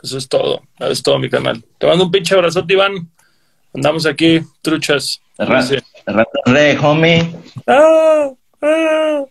Eso 0.03 0.19
es 0.19 0.29
todo, 0.29 0.63
eso 0.79 0.91
es 0.91 1.03
todo 1.03 1.19
mi 1.19 1.31
canal. 1.31 1.65
Te 1.79 1.87
mando 1.87 2.05
un 2.05 2.11
pinche 2.11 2.35
abrazote, 2.35 2.75
Iván. 2.75 3.09
Andamos 3.73 4.07
aquí, 4.07 4.41
truchas. 4.63 5.21
Rey, 6.47 6.77
homie. 6.81 7.35
Ah, 7.67 8.31
ah. 8.63 9.25